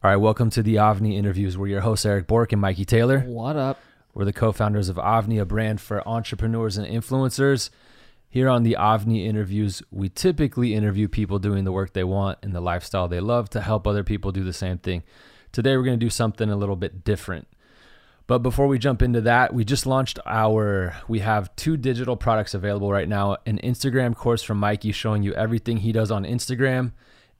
All 0.00 0.08
right, 0.08 0.16
welcome 0.16 0.48
to 0.50 0.62
the 0.62 0.76
Avni 0.76 1.16
interviews. 1.16 1.58
We're 1.58 1.66
your 1.66 1.80
hosts, 1.80 2.06
Eric 2.06 2.28
Bork 2.28 2.52
and 2.52 2.62
Mikey 2.62 2.84
Taylor. 2.84 3.18
What 3.18 3.56
up? 3.56 3.80
We're 4.14 4.26
the 4.26 4.32
co 4.32 4.52
founders 4.52 4.88
of 4.88 4.94
Avni, 4.94 5.40
a 5.40 5.44
brand 5.44 5.80
for 5.80 6.06
entrepreneurs 6.06 6.76
and 6.76 6.86
influencers. 6.86 7.70
Here 8.28 8.48
on 8.48 8.62
the 8.62 8.76
Avni 8.78 9.26
interviews, 9.26 9.82
we 9.90 10.08
typically 10.08 10.72
interview 10.72 11.08
people 11.08 11.40
doing 11.40 11.64
the 11.64 11.72
work 11.72 11.94
they 11.94 12.04
want 12.04 12.38
and 12.42 12.54
the 12.54 12.60
lifestyle 12.60 13.08
they 13.08 13.18
love 13.18 13.50
to 13.50 13.60
help 13.60 13.88
other 13.88 14.04
people 14.04 14.30
do 14.30 14.44
the 14.44 14.52
same 14.52 14.78
thing. 14.78 15.02
Today, 15.50 15.76
we're 15.76 15.82
going 15.82 15.98
to 15.98 16.06
do 16.06 16.10
something 16.10 16.48
a 16.48 16.56
little 16.56 16.76
bit 16.76 17.02
different. 17.02 17.48
But 18.28 18.38
before 18.38 18.68
we 18.68 18.78
jump 18.78 19.02
into 19.02 19.22
that, 19.22 19.52
we 19.52 19.64
just 19.64 19.84
launched 19.84 20.20
our, 20.24 20.94
we 21.08 21.18
have 21.18 21.56
two 21.56 21.76
digital 21.76 22.16
products 22.16 22.54
available 22.54 22.92
right 22.92 23.08
now 23.08 23.38
an 23.46 23.58
Instagram 23.64 24.14
course 24.14 24.44
from 24.44 24.58
Mikey 24.58 24.92
showing 24.92 25.24
you 25.24 25.34
everything 25.34 25.78
he 25.78 25.90
does 25.90 26.12
on 26.12 26.22
Instagram 26.22 26.92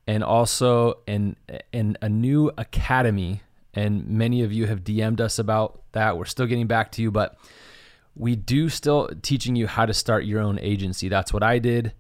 and 0.09 0.25
also 0.25 0.99
in 1.07 1.37
in 1.73 1.97
a 2.03 2.09
new 2.09 2.51
academy 2.59 3.43
and 3.75 4.09
many 4.09 4.43
of 4.43 4.53
you 4.53 4.67
have 4.67 4.83
DM'd 4.83 5.21
us 5.21 5.39
about 5.39 5.83
that. 5.93 6.17
We're 6.17 6.25
still 6.25 6.47
getting 6.47 6.67
back 6.67 6.91
to 6.93 7.03
you, 7.03 7.13
but 7.13 7.39
we 8.17 8.35
do 8.35 8.69
still 8.71 9.11
teaching 9.23 9.55
you 9.55 9.69
how 9.69 9.87
to 9.87 9.95
start 9.95 10.25
your 10.25 10.41
own 10.41 10.59
agency. 10.59 11.09
That's 11.09 11.33
what 11.33 11.43
I 11.45 11.61
did. 11.61 11.93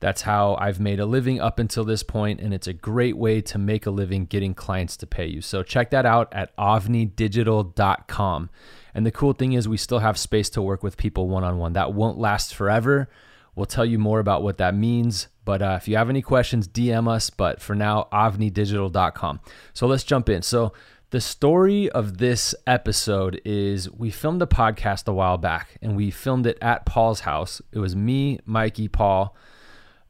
That's 0.00 0.22
how 0.22 0.56
I've 0.58 0.80
made 0.80 0.98
a 0.98 1.06
living 1.06 1.40
up 1.40 1.60
until 1.60 1.84
this 1.84 2.02
point, 2.02 2.40
and 2.40 2.52
it's 2.52 2.66
a 2.66 2.72
great 2.72 3.16
way 3.16 3.40
to 3.42 3.58
make 3.58 3.86
a 3.86 3.92
living 3.92 4.24
getting 4.24 4.52
clients 4.52 4.96
to 4.96 5.06
pay 5.06 5.26
you. 5.26 5.40
So 5.40 5.62
check 5.62 5.90
that 5.90 6.04
out 6.04 6.32
at 6.32 6.56
avnidigital.com. 6.56 8.50
And 8.94 9.06
the 9.06 9.12
cool 9.12 9.32
thing 9.32 9.52
is, 9.52 9.68
we 9.68 9.76
still 9.76 10.00
have 10.00 10.18
space 10.18 10.50
to 10.50 10.62
work 10.62 10.82
with 10.82 10.96
people 10.96 11.28
one 11.28 11.44
on 11.44 11.58
one. 11.58 11.74
That 11.74 11.92
won't 11.92 12.18
last 12.18 12.52
forever. 12.52 13.08
We'll 13.54 13.66
tell 13.66 13.84
you 13.84 13.98
more 13.98 14.20
about 14.20 14.42
what 14.42 14.58
that 14.58 14.74
means. 14.74 15.28
But 15.44 15.60
uh, 15.60 15.78
if 15.80 15.88
you 15.88 15.96
have 15.96 16.08
any 16.08 16.22
questions, 16.22 16.68
DM 16.68 17.08
us. 17.08 17.30
But 17.30 17.60
for 17.60 17.74
now, 17.74 18.08
avnidigital.com. 18.12 19.40
So 19.74 19.86
let's 19.86 20.04
jump 20.04 20.28
in. 20.28 20.42
So 20.42 20.72
the 21.10 21.20
story 21.20 21.90
of 21.90 22.16
this 22.16 22.54
episode 22.66 23.40
is 23.44 23.90
we 23.90 24.10
filmed 24.10 24.40
a 24.40 24.46
podcast 24.46 25.06
a 25.06 25.12
while 25.12 25.36
back 25.36 25.76
and 25.82 25.94
we 25.94 26.10
filmed 26.10 26.46
it 26.46 26.56
at 26.62 26.86
Paul's 26.86 27.20
house. 27.20 27.60
It 27.72 27.80
was 27.80 27.94
me, 27.94 28.40
Mikey, 28.46 28.88
Paul, 28.88 29.36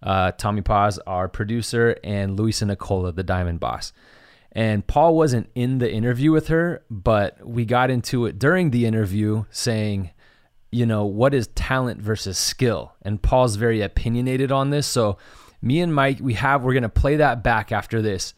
uh, 0.00 0.30
Tommy 0.32 0.62
Paz, 0.62 0.98
our 1.00 1.26
producer, 1.26 1.96
and 2.04 2.38
Louisa 2.38 2.66
Nicola, 2.66 3.10
the 3.10 3.24
Diamond 3.24 3.58
Boss. 3.58 3.92
And 4.52 4.86
Paul 4.86 5.16
wasn't 5.16 5.50
in 5.56 5.78
the 5.78 5.90
interview 5.90 6.30
with 6.30 6.48
her, 6.48 6.84
but 6.90 7.44
we 7.44 7.64
got 7.64 7.90
into 7.90 8.26
it 8.26 8.38
during 8.38 8.70
the 8.70 8.86
interview 8.86 9.44
saying, 9.50 10.10
you 10.72 10.86
know, 10.86 11.04
what 11.04 11.34
is 11.34 11.46
talent 11.48 12.00
versus 12.00 12.36
skill? 12.36 12.94
And 13.02 13.22
Paul's 13.22 13.56
very 13.56 13.82
opinionated 13.82 14.50
on 14.50 14.70
this. 14.70 14.86
So, 14.86 15.18
me 15.60 15.80
and 15.80 15.94
Mike, 15.94 16.18
we 16.20 16.34
have, 16.34 16.64
we're 16.64 16.72
going 16.72 16.82
to 16.82 16.88
play 16.88 17.16
that 17.16 17.44
back 17.44 17.70
after 17.70 18.02
this. 18.02 18.34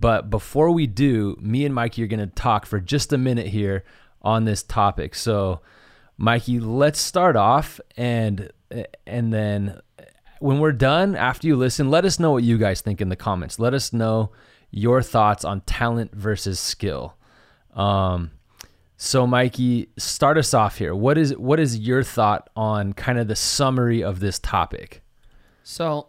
But 0.00 0.28
before 0.28 0.72
we 0.72 0.88
do, 0.88 1.36
me 1.40 1.64
and 1.64 1.74
Mikey 1.74 2.02
are 2.02 2.08
going 2.08 2.18
to 2.18 2.34
talk 2.34 2.66
for 2.66 2.80
just 2.80 3.12
a 3.12 3.18
minute 3.18 3.46
here 3.46 3.84
on 4.22 4.44
this 4.44 4.62
topic. 4.62 5.14
So, 5.14 5.60
Mikey, 6.16 6.58
let's 6.58 7.00
start 7.00 7.36
off 7.36 7.80
and 7.96 8.50
and 9.06 9.32
then 9.32 9.80
when 10.40 10.58
we're 10.58 10.72
done 10.72 11.14
after 11.16 11.46
you 11.46 11.56
listen, 11.56 11.90
let 11.90 12.04
us 12.04 12.18
know 12.18 12.32
what 12.32 12.42
you 12.42 12.58
guys 12.58 12.80
think 12.80 13.00
in 13.00 13.08
the 13.08 13.16
comments. 13.16 13.58
Let 13.58 13.74
us 13.74 13.92
know 13.92 14.30
your 14.70 15.02
thoughts 15.02 15.44
on 15.44 15.60
talent 15.62 16.14
versus 16.14 16.58
skill. 16.58 17.16
Um, 17.74 18.32
so, 18.96 19.26
Mikey, 19.26 19.88
start 19.98 20.38
us 20.38 20.54
off 20.54 20.78
here. 20.78 20.94
What 20.94 21.18
is 21.18 21.36
what 21.36 21.58
is 21.58 21.78
your 21.78 22.02
thought 22.02 22.48
on 22.54 22.92
kind 22.92 23.18
of 23.18 23.28
the 23.28 23.36
summary 23.36 24.02
of 24.02 24.20
this 24.20 24.38
topic? 24.38 25.02
So, 25.62 26.08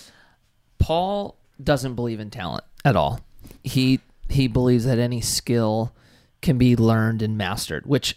Paul 0.78 1.36
doesn't 1.62 1.94
believe 1.94 2.20
in 2.20 2.30
talent 2.30 2.64
at 2.84 2.96
all. 2.96 3.20
He 3.62 4.00
he 4.28 4.48
believes 4.48 4.84
that 4.86 4.98
any 4.98 5.20
skill 5.20 5.92
can 6.40 6.56
be 6.56 6.74
learned 6.74 7.20
and 7.20 7.36
mastered, 7.36 7.84
which 7.84 8.16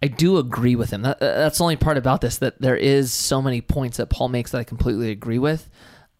I 0.00 0.06
do 0.06 0.36
agree 0.36 0.76
with 0.76 0.90
him. 0.90 1.02
That, 1.02 1.18
that's 1.18 1.58
the 1.58 1.64
only 1.64 1.76
part 1.76 1.96
about 1.96 2.20
this 2.20 2.38
that 2.38 2.60
there 2.60 2.76
is 2.76 3.12
so 3.12 3.42
many 3.42 3.60
points 3.60 3.96
that 3.96 4.10
Paul 4.10 4.28
makes 4.28 4.52
that 4.52 4.58
I 4.58 4.64
completely 4.64 5.10
agree 5.10 5.38
with. 5.38 5.68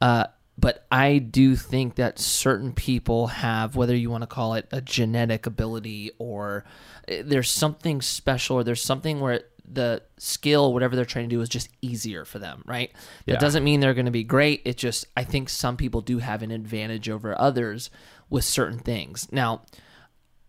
Uh, 0.00 0.24
but 0.56 0.86
I 0.90 1.18
do 1.18 1.56
think 1.56 1.96
that 1.96 2.18
certain 2.18 2.72
people 2.72 3.26
have, 3.28 3.76
whether 3.76 3.94
you 3.94 4.10
want 4.10 4.22
to 4.22 4.28
call 4.28 4.54
it 4.54 4.68
a 4.70 4.80
genetic 4.80 5.46
ability 5.46 6.12
or 6.18 6.64
there's 7.08 7.50
something 7.50 8.00
special 8.00 8.56
or 8.56 8.64
there's 8.64 8.82
something 8.82 9.20
where 9.20 9.42
the 9.66 10.02
skill, 10.18 10.72
whatever 10.72 10.94
they're 10.94 11.04
trying 11.04 11.28
to 11.28 11.34
do, 11.34 11.40
is 11.40 11.48
just 11.48 11.68
easier 11.80 12.24
for 12.24 12.38
them, 12.38 12.62
right? 12.66 12.92
Yeah. 13.26 13.34
That 13.34 13.40
doesn't 13.40 13.64
mean 13.64 13.80
they're 13.80 13.94
going 13.94 14.04
to 14.04 14.12
be 14.12 14.24
great. 14.24 14.62
It 14.64 14.76
just, 14.76 15.06
I 15.16 15.24
think 15.24 15.48
some 15.48 15.76
people 15.76 16.00
do 16.00 16.18
have 16.18 16.42
an 16.42 16.50
advantage 16.50 17.08
over 17.08 17.38
others 17.40 17.90
with 18.28 18.44
certain 18.44 18.78
things. 18.78 19.28
Now, 19.32 19.62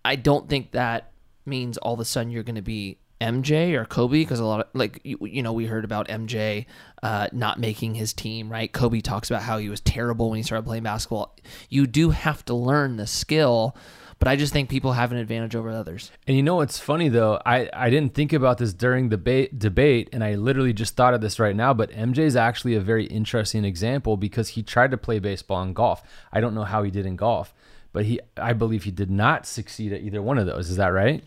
I 0.04 0.16
don't 0.16 0.50
think 0.50 0.72
that 0.72 1.12
means 1.46 1.78
all 1.78 1.94
of 1.94 2.00
a 2.00 2.06
sudden 2.06 2.32
you're 2.32 2.44
going 2.44 2.56
to 2.56 2.62
be 2.62 3.00
MJ 3.22 3.74
or 3.74 3.86
Kobe 3.86 4.20
because 4.20 4.40
a 4.40 4.46
lot 4.46 4.60
of 4.60 4.68
like 4.74 5.00
you, 5.04 5.18
you 5.22 5.42
know 5.42 5.54
we 5.54 5.66
heard 5.66 5.86
about 5.86 6.10
MJ 6.10 6.66
uh, 7.02 7.28
not 7.32 7.60
making 7.60 7.96
his 7.96 8.14
team 8.14 8.52
right. 8.52 8.72
Kobe 8.72 9.00
talks 9.00 9.30
about 9.30 9.42
how 9.42 9.58
he 9.58 9.70
was 9.70 9.80
terrible 9.82 10.30
when 10.30 10.38
he 10.38 10.44
started 10.44 10.66
playing 10.66 10.84
basketball. 10.84 11.36
You 11.70 11.88
do 11.88 12.10
have 12.10 12.44
to 12.46 12.54
learn 12.54 12.98
the 12.98 13.08
skill, 13.08 13.76
but 14.20 14.28
I 14.28 14.36
just 14.36 14.54
think 14.54 14.70
people 14.70 14.94
have 14.94 15.12
an 15.12 15.18
advantage 15.18 15.56
over 15.56 15.70
others. 15.70 16.12
And 16.26 16.38
you 16.38 16.44
know 16.44 16.56
what's 16.56 16.80
funny 16.80 17.10
though? 17.10 17.40
I, 17.46 17.70
I 17.74 17.90
didn't 17.90 18.14
think 18.14 18.34
about 18.34 18.58
this 18.58 18.74
during 18.74 19.10
the 19.10 19.18
ba- 19.18 19.50
debate, 19.50 20.10
and 20.14 20.24
I 20.24 20.36
literally 20.36 20.74
just 20.74 20.96
thought 20.96 21.14
of 21.14 21.22
this 21.22 21.40
right 21.40 21.56
now. 21.56 21.74
But 21.74 21.92
MJ 21.92 22.20
is 22.20 22.36
actually 22.36 22.76
a 22.76 22.82
very 22.82 23.06
interesting 23.06 23.66
example 23.66 24.18
because 24.18 24.50
he 24.50 24.64
tried 24.64 24.92
to 24.92 24.98
play 24.98 25.20
baseball 25.20 25.62
and 25.62 25.76
golf. 25.76 26.02
I 26.32 26.40
don't 26.40 26.56
know 26.56 26.64
how 26.64 26.84
he 26.84 26.92
did 26.92 27.06
in 27.06 27.16
golf, 27.16 27.54
but 27.92 28.06
he 28.06 28.20
I 28.38 28.54
believe 28.54 28.84
he 28.84 28.92
did 28.92 29.12
not 29.12 29.46
succeed 29.46 29.92
at 29.94 30.02
either 30.02 30.22
one 30.22 30.38
of 30.38 30.46
those. 30.46 30.70
Is 30.70 30.78
that 30.78 30.88
right? 30.88 31.24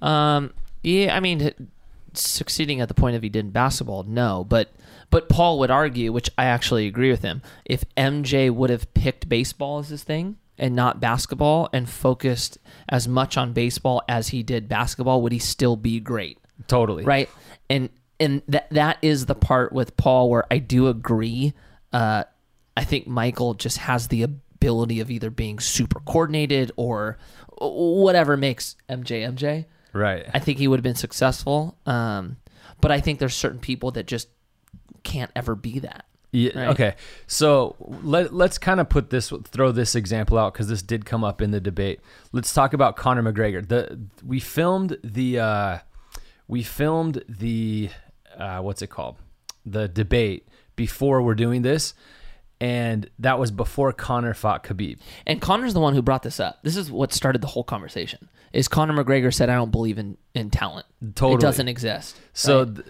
Um, 0.00 0.52
yeah, 0.82 1.16
I 1.16 1.20
mean, 1.20 1.52
succeeding 2.14 2.80
at 2.80 2.88
the 2.88 2.94
point 2.94 3.16
of 3.16 3.22
he 3.22 3.28
did 3.28 3.46
in 3.46 3.50
basketball, 3.50 4.04
no. 4.04 4.44
But 4.44 4.72
but 5.10 5.28
Paul 5.28 5.58
would 5.58 5.70
argue, 5.70 6.12
which 6.12 6.30
I 6.38 6.44
actually 6.44 6.86
agree 6.86 7.10
with 7.10 7.22
him, 7.22 7.42
if 7.64 7.84
MJ 7.96 8.50
would 8.50 8.70
have 8.70 8.92
picked 8.94 9.28
baseball 9.28 9.78
as 9.78 9.88
his 9.88 10.02
thing 10.02 10.36
and 10.62 10.76
not 10.76 11.00
basketball 11.00 11.68
and 11.72 11.90
focused 11.90 12.56
as 12.88 13.08
much 13.08 13.36
on 13.36 13.52
baseball 13.52 14.00
as 14.08 14.28
he 14.28 14.44
did 14.44 14.68
basketball, 14.68 15.20
would 15.20 15.32
he 15.32 15.38
still 15.40 15.74
be 15.74 15.98
great? 15.98 16.38
Totally. 16.68 17.04
Right. 17.04 17.28
And 17.68 17.90
and 18.20 18.42
that 18.46 18.70
that 18.70 18.98
is 19.02 19.26
the 19.26 19.34
part 19.34 19.72
with 19.72 19.96
Paul 19.96 20.30
where 20.30 20.44
I 20.52 20.58
do 20.58 20.86
agree. 20.86 21.52
Uh, 21.92 22.22
I 22.76 22.84
think 22.84 23.08
Michael 23.08 23.54
just 23.54 23.78
has 23.78 24.06
the 24.06 24.22
ability 24.22 25.00
of 25.00 25.10
either 25.10 25.30
being 25.30 25.58
super 25.58 25.98
coordinated 25.98 26.70
or 26.76 27.18
whatever 27.58 28.36
makes 28.36 28.76
MJ 28.88 29.28
MJ. 29.28 29.66
Right. 29.92 30.24
I 30.32 30.38
think 30.38 30.58
he 30.58 30.68
would 30.68 30.78
have 30.78 30.84
been 30.84 30.94
successful. 30.94 31.76
Um, 31.86 32.36
but 32.80 32.92
I 32.92 33.00
think 33.00 33.18
there's 33.18 33.34
certain 33.34 33.58
people 33.58 33.90
that 33.92 34.06
just 34.06 34.28
can't 35.02 35.32
ever 35.34 35.56
be 35.56 35.80
that. 35.80 36.06
Yeah. 36.32 36.58
Right. 36.58 36.68
Okay. 36.68 36.94
So 37.26 37.76
let 38.02 38.32
let's 38.32 38.56
kind 38.56 38.80
of 38.80 38.88
put 38.88 39.10
this 39.10 39.32
throw 39.44 39.70
this 39.70 39.94
example 39.94 40.38
out 40.38 40.54
because 40.54 40.68
this 40.68 40.82
did 40.82 41.04
come 41.04 41.22
up 41.22 41.42
in 41.42 41.50
the 41.50 41.60
debate. 41.60 42.00
Let's 42.32 42.52
talk 42.54 42.72
about 42.72 42.96
Conor 42.96 43.22
McGregor. 43.22 43.66
The 43.66 44.00
we 44.24 44.40
filmed 44.40 44.96
the 45.04 45.38
uh, 45.38 45.78
we 46.48 46.62
filmed 46.62 47.22
the 47.28 47.90
uh, 48.36 48.60
what's 48.60 48.80
it 48.80 48.88
called 48.88 49.16
the 49.66 49.88
debate 49.88 50.48
before 50.74 51.20
we're 51.20 51.34
doing 51.34 51.60
this, 51.60 51.92
and 52.60 53.10
that 53.18 53.38
was 53.38 53.50
before 53.50 53.92
Conor 53.92 54.32
fought 54.32 54.64
Khabib. 54.64 54.98
And 55.26 55.40
Conor's 55.40 55.74
the 55.74 55.80
one 55.80 55.94
who 55.94 56.00
brought 56.00 56.22
this 56.22 56.40
up. 56.40 56.60
This 56.62 56.78
is 56.78 56.90
what 56.90 57.12
started 57.12 57.42
the 57.42 57.48
whole 57.48 57.64
conversation. 57.64 58.30
Is 58.54 58.68
Conor 58.68 59.04
McGregor 59.04 59.32
said, 59.34 59.50
"I 59.50 59.54
don't 59.54 59.70
believe 59.70 59.98
in 59.98 60.16
in 60.34 60.48
talent. 60.48 60.86
Totally. 61.14 61.34
It 61.34 61.40
doesn't 61.40 61.68
exist." 61.68 62.16
So 62.32 62.64
right? 62.64 62.74
th- 62.74 62.86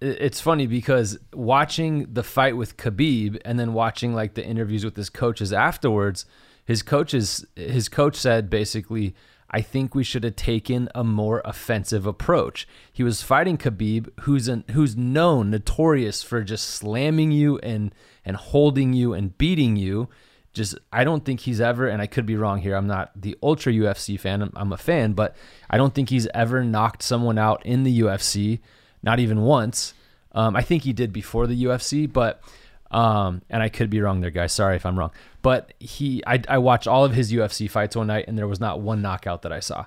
it's 0.00 0.40
funny 0.40 0.66
because 0.66 1.18
watching 1.32 2.12
the 2.12 2.22
fight 2.22 2.56
with 2.56 2.76
Khabib 2.76 3.40
and 3.44 3.58
then 3.58 3.72
watching 3.72 4.14
like 4.14 4.34
the 4.34 4.44
interviews 4.44 4.84
with 4.84 4.96
his 4.96 5.10
coaches 5.10 5.52
afterwards, 5.52 6.26
his 6.64 6.82
coaches 6.82 7.44
his 7.54 7.88
coach 7.88 8.16
said 8.16 8.50
basically, 8.50 9.14
I 9.50 9.60
think 9.60 9.94
we 9.94 10.04
should 10.04 10.24
have 10.24 10.36
taken 10.36 10.88
a 10.94 11.04
more 11.04 11.40
offensive 11.44 12.04
approach. 12.04 12.66
He 12.92 13.02
was 13.02 13.22
fighting 13.22 13.56
Khabib, 13.56 14.08
who's 14.20 14.48
an, 14.48 14.64
who's 14.72 14.96
known 14.96 15.50
notorious 15.50 16.22
for 16.22 16.42
just 16.42 16.68
slamming 16.68 17.30
you 17.30 17.58
and 17.58 17.94
and 18.24 18.36
holding 18.36 18.92
you 18.92 19.14
and 19.14 19.36
beating 19.38 19.76
you. 19.76 20.08
Just 20.52 20.76
I 20.92 21.04
don't 21.04 21.24
think 21.24 21.40
he's 21.40 21.60
ever, 21.60 21.86
and 21.86 22.02
I 22.02 22.06
could 22.06 22.26
be 22.26 22.36
wrong 22.36 22.60
here. 22.60 22.74
I'm 22.74 22.86
not 22.86 23.12
the 23.14 23.36
ultra 23.42 23.72
UFC 23.72 24.18
fan. 24.18 24.42
I'm, 24.42 24.52
I'm 24.56 24.72
a 24.72 24.78
fan, 24.78 25.12
but 25.12 25.36
I 25.70 25.76
don't 25.76 25.94
think 25.94 26.08
he's 26.10 26.26
ever 26.34 26.64
knocked 26.64 27.02
someone 27.02 27.38
out 27.38 27.64
in 27.64 27.82
the 27.84 28.00
UFC 28.00 28.60
not 29.06 29.20
even 29.20 29.42
once. 29.42 29.94
Um, 30.36 30.54
I 30.54 30.62
think 30.62 30.84
he 30.84 30.92
did 30.92 31.12
before 31.12 31.46
the 31.46 31.64
UFC, 31.64 32.10
but 32.10 32.42
um, 32.90 33.42
and 33.50 33.62
I 33.62 33.68
could 33.68 33.90
be 33.90 34.00
wrong 34.00 34.20
there, 34.20 34.30
guys. 34.30 34.52
Sorry 34.52 34.76
if 34.76 34.86
I'm 34.86 34.98
wrong. 34.98 35.10
But 35.42 35.74
he, 35.80 36.22
I, 36.26 36.42
I 36.48 36.58
watched 36.58 36.86
all 36.86 37.04
of 37.04 37.14
his 37.14 37.32
UFC 37.32 37.68
fights 37.68 37.96
one 37.96 38.06
night, 38.06 38.26
and 38.28 38.38
there 38.38 38.46
was 38.46 38.60
not 38.60 38.80
one 38.80 39.02
knockout 39.02 39.42
that 39.42 39.52
I 39.52 39.60
saw. 39.60 39.86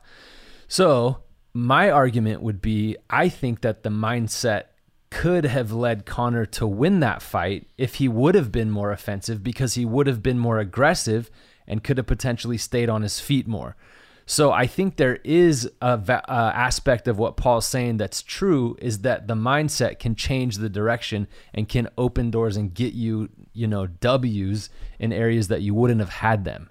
So 0.67 1.19
my 1.53 1.89
argument 1.89 2.41
would 2.41 2.61
be, 2.61 2.97
I 3.09 3.29
think 3.29 3.61
that 3.61 3.83
the 3.83 3.89
mindset 3.89 4.65
could 5.11 5.45
have 5.45 5.71
led 5.71 6.05
Conor 6.05 6.45
to 6.45 6.67
win 6.67 6.99
that 6.99 7.21
fight 7.21 7.67
if 7.77 7.95
he 7.95 8.07
would 8.07 8.35
have 8.35 8.51
been 8.51 8.69
more 8.69 8.91
offensive 8.91 9.43
because 9.43 9.73
he 9.73 9.85
would 9.85 10.07
have 10.07 10.21
been 10.21 10.37
more 10.37 10.59
aggressive 10.59 11.31
and 11.67 11.83
could 11.83 11.97
have 11.97 12.05
potentially 12.05 12.57
stayed 12.57 12.89
on 12.89 13.01
his 13.01 13.19
feet 13.19 13.47
more. 13.47 13.75
So 14.29 14.51
I 14.51 14.67
think 14.67 14.97
there 14.97 15.15
is 15.23 15.67
a 15.81 15.97
va- 15.97 16.23
uh, 16.31 16.51
aspect 16.53 17.07
of 17.07 17.17
what 17.17 17.35
Paul's 17.35 17.67
saying 17.67 17.97
that's 17.97 18.21
true 18.21 18.77
is 18.79 18.99
that 18.99 19.25
the 19.25 19.33
mindset 19.33 19.97
can 19.97 20.13
change 20.13 20.57
the 20.57 20.69
direction 20.69 21.27
and 21.51 21.67
can 21.67 21.89
open 21.97 22.29
doors 22.29 22.55
and 22.55 22.71
get 22.71 22.93
you, 22.93 23.29
you 23.53 23.65
know, 23.65 23.87
W's 23.87 24.69
in 24.99 25.11
areas 25.11 25.47
that 25.47 25.63
you 25.63 25.73
wouldn't 25.73 25.99
have 25.99 26.09
had 26.09 26.45
them. 26.45 26.69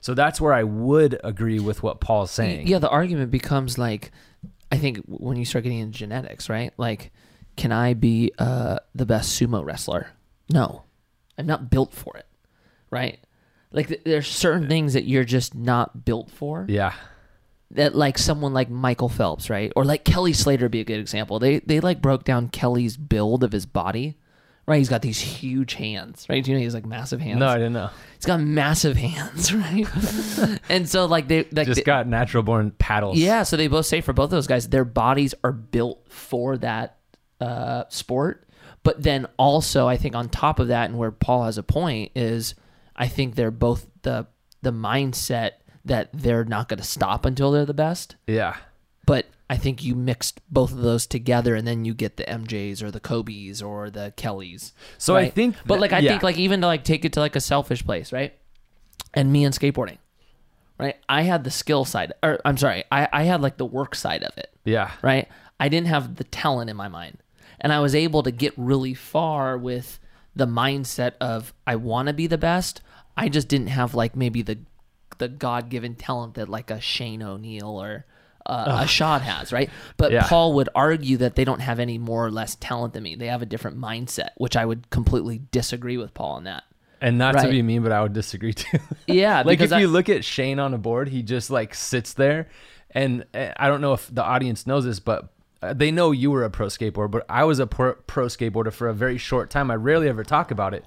So 0.00 0.14
that's 0.14 0.40
where 0.40 0.52
I 0.52 0.62
would 0.62 1.18
agree 1.24 1.58
with 1.58 1.82
what 1.82 2.00
Paul's 2.00 2.30
saying. 2.30 2.68
Yeah, 2.68 2.78
the 2.78 2.88
argument 2.88 3.32
becomes 3.32 3.76
like, 3.76 4.12
I 4.70 4.78
think 4.78 4.98
when 5.06 5.36
you 5.36 5.44
start 5.44 5.64
getting 5.64 5.80
into 5.80 5.98
genetics, 5.98 6.48
right? 6.48 6.72
Like, 6.76 7.10
can 7.56 7.72
I 7.72 7.94
be 7.94 8.30
uh, 8.38 8.78
the 8.94 9.04
best 9.04 9.36
sumo 9.36 9.64
wrestler? 9.64 10.12
No, 10.48 10.84
I'm 11.36 11.46
not 11.46 11.70
built 11.70 11.92
for 11.92 12.16
it, 12.16 12.26
right? 12.88 13.18
Like, 13.72 13.88
th- 13.88 14.00
there's 14.04 14.26
certain 14.26 14.68
things 14.68 14.94
that 14.94 15.04
you're 15.04 15.24
just 15.24 15.54
not 15.54 16.04
built 16.04 16.30
for. 16.30 16.66
Yeah. 16.68 16.92
That 17.72 17.94
like 17.94 18.18
someone 18.18 18.52
like 18.52 18.68
Michael 18.68 19.08
Phelps, 19.08 19.48
right, 19.48 19.72
or 19.76 19.84
like 19.84 20.04
Kelly 20.04 20.32
Slater 20.32 20.64
would 20.64 20.72
be 20.72 20.80
a 20.80 20.84
good 20.84 20.98
example. 20.98 21.38
They 21.38 21.60
they 21.60 21.78
like 21.78 22.02
broke 22.02 22.24
down 22.24 22.48
Kelly's 22.48 22.96
build 22.96 23.44
of 23.44 23.52
his 23.52 23.64
body, 23.64 24.16
right? 24.66 24.78
He's 24.78 24.88
got 24.88 25.02
these 25.02 25.20
huge 25.20 25.74
hands, 25.74 26.26
right? 26.28 26.42
Do 26.42 26.50
you 26.50 26.56
know 26.56 26.58
he 26.58 26.64
has 26.64 26.74
like 26.74 26.84
massive 26.84 27.20
hands? 27.20 27.38
No, 27.38 27.46
I 27.46 27.58
didn't 27.58 27.74
know. 27.74 27.90
He's 28.16 28.24
got 28.26 28.40
massive 28.40 28.96
hands, 28.96 29.54
right? 29.54 29.86
and 30.68 30.88
so 30.88 31.06
like 31.06 31.28
they 31.28 31.44
like 31.52 31.68
Just 31.68 31.76
they- 31.76 31.82
got 31.84 32.08
natural 32.08 32.42
born 32.42 32.72
paddles. 32.72 33.16
yeah, 33.18 33.44
so 33.44 33.56
they 33.56 33.68
both 33.68 33.86
say 33.86 34.00
for 34.00 34.12
both 34.12 34.24
of 34.24 34.30
those 34.30 34.48
guys, 34.48 34.68
their 34.68 34.84
bodies 34.84 35.32
are 35.44 35.52
built 35.52 36.04
for 36.10 36.58
that 36.58 36.98
uh, 37.40 37.84
sport. 37.88 38.48
But 38.82 39.00
then 39.00 39.26
also, 39.36 39.86
I 39.86 39.96
think 39.96 40.16
on 40.16 40.28
top 40.28 40.58
of 40.58 40.66
that, 40.68 40.90
and 40.90 40.98
where 40.98 41.12
Paul 41.12 41.44
has 41.44 41.56
a 41.56 41.62
point 41.62 42.10
is, 42.16 42.56
I 43.00 43.08
think 43.08 43.34
they're 43.34 43.50
both 43.50 43.86
the 44.02 44.26
the 44.62 44.72
mindset 44.72 45.52
that 45.84 46.10
they're 46.12 46.44
not 46.44 46.68
going 46.68 46.78
to 46.78 46.84
stop 46.84 47.24
until 47.24 47.50
they're 47.50 47.64
the 47.64 47.72
best. 47.74 48.16
Yeah. 48.26 48.56
But 49.06 49.26
I 49.48 49.56
think 49.56 49.82
you 49.82 49.94
mixed 49.96 50.40
both 50.50 50.70
of 50.70 50.78
those 50.82 51.06
together, 51.06 51.54
and 51.56 51.66
then 51.66 51.84
you 51.86 51.94
get 51.94 52.18
the 52.18 52.24
MJs 52.24 52.82
or 52.82 52.90
the 52.90 53.00
Kobe's 53.00 53.62
or 53.62 53.90
the 53.90 54.12
Kellys. 54.16 54.72
So 54.98 55.16
I 55.16 55.22
right? 55.22 55.32
think 55.32 55.56
but 55.66 55.80
like 55.80 55.92
I 55.94 55.98
yeah. 56.00 56.10
think 56.10 56.22
like 56.22 56.36
even 56.38 56.60
to 56.60 56.66
like 56.66 56.84
take 56.84 57.04
it 57.04 57.14
to 57.14 57.20
like 57.20 57.34
a 57.34 57.40
selfish 57.40 57.84
place, 57.84 58.12
right? 58.12 58.34
And 59.14 59.32
me 59.32 59.44
and 59.44 59.52
skateboarding, 59.54 59.98
right? 60.78 60.96
I 61.08 61.22
had 61.22 61.42
the 61.42 61.50
skill 61.50 61.84
side, 61.84 62.12
or 62.22 62.38
I'm 62.44 62.58
sorry, 62.58 62.84
I 62.92 63.08
I 63.12 63.22
had 63.24 63.40
like 63.40 63.56
the 63.56 63.66
work 63.66 63.94
side 63.94 64.22
of 64.22 64.36
it, 64.38 64.50
Yeah. 64.64 64.90
right? 65.02 65.26
I 65.58 65.68
didn't 65.68 65.88
have 65.88 66.16
the 66.16 66.24
talent 66.24 66.70
in 66.70 66.76
my 66.76 66.88
mind, 66.88 67.18
and 67.60 67.72
I 67.72 67.80
was 67.80 67.94
able 67.94 68.22
to 68.22 68.30
get 68.30 68.52
really 68.56 68.94
far 68.94 69.58
with 69.58 69.98
the 70.36 70.46
mindset 70.46 71.14
of 71.20 71.52
I 71.66 71.74
want 71.76 72.06
to 72.08 72.14
be 72.14 72.26
the 72.28 72.38
best. 72.38 72.82
I 73.16 73.28
just 73.28 73.48
didn't 73.48 73.68
have 73.68 73.94
like 73.94 74.16
maybe 74.16 74.42
the 74.42 74.58
the 75.18 75.28
God 75.28 75.68
given 75.68 75.94
talent 75.94 76.34
that 76.34 76.48
like 76.48 76.70
a 76.70 76.80
Shane 76.80 77.22
O'Neill 77.22 77.68
or 77.82 78.06
uh, 78.46 78.78
a 78.82 78.86
Shad 78.86 79.20
has, 79.22 79.52
right? 79.52 79.68
But 79.98 80.12
Yeah. 80.12 80.26
Paul 80.26 80.54
would 80.54 80.70
argue 80.74 81.18
that 81.18 81.36
they 81.36 81.44
don't 81.44 81.60
have 81.60 81.78
any 81.78 81.98
more 81.98 82.24
or 82.24 82.30
less 82.30 82.54
talent 82.54 82.94
than 82.94 83.02
me. 83.02 83.14
They 83.16 83.26
have 83.26 83.42
a 83.42 83.46
different 83.46 83.76
mindset, 83.78 84.30
which 84.38 84.56
I 84.56 84.64
would 84.64 84.88
completely 84.90 85.42
disagree 85.52 85.98
with 85.98 86.14
Paul 86.14 86.36
on 86.36 86.44
that. 86.44 86.64
And 87.02 87.18
not 87.18 87.32
to 87.32 87.38
Right. 87.38 87.50
be 87.50 87.62
mean, 87.62 87.82
but 87.82 87.92
I 87.92 88.02
would 88.02 88.12
disagree 88.14 88.54
too. 88.54 88.78
Yeah, 89.06 89.42
like 89.44 89.60
if 89.60 89.72
I- 89.72 89.80
you 89.80 89.88
look 89.88 90.08
at 90.08 90.24
Shane 90.24 90.58
on 90.58 90.72
a 90.72 90.78
board, 90.78 91.08
he 91.08 91.22
just 91.22 91.50
like 91.50 91.74
sits 91.74 92.14
there, 92.14 92.48
and 92.92 93.24
uh, 93.34 93.48
I 93.58 93.68
don't 93.68 93.80
know 93.82 93.92
if 93.92 94.12
the 94.12 94.24
audience 94.24 94.66
knows 94.66 94.84
this, 94.86 95.00
but 95.00 95.28
uh, 95.62 95.74
they 95.74 95.90
know 95.90 96.10
you 96.10 96.30
were 96.30 96.44
a 96.44 96.50
pro 96.50 96.66
skateboarder. 96.68 97.10
But 97.10 97.26
I 97.28 97.44
was 97.44 97.58
a 97.58 97.66
pro 97.66 97.94
skateboarder 98.26 98.72
for 98.72 98.88
a 98.88 98.94
very 98.94 99.18
short 99.18 99.50
time. 99.50 99.70
I 99.70 99.74
rarely 99.76 100.08
ever 100.08 100.24
talk 100.24 100.50
about 100.50 100.72
it. 100.72 100.84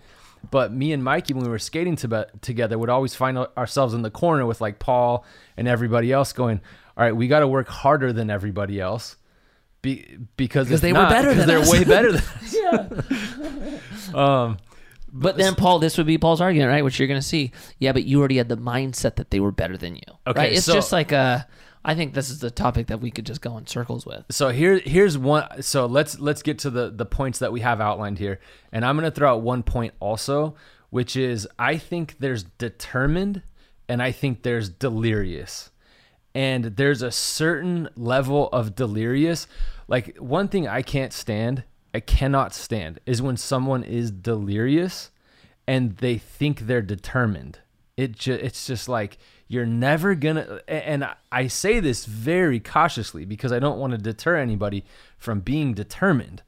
But 0.51 0.71
me 0.71 0.91
and 0.93 1.03
Mikey, 1.03 1.33
when 1.33 1.43
we 1.43 1.49
were 1.49 1.59
skating 1.59 1.95
to, 1.97 2.27
together, 2.41 2.77
would 2.77 2.89
always 2.89 3.15
find 3.15 3.37
ourselves 3.37 3.93
in 3.93 4.01
the 4.01 4.11
corner 4.11 4.45
with 4.45 4.61
like 4.61 4.77
Paul 4.79 5.25
and 5.57 5.67
everybody 5.67 6.11
else 6.11 6.33
going, 6.33 6.61
"All 6.97 7.03
right, 7.03 7.15
we 7.15 7.27
got 7.27 7.39
to 7.39 7.47
work 7.47 7.67
harder 7.67 8.11
than 8.13 8.29
everybody 8.29 8.79
else." 8.79 9.15
Be, 9.81 10.17
because 10.37 10.67
Because 10.67 10.71
if 10.71 10.81
they 10.81 10.93
were 10.93 11.07
better 11.09 11.29
because 11.29 11.45
than 11.45 11.47
they're 11.47 11.59
us. 11.59 11.71
way 11.71 11.83
better 11.83 12.11
than 12.13 12.21
us. 13.03 14.13
um, 14.13 14.57
But 15.11 15.37
then 15.37 15.55
Paul, 15.55 15.79
this 15.79 15.97
would 15.97 16.07
be 16.07 16.17
Paul's 16.17 16.41
argument, 16.41 16.69
right? 16.69 16.83
Which 16.83 16.99
you're 16.99 17.07
going 17.07 17.19
to 17.19 17.25
see. 17.25 17.51
Yeah, 17.79 17.91
but 17.91 18.03
you 18.05 18.19
already 18.19 18.37
had 18.37 18.49
the 18.49 18.57
mindset 18.57 19.15
that 19.17 19.29
they 19.29 19.39
were 19.39 19.51
better 19.51 19.77
than 19.77 19.95
you. 19.95 20.01
Okay, 20.27 20.39
right? 20.39 20.53
It's 20.53 20.65
so- 20.65 20.73
just 20.73 20.91
like 20.91 21.11
a. 21.11 21.47
I 21.85 21.95
think 21.95 22.13
this 22.13 22.29
is 22.29 22.39
the 22.39 22.51
topic 22.51 22.87
that 22.87 23.01
we 23.01 23.11
could 23.11 23.25
just 23.25 23.41
go 23.41 23.57
in 23.57 23.67
circles 23.67 24.05
with. 24.05 24.23
so 24.31 24.49
here 24.49 24.79
here's 24.79 25.17
one 25.17 25.61
so 25.61 25.85
let's 25.85 26.17
let's 26.19 26.41
get 26.41 26.59
to 26.59 26.69
the 26.69 26.89
the 26.89 27.05
points 27.05 27.39
that 27.39 27.51
we 27.51 27.59
have 27.61 27.81
outlined 27.81 28.19
here. 28.19 28.39
And 28.71 28.85
i'm 28.85 28.95
going 28.97 29.09
to 29.09 29.15
throw 29.15 29.33
out 29.33 29.41
one 29.41 29.63
point 29.63 29.93
also 29.99 30.55
which 30.89 31.15
is 31.15 31.47
i 31.59 31.77
think 31.77 32.15
there's 32.19 32.43
determined 32.43 33.41
and 33.89 34.01
i 34.01 34.11
think 34.11 34.43
there's 34.43 34.69
delirious. 34.69 35.69
And 36.35 36.65
there's 36.77 37.03
a 37.03 37.11
certain 37.11 37.89
level 37.95 38.49
of 38.49 38.73
delirious. 38.75 39.45
Like 39.87 40.17
one 40.17 40.47
thing 40.47 40.67
i 40.67 40.81
can't 40.81 41.13
stand 41.13 41.63
i 41.93 41.99
cannot 41.99 42.53
stand 42.55 42.99
is 43.05 43.21
when 43.21 43.37
someone 43.37 43.83
is 43.83 44.09
delirious 44.09 45.11
and 45.67 45.97
they 45.97 46.17
think 46.17 46.61
they're 46.61 46.81
determined. 46.81 47.59
It 47.95 48.13
ju- 48.13 48.33
it's 48.41 48.65
just 48.65 48.89
like 48.89 49.17
you're 49.53 49.65
never 49.67 50.15
gonna 50.15 50.59
and 50.67 51.07
i 51.31 51.47
say 51.47 51.79
this 51.79 52.05
very 52.05 52.59
cautiously 52.59 53.23
because 53.23 53.51
i 53.51 53.59
don't 53.59 53.77
want 53.77 53.91
to 53.91 53.97
deter 53.97 54.35
anybody 54.35 54.83
from 55.17 55.39
being 55.39 55.73
determined 55.73 56.41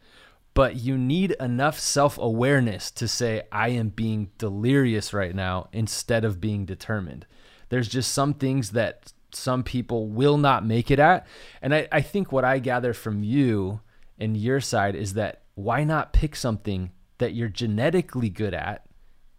but 0.56 0.78
you 0.78 0.98
need 0.98 1.32
enough 1.40 1.80
self-awareness 1.80 2.90
to 2.90 3.08
say 3.08 3.44
i 3.52 3.70
am 3.70 3.90
being 3.90 4.32
delirious 4.40 5.14
right 5.14 5.36
now 5.36 5.68
instead 5.72 6.24
of 6.24 6.42
being 6.42 6.66
determined. 6.66 7.28
There's 7.70 7.90
just 7.90 8.14
some 8.14 8.34
things 8.34 8.72
that 8.72 9.12
some 9.34 9.64
people 9.64 10.08
will 10.08 10.38
not 10.38 10.66
make 10.66 10.90
it 10.90 11.00
at 11.00 11.28
and 11.62 11.76
i, 11.76 11.88
I 11.92 12.02
think 12.02 12.32
what 12.32 12.46
i 12.46 12.58
gather 12.58 12.94
from 12.94 13.24
you 13.24 13.82
and 14.18 14.38
your 14.38 14.62
side 14.62 14.96
is 14.96 15.14
that 15.14 15.44
why 15.56 15.84
not 15.84 16.14
pick 16.14 16.36
something 16.36 16.92
that 17.18 17.34
you're 17.34 17.50
genetically 17.50 18.30
good 18.30 18.54
at 18.54 18.86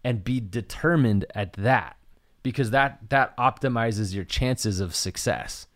and 0.03 0.23
be 0.23 0.39
determined 0.39 1.25
at 1.33 1.53
that 1.53 1.96
because 2.47 2.71
that 2.71 2.99
that 3.09 3.35
optimizes 3.37 4.13
your 4.15 4.23
chances 4.23 4.79
of 4.79 4.95
success 4.95 5.67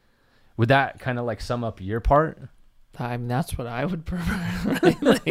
would 0.56 0.70
that 0.70 1.00
kind 1.00 1.20
of 1.20 1.26
like 1.26 1.42
sum 1.42 1.64
up 1.66 1.82
your 1.82 2.00
part 2.00 2.40
I 3.00 3.18
mean, 3.18 3.28
that's 3.30 3.58
what 3.58 3.68
I 3.68 3.84
would 3.86 4.06
prefer. 4.12 4.80
Right? 4.84 5.02
Like, 5.02 5.26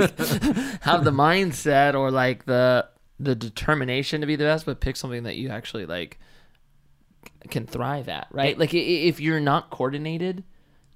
have 0.83 1.05
the 1.05 1.13
mindset 1.13 1.95
or 1.95 2.11
like 2.11 2.45
the 2.47 2.89
the 3.19 3.35
determination 3.35 4.23
to 4.23 4.27
be 4.27 4.35
the 4.37 4.45
best, 4.45 4.67
but 4.67 4.81
pick 4.81 4.97
something 4.97 5.23
that 5.25 5.37
you 5.37 5.51
actually 5.51 5.87
like 5.87 6.19
can 7.49 7.67
thrive 7.67 8.09
at. 8.09 8.29
Right? 8.33 8.59
Like 8.59 8.73
if 8.75 9.21
you're 9.21 9.41
not 9.41 9.71
coordinated, 9.71 10.43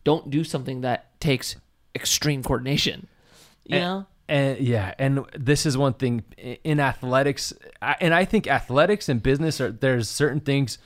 don't 0.04 0.30
do 0.30 0.42
something 0.42 0.80
that 0.80 1.20
takes 1.20 1.56
extreme 1.94 2.42
coordination. 2.42 3.06
You 3.66 3.76
And- 3.76 3.84
know? 3.84 4.06
And 4.28 4.58
yeah 4.58 4.94
and 4.98 5.24
this 5.36 5.66
is 5.66 5.76
one 5.76 5.92
thing 5.92 6.22
in 6.64 6.80
athletics 6.80 7.52
and 8.00 8.14
i 8.14 8.24
think 8.24 8.46
athletics 8.46 9.08
and 9.08 9.22
business 9.22 9.60
are 9.60 9.70
there's 9.70 10.08
certain 10.08 10.40
things 10.40 10.78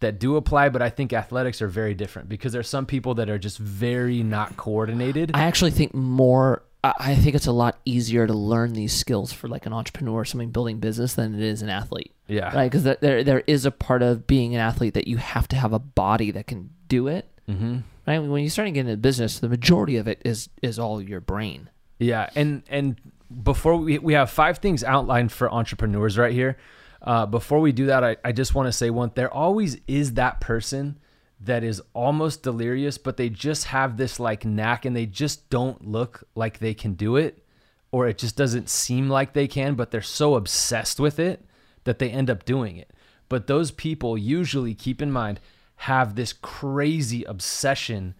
that 0.00 0.18
do 0.18 0.36
apply 0.36 0.68
but 0.68 0.80
i 0.80 0.88
think 0.88 1.12
athletics 1.12 1.60
are 1.60 1.68
very 1.68 1.94
different 1.94 2.28
because 2.28 2.52
there's 2.52 2.68
some 2.68 2.86
people 2.86 3.14
that 3.14 3.28
are 3.28 3.38
just 3.38 3.58
very 3.58 4.22
not 4.22 4.56
coordinated 4.56 5.32
I 5.38 5.44
actually 5.44 5.70
think 5.70 5.94
more. 5.94 6.62
I 6.84 7.16
think 7.16 7.34
it's 7.34 7.46
a 7.46 7.52
lot 7.52 7.78
easier 7.84 8.26
to 8.26 8.32
learn 8.32 8.72
these 8.72 8.92
skills 8.92 9.32
for 9.32 9.48
like 9.48 9.66
an 9.66 9.72
entrepreneur 9.72 10.20
or 10.20 10.24
something 10.24 10.50
building 10.50 10.78
business 10.78 11.14
than 11.14 11.34
it 11.34 11.40
is 11.40 11.60
an 11.60 11.68
athlete. 11.68 12.12
yeah 12.28 12.54
right? 12.54 12.70
Because 12.70 12.84
there 12.84 13.24
there 13.24 13.42
is 13.46 13.64
a 13.64 13.70
part 13.70 14.02
of 14.02 14.26
being 14.26 14.54
an 14.54 14.60
athlete 14.60 14.94
that 14.94 15.08
you 15.08 15.16
have 15.16 15.48
to 15.48 15.56
have 15.56 15.72
a 15.72 15.78
body 15.78 16.30
that 16.30 16.46
can 16.46 16.70
do 16.86 17.08
it, 17.08 17.28
mm-hmm. 17.48 17.78
right? 18.06 18.18
When 18.20 18.42
you 18.42 18.48
start 18.48 18.54
starting 18.54 18.74
to 18.74 18.78
get 18.78 18.88
into 18.88 18.96
business, 18.96 19.40
the 19.40 19.48
majority 19.48 19.96
of 19.96 20.06
it 20.06 20.22
is 20.24 20.48
is 20.62 20.78
all 20.78 21.02
your 21.02 21.20
brain. 21.20 21.68
Yeah, 21.98 22.30
and 22.34 22.62
and 22.68 23.00
before 23.42 23.76
we 23.76 23.98
we 23.98 24.14
have 24.14 24.30
five 24.30 24.58
things 24.58 24.84
outlined 24.84 25.32
for 25.32 25.52
entrepreneurs 25.52 26.16
right 26.16 26.32
here. 26.32 26.56
Uh, 27.00 27.26
before 27.26 27.60
we 27.60 27.72
do 27.72 27.86
that, 27.86 28.02
I, 28.02 28.16
I 28.24 28.32
just 28.32 28.54
want 28.54 28.66
to 28.66 28.72
say 28.72 28.90
one. 28.90 29.12
There 29.14 29.32
always 29.32 29.78
is 29.86 30.14
that 30.14 30.40
person 30.40 30.98
that 31.40 31.62
is 31.62 31.80
almost 31.94 32.42
delirious, 32.42 32.98
but 32.98 33.16
they 33.16 33.28
just 33.28 33.66
have 33.66 33.96
this 33.96 34.18
like 34.18 34.44
knack, 34.44 34.84
and 34.84 34.96
they 34.96 35.06
just 35.06 35.48
don't 35.50 35.86
look 35.86 36.24
like 36.34 36.58
they 36.58 36.74
can 36.74 36.94
do 36.94 37.16
it, 37.16 37.44
or 37.92 38.08
it 38.08 38.18
just 38.18 38.36
doesn't 38.36 38.68
seem 38.68 39.08
like 39.08 39.32
they 39.32 39.48
can. 39.48 39.74
But 39.74 39.90
they're 39.90 40.02
so 40.02 40.34
obsessed 40.34 40.98
with 40.98 41.18
it 41.18 41.44
that 41.84 41.98
they 41.98 42.10
end 42.10 42.30
up 42.30 42.44
doing 42.44 42.76
it. 42.76 42.92
But 43.28 43.46
those 43.46 43.70
people 43.70 44.16
usually 44.16 44.74
keep 44.74 45.02
in 45.02 45.12
mind 45.12 45.40
have 45.82 46.14
this 46.14 46.32
crazy 46.32 47.24
obsession 47.24 48.14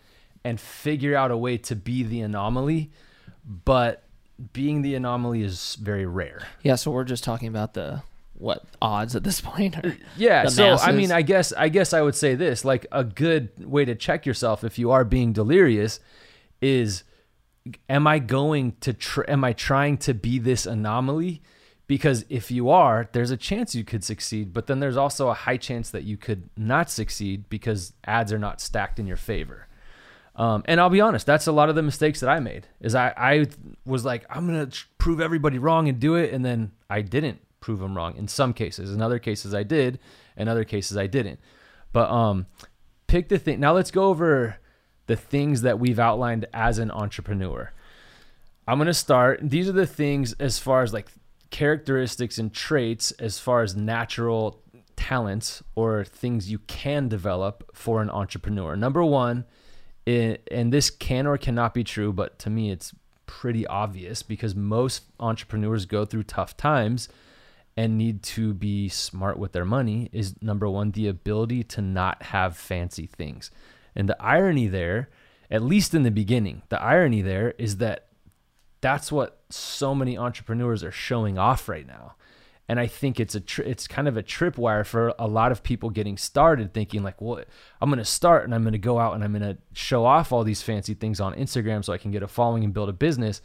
and 0.45 0.61
figure 0.61 1.17
out 1.17 1.31
a 1.31 1.37
way 1.37 1.57
to 1.59 1.75
be 1.75 2.03
the 2.03 2.21
anomaly 2.21 2.91
but 3.49 4.05
being 4.53 4.83
the 4.83 4.95
anomaly 4.95 5.43
is 5.43 5.77
very 5.77 6.07
rare. 6.07 6.47
Yeah, 6.63 6.77
so 6.77 6.91
we're 6.91 7.05
just 7.05 7.25
talking 7.25 7.49
about 7.49 7.75
the 7.75 8.03
what 8.35 8.65
odds 8.81 9.17
at 9.17 9.25
this 9.25 9.41
point. 9.51 9.77
Or 9.79 9.97
Yeah, 10.17 10.47
so 10.47 10.77
I 10.77 10.93
mean, 10.93 11.11
I 11.11 11.23
guess 11.23 11.53
I 11.53 11.69
guess 11.69 11.93
I 11.93 12.03
would 12.03 12.15
say 12.15 12.35
this, 12.35 12.65
like 12.65 12.87
a 12.93 13.03
good 13.05 13.51
way 13.65 13.85
to 13.85 13.95
check 13.95 14.27
yourself 14.27 14.63
if 14.63 14.79
you 14.79 14.91
are 14.91 15.05
being 15.05 15.33
delirious 15.33 15.99
is 16.61 17.05
am 17.89 18.07
I 18.07 18.19
going 18.19 18.77
to 18.81 18.93
tr- 18.93 19.29
am 19.29 19.45
I 19.45 19.53
trying 19.53 19.99
to 19.99 20.15
be 20.15 20.39
this 20.39 20.67
anomaly 20.67 21.43
Because 21.87 22.25
if 22.29 22.51
you 22.51 22.69
are, 22.69 23.09
there's 23.13 23.31
a 23.31 23.37
chance 23.37 23.75
you 23.75 23.83
could 23.83 24.05
succeed, 24.05 24.53
but 24.53 24.67
then 24.67 24.79
there's 24.79 24.97
also 24.97 25.31
a 25.31 25.35
high 25.35 25.57
chance 25.57 25.91
that 25.91 26.05
you 26.05 26.17
could 26.19 26.51
not 26.57 26.91
succeed 26.91 27.49
because 27.49 27.95
ads 28.05 28.31
are 28.33 28.39
not 28.39 28.61
stacked 28.61 28.99
in 28.99 29.07
your 29.07 29.17
favor. 29.17 29.67
Um, 30.39 30.63
and 30.67 30.81
I'll 30.81 30.89
be 30.89 31.01
honest, 31.01 31.27
that's 31.27 31.49
a 31.49 31.53
lot 31.53 31.69
of 31.69 31.75
the 31.75 31.83
mistakes 31.83 32.21
that 32.21 32.31
I 32.31 32.39
made. 32.39 32.69
Is 32.81 32.95
I, 32.95 33.13
I 33.17 33.47
was 33.85 34.05
like, 34.05 34.25
I'm 34.31 34.47
gonna 34.47 34.71
prove 34.97 35.21
everybody 35.21 35.59
wrong 35.59 35.89
and 35.89 35.99
do 35.99 36.15
it, 36.15 36.33
and 36.33 36.45
then 36.45 36.71
I 36.89 37.03
didn't 37.03 37.41
prove 37.61 37.81
them 37.81 37.97
wrong 37.97 38.17
in 38.17 38.29
some 38.29 38.53
cases. 38.55 38.95
In 38.95 39.03
other 39.03 39.19
cases, 39.19 39.53
I 39.53 39.65
did. 39.65 39.99
In 40.37 40.47
other 40.47 40.63
cases, 40.63 40.97
I 40.97 41.09
didn't. 41.09 41.41
But 41.93 42.09
um, 42.09 42.47
pick 43.09 43.29
the 43.29 43.39
thing. 43.39 43.59
Now 43.59 43.73
let's 43.73 43.91
go 43.91 44.05
over 44.05 44.59
the 45.07 45.17
things 45.17 45.63
that 45.63 45.81
we've 45.81 45.99
outlined 45.99 46.47
as 46.55 46.79
an 46.79 46.93
entrepreneur. 46.93 47.73
I'm 48.69 48.79
gonna 48.79 48.95
start. 48.95 49.41
These 49.43 49.69
are 49.69 49.73
the 49.73 49.87
things 49.87 50.35
as 50.35 50.61
far 50.61 50.83
as 50.83 50.93
like 50.93 51.09
characteristics 51.51 52.39
and 52.39 52.53
traits, 52.53 53.11
as 53.13 53.41
far 53.41 53.63
as 53.63 53.75
natural 53.75 54.63
talents 54.95 55.65
or 55.75 56.05
things 56.05 56.49
you 56.49 56.61
can 56.61 57.09
develop 57.09 57.69
for 57.75 58.01
an 58.03 58.11
entrepreneur. 58.11 58.77
Number 58.77 59.03
one 59.03 59.45
it, 60.09 60.49
and 60.51 60.73
this 60.73 60.89
can 60.89 61.27
or 61.27 61.37
cannot 61.37 61.75
be 61.75 61.85
true, 61.85 62.13
but 62.13 62.39
to 62.41 62.51
me, 62.51 62.71
it's 62.71 62.95
pretty 63.27 63.67
obvious 63.67 64.23
because 64.23 64.55
most 64.55 65.03
entrepreneurs 65.21 65.85
go 65.85 66.07
through 66.07 66.23
tough 66.23 66.57
times 66.57 67.09
and 67.77 67.99
need 67.99 68.23
to 68.23 68.55
be 68.55 68.89
smart 68.89 69.39
with 69.39 69.53
their 69.53 69.67
money 69.67 70.09
is 70.11 70.35
number 70.43 70.69
one, 70.69 70.93
the 70.93 71.07
ability 71.07 71.63
to 71.63 71.83
not 71.83 72.23
have 72.25 72.57
fancy 72.57 73.07
things. 73.07 73.51
And 73.95 74.09
the 74.09 74.21
irony 74.21 74.67
there, 74.67 75.11
at 75.51 75.63
least 75.63 75.93
in 75.93 76.05
the 76.05 76.11
beginning, 76.11 76.63
the 76.71 76.81
irony 76.81 77.21
there 77.21 77.51
is 77.59 77.77
that 77.77 78.07
that's 78.81 79.13
what 79.13 79.43
so 79.51 79.95
many 79.95 80.17
entrepreneurs 80.17 80.83
are 80.83 80.91
showing 80.91 81.39
off 81.39 81.69
right 81.69 81.87
now 81.87 82.15
and 82.69 82.79
I 82.79 82.87
think 82.87 83.19
it's 83.19 83.35
a 83.35 83.41
tri- 83.41 83.65
it's 83.65 83.89
kind 83.89 84.07
of 84.07 84.17
a 84.17 84.23
tripwire 84.23 84.85
for 84.85 85.15
a 85.19 85.27
lot 85.27 85.53
of 85.53 85.63
people 85.63 85.91
getting 85.91 86.19
started, 86.19 86.75
thinking 86.75 87.03
like, 87.03 87.21
"Well, 87.21 87.43
I'm 87.81 87.89
going 87.89 87.99
to 87.99 88.05
start 88.05 88.45
and 88.45 88.55
I'm 88.55 88.63
going 88.63 88.73
to 88.73 88.79
go 88.79 88.99
out 88.99 89.15
and 89.15 89.25
I'm 89.25 89.33
going 89.33 89.43
to 89.43 89.59
show 89.73 90.05
off 90.05 90.33
all 90.33 90.45
these 90.45 90.63
fancy 90.63 90.95
things 90.95 91.21
on 91.21 91.35
Instagram 91.35 91.85
so 91.85 91.93
I 91.93 91.99
can 91.99 92.11
get 92.11 92.23
a 92.23 92.29
following 92.29 92.65
and 92.65 92.75
build 92.75 92.89
a 92.89 92.93
business." 92.93 93.41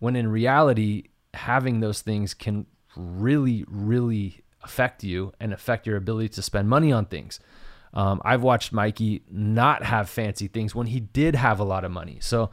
When 0.00 0.14
in 0.14 0.28
reality, 0.28 1.04
having 1.34 1.80
those 1.80 2.02
things 2.02 2.34
can 2.34 2.66
really, 2.94 3.64
really 3.68 4.42
affect 4.62 5.02
you 5.02 5.32
and 5.40 5.52
affect 5.52 5.86
your 5.86 5.96
ability 5.96 6.28
to 6.28 6.42
spend 6.42 6.68
money 6.68 6.92
on 6.92 7.06
things. 7.06 7.40
Um, 7.94 8.20
I've 8.24 8.42
watched 8.42 8.72
Mikey 8.72 9.22
not 9.30 9.82
have 9.82 10.10
fancy 10.10 10.46
things 10.46 10.74
when 10.74 10.88
he 10.88 11.00
did 11.00 11.34
have 11.34 11.58
a 11.58 11.64
lot 11.64 11.84
of 11.84 11.90
money. 11.90 12.18
So, 12.20 12.50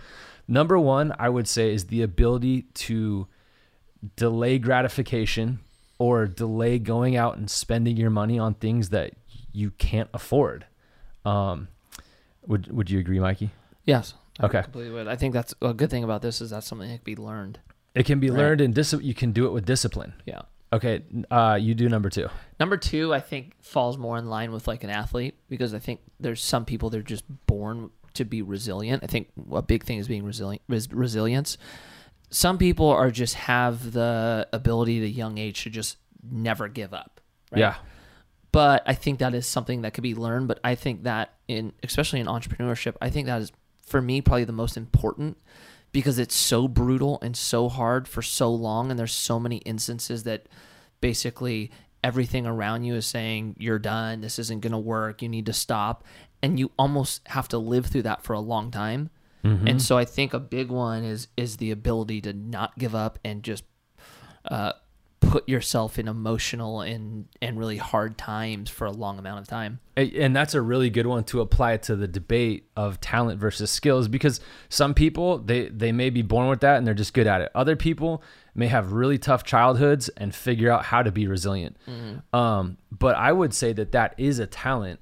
number 0.48 0.80
one, 0.80 1.14
I 1.20 1.30
would 1.30 1.48
say 1.48 1.74
is 1.74 1.88
the 1.88 2.02
ability 2.02 2.64
to 2.86 3.28
delay 4.16 4.60
gratification 4.60 5.60
or 5.98 6.28
delay 6.28 6.80
going 6.80 7.16
out 7.16 7.38
and 7.38 7.50
spending 7.50 7.96
your 7.98 8.10
money 8.10 8.38
on 8.40 8.54
things 8.54 8.90
that 8.90 9.14
you 9.52 9.72
can't 9.72 10.10
afford. 10.14 10.66
Um, 11.24 11.68
would 12.46 12.72
Would 12.72 12.90
you 12.90 13.00
agree, 13.00 13.20
Mikey? 13.20 13.52
Yes. 13.86 14.14
Okay. 14.44 14.60
I 14.60 14.62
completely 14.64 14.92
would. 14.94 15.08
I 15.08 15.16
think 15.16 15.34
that's 15.34 15.54
a 15.62 15.74
good 15.74 15.90
thing 15.90 16.04
about 16.04 16.22
this 16.22 16.42
is 16.42 16.50
that's 16.50 16.68
something 16.68 16.90
that 16.90 16.98
can 16.98 17.04
be 17.06 17.16
learned. 17.16 17.60
It 17.94 18.06
can 18.06 18.20
be 18.20 18.30
Right. 18.30 18.38
learned 18.40 18.62
and 18.62 18.74
dis- 18.76 18.94
you 19.02 19.14
can 19.14 19.32
do 19.32 19.46
it 19.48 19.54
with 19.54 19.66
discipline. 19.66 20.14
Yeah. 20.26 20.42
Okay, 20.74 21.04
uh, 21.32 21.58
you 21.62 21.74
do 21.74 21.88
number 21.88 22.10
two. 22.10 22.28
Number 22.60 22.76
two, 22.76 23.14
I 23.14 23.22
think 23.22 23.54
falls 23.62 23.98
more 23.98 24.18
in 24.18 24.26
line 24.30 24.52
with 24.52 24.68
like 24.68 24.84
an 24.84 24.90
athlete 24.90 25.36
because 25.48 25.74
I 25.74 25.80
think 25.80 26.02
there's 26.20 26.44
some 26.44 26.66
people 26.66 26.90
they're 26.90 27.02
just 27.02 27.24
born 27.48 27.92
to 28.16 28.26
be 28.26 28.42
resilient. 28.42 29.02
I 29.04 29.08
think 29.08 29.30
a 29.52 29.62
big 29.62 29.86
thing 29.86 30.00
is 30.00 30.08
being 30.10 30.26
resilient. 30.26 30.62
Res- 30.68 30.92
resilience. 30.92 31.58
Some 32.30 32.58
people 32.58 32.90
are 32.90 33.12
just 33.12 33.36
have 33.36 33.92
the 33.92 34.48
ability 34.52 35.00
at 35.00 35.04
a 35.04 35.10
young 35.10 35.38
age 35.38 35.64
to 35.64 35.70
just 35.70 35.98
never 36.30 36.68
give 36.68 36.94
up. 36.94 37.22
right? 37.52 37.60
Yeah, 37.60 37.76
but 38.52 38.84
I 38.86 38.94
think 38.94 39.20
that 39.20 39.34
is 39.34 39.46
something 39.46 39.82
that 39.82 39.94
could 39.94 40.04
be 40.04 40.16
learned. 40.16 40.48
But 40.48 40.60
I 40.64 40.76
think 40.76 41.04
that 41.04 41.34
in 41.48 41.74
especially 41.84 42.20
in 42.20 42.28
entrepreneurship, 42.28 42.96
I 43.02 43.10
think 43.10 43.28
that 43.28 43.42
is 43.42 43.52
for 43.86 44.02
me 44.02 44.22
probably 44.22 44.46
the 44.46 44.52
most 44.52 44.78
important 44.78 45.38
because 45.92 46.20
it's 46.20 46.36
so 46.36 46.68
brutal 46.68 47.20
and 47.22 47.38
so 47.38 47.70
hard 47.70 48.08
for 48.08 48.22
so 48.22 48.52
long, 48.54 48.90
and 48.92 49.00
there's 49.00 49.14
so 49.14 49.40
many 49.40 49.58
instances 49.58 50.24
that 50.24 50.48
basically 51.00 51.72
everything 52.04 52.46
around 52.46 52.84
you 52.84 52.96
is 52.96 53.06
saying 53.06 53.56
you're 53.58 53.80
done, 53.80 54.22
this 54.22 54.38
isn't 54.38 54.60
going 54.62 54.72
to 54.74 54.78
work, 54.78 55.22
you 55.22 55.30
need 55.30 55.46
to 55.46 55.54
stop, 55.54 56.04
and 56.44 56.60
you 56.60 56.70
almost 56.78 57.28
have 57.30 57.48
to 57.48 57.58
live 57.58 57.86
through 57.86 58.04
that 58.04 58.22
for 58.24 58.34
a 58.34 58.40
long 58.40 58.72
time. 58.72 59.10
And 59.68 59.82
so 59.82 59.98
I 59.98 60.06
think 60.06 60.34
a 60.34 60.40
big 60.40 60.70
one 60.70 61.04
is 61.04 61.28
is 61.38 61.58
the 61.58 61.72
ability 61.72 62.22
to 62.22 62.34
not 62.34 62.78
give 62.78 62.96
up 62.96 63.20
and 63.24 63.44
just 63.44 63.64
uh, 64.46 64.74
put 65.20 65.48
yourself 65.50 65.98
in 66.00 66.08
emotional 66.08 66.82
and 66.82 67.28
and 67.42 67.58
really 67.60 67.78
hard 67.78 68.18
times 68.18 68.70
for 68.70 68.86
a 68.86 68.92
long 68.92 69.20
amount 69.20 69.40
of 69.40 69.48
time. 69.48 69.80
And 69.98 70.36
that's 70.36 70.54
a 70.54 70.62
really 70.62 70.90
good 70.90 71.08
one 71.08 71.24
to 71.26 71.42
apply 71.42 71.78
to 71.78 71.96
the 71.96 72.08
debate 72.08 72.70
of 72.76 73.00
talent 73.02 73.40
versus 73.40 73.72
skills 73.72 74.08
because 74.08 74.40
some 74.70 74.94
people 74.94 75.38
they 75.40 75.68
they 75.70 75.92
may 75.92 76.10
be 76.10 76.22
born 76.22 76.48
with 76.48 76.62
that 76.62 76.78
and 76.78 76.86
they're 76.88 76.94
just 76.94 77.14
good 77.14 77.28
at 77.28 77.42
it. 77.42 77.52
Other 77.56 77.76
people 77.76 78.24
may 78.54 78.68
have 78.68 78.94
really 78.94 79.18
tough 79.18 79.44
childhoods 79.44 80.10
and 80.10 80.34
figure 80.34 80.72
out 80.72 80.86
how 80.86 81.04
to 81.04 81.12
be 81.12 81.28
resilient. 81.28 81.78
Um, 82.34 82.78
but 82.92 83.16
I 83.16 83.32
would 83.32 83.54
say 83.54 83.74
that 83.74 83.92
that 83.92 84.16
is 84.18 84.40
a 84.40 84.48
talent, 84.48 85.00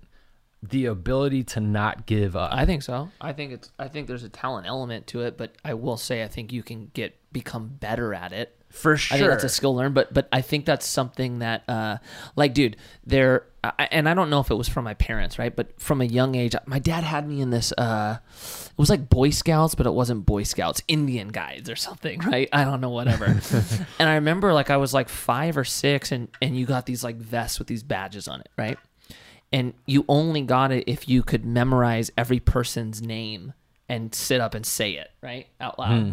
the 0.69 0.85
ability 0.85 1.43
to 1.43 1.59
not 1.59 2.05
give 2.05 2.35
up. 2.35 2.51
I 2.53 2.65
think 2.65 2.83
so. 2.83 3.09
I 3.19 3.33
think 3.33 3.51
it's 3.51 3.71
I 3.77 3.89
think 3.89 4.07
there's 4.07 4.23
a 4.23 4.29
talent 4.29 4.65
element 4.65 5.07
to 5.07 5.21
it, 5.21 5.37
but 5.37 5.51
I 5.63 5.73
will 5.73 5.97
say 5.97 6.23
I 6.23 6.27
think 6.27 6.53
you 6.53 6.63
can 6.63 6.89
get 6.93 7.15
become 7.33 7.67
better 7.67 8.13
at 8.13 8.31
it. 8.31 8.55
For 8.69 8.97
sure. 8.97 9.15
I 9.15 9.19
think 9.19 9.29
that's 9.29 9.43
a 9.43 9.49
skill 9.49 9.75
learned, 9.75 9.93
but 9.93 10.13
but 10.13 10.27
I 10.31 10.41
think 10.41 10.65
that's 10.65 10.87
something 10.87 11.39
that, 11.39 11.63
uh, 11.69 11.97
like, 12.35 12.55
dude, 12.55 12.75
there, 13.05 13.45
and 13.77 14.09
I 14.09 14.15
don't 14.15 14.31
know 14.31 14.39
if 14.39 14.49
it 14.49 14.55
was 14.55 14.67
from 14.67 14.83
my 14.83 14.95
parents, 14.95 15.37
right? 15.37 15.55
But 15.55 15.79
from 15.79 16.01
a 16.01 16.05
young 16.05 16.33
age, 16.33 16.55
my 16.65 16.79
dad 16.79 17.03
had 17.03 17.27
me 17.27 17.39
in 17.41 17.51
this. 17.51 17.71
Uh, 17.77 18.17
it 18.31 18.77
was 18.77 18.89
like 18.89 19.09
Boy 19.09 19.29
Scouts, 19.29 19.75
but 19.75 19.85
it 19.85 19.93
wasn't 19.93 20.25
Boy 20.25 20.41
Scouts, 20.41 20.81
Indian 20.87 21.27
Guides 21.27 21.69
or 21.69 21.75
something, 21.75 22.19
right? 22.25 22.49
I 22.51 22.63
don't 22.63 22.81
know, 22.81 22.89
whatever. 22.89 23.25
and 23.99 24.09
I 24.09 24.15
remember, 24.15 24.53
like, 24.53 24.71
I 24.71 24.77
was 24.77 24.91
like 24.91 25.07
five 25.07 25.55
or 25.55 25.65
six, 25.65 26.11
and 26.11 26.29
and 26.41 26.57
you 26.57 26.65
got 26.65 26.87
these 26.87 27.03
like 27.03 27.17
vests 27.17 27.59
with 27.59 27.67
these 27.67 27.83
badges 27.83 28.27
on 28.27 28.39
it, 28.39 28.49
right? 28.57 28.79
And 29.53 29.73
you 29.85 30.03
only 30.09 30.41
got 30.41 30.71
it 30.71 30.83
if 30.87 31.07
you 31.07 31.21
could 31.23 31.45
memorize 31.45 32.11
every 32.17 32.39
person's 32.39 33.01
name 33.01 33.53
and 33.87 34.13
sit 34.15 34.41
up 34.41 34.55
and 34.55 34.65
say 34.65 34.93
it 34.93 35.11
right 35.21 35.47
out 35.61 35.77
loud. 35.77 36.01
Hmm. 36.01 36.11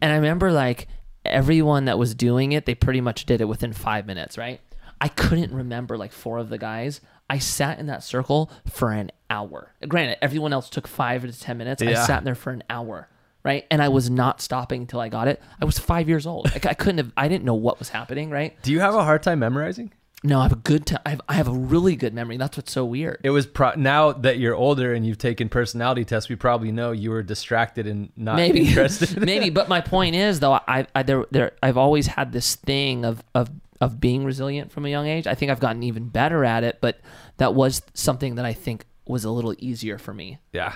And 0.00 0.12
I 0.12 0.16
remember 0.16 0.50
like 0.52 0.88
everyone 1.24 1.84
that 1.84 1.98
was 1.98 2.14
doing 2.14 2.52
it, 2.52 2.66
they 2.66 2.74
pretty 2.74 3.00
much 3.00 3.24
did 3.24 3.40
it 3.40 3.44
within 3.46 3.72
five 3.72 4.06
minutes, 4.06 4.36
right? 4.36 4.60
I 5.00 5.08
couldn't 5.08 5.54
remember 5.54 5.96
like 5.96 6.12
four 6.12 6.38
of 6.38 6.48
the 6.48 6.58
guys. 6.58 7.00
I 7.30 7.38
sat 7.38 7.78
in 7.78 7.86
that 7.86 8.02
circle 8.02 8.50
for 8.68 8.90
an 8.92 9.10
hour. 9.30 9.72
Granted, 9.86 10.18
everyone 10.20 10.52
else 10.52 10.68
took 10.68 10.86
five 10.88 11.22
to 11.22 11.32
10 11.32 11.56
minutes. 11.56 11.82
I 11.82 11.86
Yeah. 11.90 12.04
sat 12.04 12.24
there 12.24 12.34
for 12.34 12.50
an 12.50 12.62
hour, 12.68 13.08
right? 13.44 13.64
And 13.70 13.80
I 13.80 13.88
was 13.88 14.10
not 14.10 14.40
stopping 14.40 14.82
until 14.82 15.00
I 15.00 15.08
got 15.08 15.28
it. 15.28 15.40
I 15.60 15.64
was 15.64 15.78
five 15.78 16.08
years 16.08 16.26
old. 16.26 16.50
Like, 16.52 16.66
I 16.66 16.74
couldn't 16.74 16.98
have, 16.98 17.12
I 17.16 17.28
didn't 17.28 17.44
know 17.44 17.54
what 17.54 17.78
was 17.78 17.88
happening, 17.90 18.28
right? 18.30 18.60
Do 18.62 18.72
you 18.72 18.80
have 18.80 18.94
a 18.94 19.04
hard 19.04 19.22
time 19.22 19.38
memorizing? 19.38 19.92
No, 20.24 20.38
I 20.38 20.44
have 20.44 20.52
a 20.52 20.56
good 20.56 20.86
time. 20.86 21.00
I 21.04 21.10
have, 21.10 21.20
I 21.28 21.34
have 21.34 21.48
a 21.48 21.52
really 21.52 21.96
good 21.96 22.14
memory. 22.14 22.36
That's 22.36 22.56
what's 22.56 22.70
so 22.72 22.84
weird. 22.84 23.20
It 23.24 23.30
was 23.30 23.46
pro- 23.46 23.74
now 23.74 24.12
that 24.12 24.38
you're 24.38 24.54
older 24.54 24.94
and 24.94 25.04
you've 25.04 25.18
taken 25.18 25.48
personality 25.48 26.04
tests, 26.04 26.28
we 26.28 26.36
probably 26.36 26.70
know 26.70 26.92
you 26.92 27.10
were 27.10 27.22
distracted 27.22 27.86
and 27.86 28.10
not 28.16 28.36
maybe 28.36 28.60
interested. 28.68 29.20
maybe 29.24 29.50
but 29.50 29.68
my 29.68 29.80
point 29.80 30.14
is 30.14 30.40
though 30.40 30.52
i 30.52 30.86
i 30.94 31.02
there 31.02 31.24
there 31.30 31.52
i've 31.62 31.76
always 31.76 32.06
had 32.06 32.32
this 32.32 32.54
thing 32.56 33.04
of 33.04 33.22
of 33.34 33.50
of 33.80 34.00
being 34.00 34.24
resilient 34.24 34.70
from 34.70 34.84
a 34.86 34.88
young 34.88 35.06
age 35.06 35.26
i 35.26 35.34
think 35.34 35.50
i've 35.50 35.60
gotten 35.60 35.82
even 35.82 36.08
better 36.08 36.44
at 36.44 36.64
it 36.64 36.78
but 36.80 37.00
that 37.38 37.54
was 37.54 37.82
something 37.94 38.36
that 38.36 38.44
i 38.44 38.52
think 38.52 38.84
was 39.06 39.24
a 39.24 39.30
little 39.30 39.54
easier 39.58 39.98
for 39.98 40.14
me 40.14 40.38
yeah. 40.52 40.74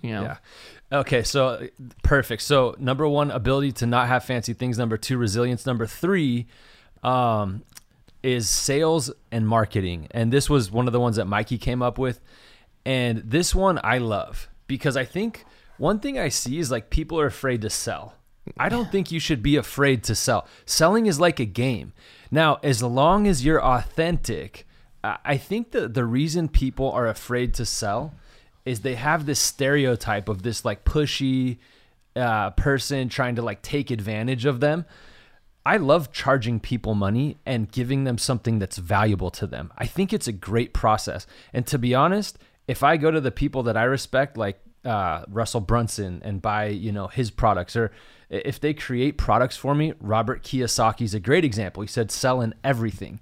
you 0.00 0.10
know 0.10 0.22
Yeah. 0.22 0.36
Okay, 0.92 1.22
so 1.22 1.68
perfect. 2.02 2.42
So 2.42 2.76
number 2.78 3.08
one, 3.08 3.30
ability 3.30 3.72
to 3.72 3.86
not 3.86 4.08
have 4.08 4.24
fancy 4.24 4.52
things. 4.52 4.76
Number 4.76 4.98
two, 4.98 5.16
resilience. 5.16 5.64
Number 5.64 5.86
three, 5.86 6.48
um, 7.02 7.62
is 8.22 8.48
sales 8.48 9.12
and 9.30 9.46
marketing. 9.46 10.08
And 10.10 10.32
this 10.32 10.48
was 10.48 10.70
one 10.70 10.86
of 10.86 10.92
the 10.92 11.00
ones 11.00 11.16
that 11.16 11.26
Mikey 11.26 11.58
came 11.58 11.82
up 11.82 11.98
with. 11.98 12.20
And 12.84 13.18
this 13.18 13.54
one 13.54 13.80
I 13.82 13.98
love 13.98 14.48
because 14.66 14.96
I 14.96 15.04
think 15.04 15.44
one 15.78 16.00
thing 16.00 16.18
I 16.18 16.28
see 16.28 16.58
is 16.58 16.70
like 16.70 16.90
people 16.90 17.18
are 17.20 17.26
afraid 17.26 17.62
to 17.62 17.70
sell. 17.70 18.14
I 18.56 18.68
don't 18.68 18.90
think 18.90 19.12
you 19.12 19.20
should 19.20 19.42
be 19.42 19.56
afraid 19.56 20.02
to 20.04 20.14
sell. 20.14 20.48
Selling 20.66 21.06
is 21.06 21.20
like 21.20 21.38
a 21.38 21.44
game. 21.44 21.92
Now, 22.30 22.58
as 22.62 22.82
long 22.82 23.28
as 23.28 23.44
you're 23.44 23.62
authentic, 23.62 24.66
I 25.04 25.36
think 25.36 25.72
that 25.72 25.94
the 25.94 26.04
reason 26.04 26.48
people 26.48 26.90
are 26.90 27.06
afraid 27.06 27.54
to 27.54 27.66
sell 27.66 28.14
is 28.64 28.80
they 28.80 28.94
have 28.94 29.26
this 29.26 29.40
stereotype 29.40 30.28
of 30.28 30.42
this 30.42 30.64
like 30.64 30.84
pushy 30.84 31.58
uh, 32.14 32.50
person 32.50 33.08
trying 33.08 33.36
to 33.36 33.42
like 33.42 33.62
take 33.62 33.90
advantage 33.90 34.44
of 34.44 34.60
them. 34.60 34.84
I 35.64 35.76
love 35.76 36.12
charging 36.12 36.58
people 36.58 36.94
money 36.94 37.38
and 37.46 37.70
giving 37.70 38.04
them 38.04 38.18
something 38.18 38.58
that's 38.58 38.78
valuable 38.78 39.30
to 39.32 39.46
them. 39.46 39.72
I 39.78 39.86
think 39.86 40.12
it's 40.12 40.26
a 40.26 40.32
great 40.32 40.72
process. 40.74 41.26
And 41.52 41.66
to 41.68 41.78
be 41.78 41.94
honest, 41.94 42.38
if 42.66 42.82
I 42.82 42.96
go 42.96 43.10
to 43.10 43.20
the 43.20 43.30
people 43.30 43.62
that 43.64 43.76
I 43.76 43.84
respect, 43.84 44.36
like 44.36 44.60
uh, 44.84 45.24
Russell 45.28 45.60
Brunson 45.60 46.20
and 46.24 46.42
buy 46.42 46.66
you 46.66 46.92
know 46.92 47.06
his 47.06 47.30
products 47.30 47.76
or 47.76 47.92
if 48.30 48.58
they 48.60 48.74
create 48.74 49.18
products 49.18 49.56
for 49.56 49.74
me. 49.74 49.92
Robert 50.00 50.42
Kiyosaki 50.42 51.02
is 51.02 51.14
a 51.14 51.20
great 51.20 51.44
example. 51.44 51.82
He 51.82 51.86
said 51.86 52.10
"Selling 52.10 52.54
everything. 52.64 53.20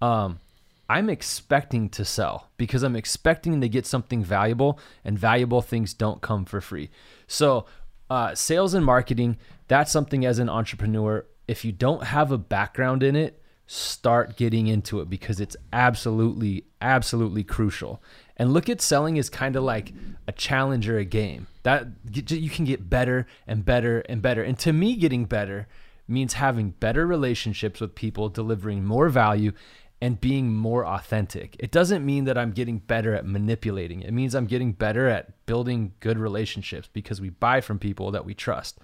Um, 0.00 0.40
I'm 0.88 1.08
expecting 1.08 1.88
to 1.90 2.04
sell 2.04 2.50
because 2.58 2.82
I'm 2.82 2.96
expecting 2.96 3.60
to 3.60 3.68
get 3.68 3.86
something 3.86 4.22
valuable, 4.22 4.78
and 5.04 5.18
valuable 5.18 5.62
things 5.62 5.94
don't 5.94 6.20
come 6.20 6.44
for 6.44 6.60
free. 6.60 6.90
So, 7.26 7.66
uh, 8.10 8.34
sales 8.34 8.74
and 8.74 8.84
marketing, 8.84 9.38
that's 9.68 9.90
something 9.90 10.26
as 10.26 10.38
an 10.38 10.50
entrepreneur, 10.50 11.24
if 11.48 11.64
you 11.64 11.72
don't 11.72 12.04
have 12.04 12.30
a 12.30 12.38
background 12.38 13.02
in 13.02 13.16
it, 13.16 13.42
start 13.66 14.36
getting 14.36 14.66
into 14.66 15.00
it 15.00 15.08
because 15.08 15.40
it's 15.40 15.56
absolutely, 15.72 16.64
absolutely 16.80 17.44
crucial. 17.44 18.02
And 18.36 18.52
look 18.52 18.68
at 18.68 18.80
selling 18.80 19.18
as 19.18 19.30
kind 19.30 19.56
of 19.56 19.62
like 19.62 19.92
a 20.26 20.32
challenge 20.32 20.88
or 20.88 20.98
a 20.98 21.04
game 21.04 21.46
that 21.62 21.86
you 22.10 22.50
can 22.50 22.64
get 22.64 22.90
better 22.90 23.26
and 23.46 23.64
better 23.64 24.00
and 24.08 24.20
better. 24.20 24.42
And 24.42 24.58
to 24.60 24.72
me, 24.72 24.96
getting 24.96 25.24
better 25.24 25.68
means 26.08 26.34
having 26.34 26.70
better 26.70 27.06
relationships 27.06 27.80
with 27.80 27.94
people, 27.94 28.28
delivering 28.28 28.84
more 28.84 29.08
value, 29.08 29.52
and 30.00 30.20
being 30.20 30.52
more 30.52 30.84
authentic. 30.84 31.54
It 31.60 31.70
doesn't 31.70 32.04
mean 32.04 32.24
that 32.24 32.36
I'm 32.36 32.50
getting 32.50 32.78
better 32.78 33.14
at 33.14 33.24
manipulating. 33.24 34.02
It 34.02 34.12
means 34.12 34.34
I'm 34.34 34.46
getting 34.46 34.72
better 34.72 35.06
at 35.08 35.46
building 35.46 35.92
good 36.00 36.18
relationships 36.18 36.88
because 36.92 37.20
we 37.20 37.30
buy 37.30 37.60
from 37.60 37.78
people 37.78 38.10
that 38.10 38.24
we 38.24 38.34
trust. 38.34 38.78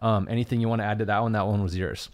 Um, 0.00 0.28
anything 0.30 0.60
you 0.60 0.68
want 0.68 0.80
to 0.80 0.86
add 0.86 0.98
to 1.00 1.06
that 1.06 1.22
one? 1.22 1.32
That 1.32 1.46
one 1.46 1.62
was 1.62 1.76
yours. 1.76 2.08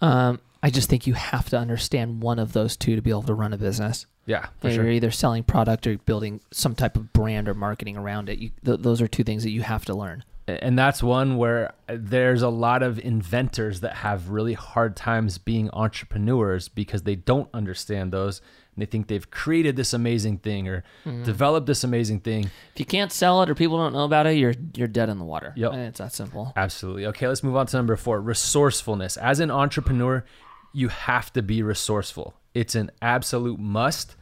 Um, 0.00 0.40
I 0.62 0.70
just 0.70 0.88
think 0.88 1.06
you 1.06 1.14
have 1.14 1.48
to 1.50 1.58
understand 1.58 2.22
one 2.22 2.38
of 2.38 2.52
those 2.52 2.76
two 2.76 2.96
to 2.96 3.02
be 3.02 3.10
able 3.10 3.22
to 3.22 3.34
run 3.34 3.52
a 3.52 3.58
business. 3.58 4.06
Yeah, 4.26 4.46
for 4.60 4.68
You're 4.68 4.84
sure. 4.84 4.90
either 4.90 5.10
selling 5.10 5.44
product 5.44 5.86
or 5.86 5.98
building 5.98 6.40
some 6.50 6.74
type 6.74 6.96
of 6.96 7.12
brand 7.12 7.48
or 7.48 7.54
marketing 7.54 7.98
around 7.98 8.30
it. 8.30 8.38
You, 8.38 8.50
th- 8.64 8.80
those 8.80 9.02
are 9.02 9.08
two 9.08 9.22
things 9.22 9.42
that 9.42 9.50
you 9.50 9.60
have 9.62 9.84
to 9.84 9.94
learn 9.94 10.24
and 10.46 10.78
that's 10.78 11.02
one 11.02 11.36
where 11.36 11.72
there's 11.86 12.42
a 12.42 12.48
lot 12.48 12.82
of 12.82 12.98
inventors 12.98 13.80
that 13.80 13.94
have 13.96 14.28
really 14.28 14.52
hard 14.52 14.94
times 14.94 15.38
being 15.38 15.70
entrepreneurs 15.72 16.68
because 16.68 17.02
they 17.02 17.14
don't 17.14 17.48
understand 17.54 18.12
those 18.12 18.42
and 18.74 18.82
they 18.82 18.86
think 18.86 19.08
they've 19.08 19.30
created 19.30 19.76
this 19.76 19.92
amazing 19.92 20.38
thing 20.38 20.68
or 20.68 20.84
mm-hmm. 21.04 21.22
developed 21.22 21.66
this 21.66 21.84
amazing 21.84 22.20
thing. 22.20 22.50
If 22.74 22.80
you 22.80 22.86
can't 22.86 23.12
sell 23.12 23.42
it 23.42 23.50
or 23.50 23.54
people 23.54 23.78
don't 23.78 23.92
know 23.92 24.04
about 24.04 24.26
it, 24.26 24.36
you're 24.36 24.54
you're 24.74 24.88
dead 24.88 25.08
in 25.08 25.18
the 25.18 25.24
water. 25.24 25.52
Yep. 25.56 25.72
It's 25.74 25.98
that 25.98 26.12
simple. 26.12 26.52
Absolutely. 26.56 27.06
Okay, 27.06 27.28
let's 27.28 27.42
move 27.42 27.56
on 27.56 27.66
to 27.66 27.76
number 27.76 27.96
4, 27.96 28.20
resourcefulness. 28.20 29.16
As 29.16 29.40
an 29.40 29.50
entrepreneur, 29.50 30.24
you 30.72 30.88
have 30.88 31.32
to 31.34 31.42
be 31.42 31.62
resourceful. 31.62 32.34
It's 32.54 32.74
an 32.74 32.90
absolute 33.00 33.58
must 33.58 34.16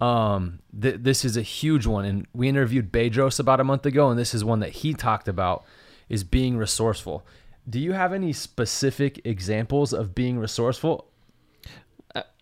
um, 0.00 0.60
th- 0.80 1.00
this 1.00 1.24
is 1.24 1.36
a 1.36 1.42
huge 1.42 1.86
one, 1.86 2.04
and 2.04 2.26
we 2.32 2.48
interviewed 2.48 2.92
Bedros 2.92 3.40
about 3.40 3.60
a 3.60 3.64
month 3.64 3.84
ago, 3.84 4.10
and 4.10 4.18
this 4.18 4.34
is 4.34 4.44
one 4.44 4.60
that 4.60 4.70
he 4.70 4.94
talked 4.94 5.28
about 5.28 5.64
is 6.08 6.24
being 6.24 6.56
resourceful. 6.56 7.26
Do 7.68 7.80
you 7.80 7.92
have 7.92 8.12
any 8.12 8.32
specific 8.32 9.20
examples 9.24 9.92
of 9.92 10.14
being 10.14 10.38
resourceful? 10.38 11.10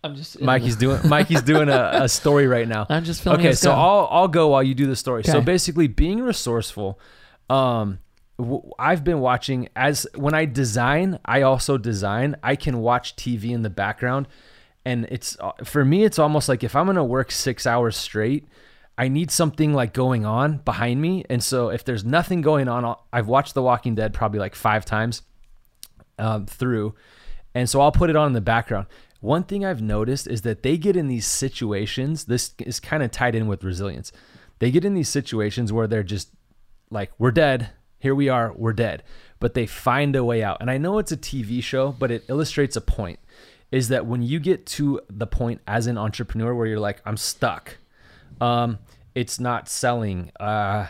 I'm 0.03 0.15
just 0.15 0.39
Mikey's 0.41 0.75
doing 0.75 0.99
Mikey's 1.07 1.41
doing 1.41 1.69
a, 1.69 1.91
a, 2.03 2.09
story 2.09 2.47
right 2.47 2.67
now. 2.67 2.85
I'm 2.89 3.03
just 3.03 3.21
filming. 3.21 3.41
Okay, 3.41 3.53
so 3.53 3.71
I'll 3.71 4.07
I'll 4.09 4.27
go 4.27 4.49
while 4.49 4.63
you 4.63 4.73
do 4.73 4.87
the 4.87 4.95
story. 4.95 5.19
Okay. 5.19 5.31
So 5.31 5.41
basically, 5.41 5.87
being 5.87 6.21
resourceful. 6.21 6.99
Um, 7.49 7.99
w- 8.37 8.71
I've 8.79 9.03
been 9.03 9.19
watching 9.19 9.69
as 9.75 10.07
when 10.15 10.33
I 10.33 10.45
design, 10.45 11.19
I 11.25 11.41
also 11.41 11.77
design. 11.77 12.37
I 12.43 12.55
can 12.55 12.79
watch 12.79 13.15
TV 13.15 13.51
in 13.51 13.61
the 13.61 13.69
background 13.69 14.27
and 14.87 15.05
it's 15.11 15.37
uh, 15.41 15.51
for 15.65 15.83
me 15.83 16.05
it's 16.05 16.17
almost 16.17 16.47
like 16.47 16.63
if 16.63 16.73
i'm 16.75 16.85
going 16.85 16.95
to 16.95 17.03
work 17.03 17.29
6 17.29 17.67
hours 17.67 17.97
straight 17.97 18.47
i 18.97 19.09
need 19.09 19.29
something 19.29 19.73
like 19.73 19.93
going 19.93 20.25
on 20.25 20.57
behind 20.59 21.01
me 21.01 21.25
and 21.29 21.43
so 21.43 21.69
if 21.69 21.83
there's 21.83 22.05
nothing 22.05 22.41
going 22.41 22.69
on 22.69 22.95
i've 23.11 23.27
watched 23.27 23.53
the 23.53 23.61
walking 23.61 23.95
dead 23.95 24.13
probably 24.13 24.39
like 24.39 24.55
5 24.55 24.85
times 24.85 25.23
um, 26.17 26.45
through 26.45 26.95
and 27.53 27.69
so 27.69 27.81
i'll 27.81 27.91
put 27.91 28.09
it 28.09 28.15
on 28.15 28.27
in 28.27 28.33
the 28.33 28.41
background 28.41 28.87
one 29.27 29.43
thing 29.43 29.65
i've 29.65 29.81
noticed 29.81 30.25
is 30.27 30.41
that 30.43 30.63
they 30.63 30.77
get 30.77 30.95
in 30.95 31.07
these 31.07 31.25
situations 31.25 32.25
this 32.25 32.53
is 32.59 32.79
kind 32.79 33.03
of 33.03 33.11
tied 33.11 33.35
in 33.35 33.47
with 33.47 33.63
resilience. 33.63 34.11
They 34.59 34.71
get 34.71 34.85
in 34.85 34.93
these 34.95 35.09
situations 35.09 35.71
where 35.71 35.85
they're 35.85 36.01
just 36.01 36.29
like 36.89 37.11
we're 37.19 37.31
dead. 37.31 37.69
Here 37.99 38.15
we 38.15 38.29
are. 38.29 38.53
We're 38.55 38.73
dead. 38.73 39.03
But 39.39 39.53
they 39.53 39.67
find 39.67 40.15
a 40.15 40.23
way 40.23 40.41
out. 40.43 40.57
And 40.61 40.71
i 40.71 40.77
know 40.77 40.97
it's 40.97 41.11
a 41.11 41.17
tv 41.17 41.61
show 41.61 41.91
but 41.91 42.09
it 42.09 42.23
illustrates 42.29 42.75
a 42.75 42.81
point 42.81 43.19
is 43.71 43.89
that 43.89 44.05
when 44.05 44.21
you 44.21 44.39
get 44.39 44.65
to 44.65 45.01
the 45.09 45.27
point 45.27 45.61
as 45.67 45.87
an 45.87 45.97
entrepreneur 45.97 46.55
where 46.55 46.65
you're 46.65 46.79
like, 46.79 47.01
I'm 47.05 47.17
stuck, 47.17 47.77
um, 48.39 48.79
it's 49.13 49.39
not 49.39 49.67
selling, 49.67 50.31
uh, 50.39 50.87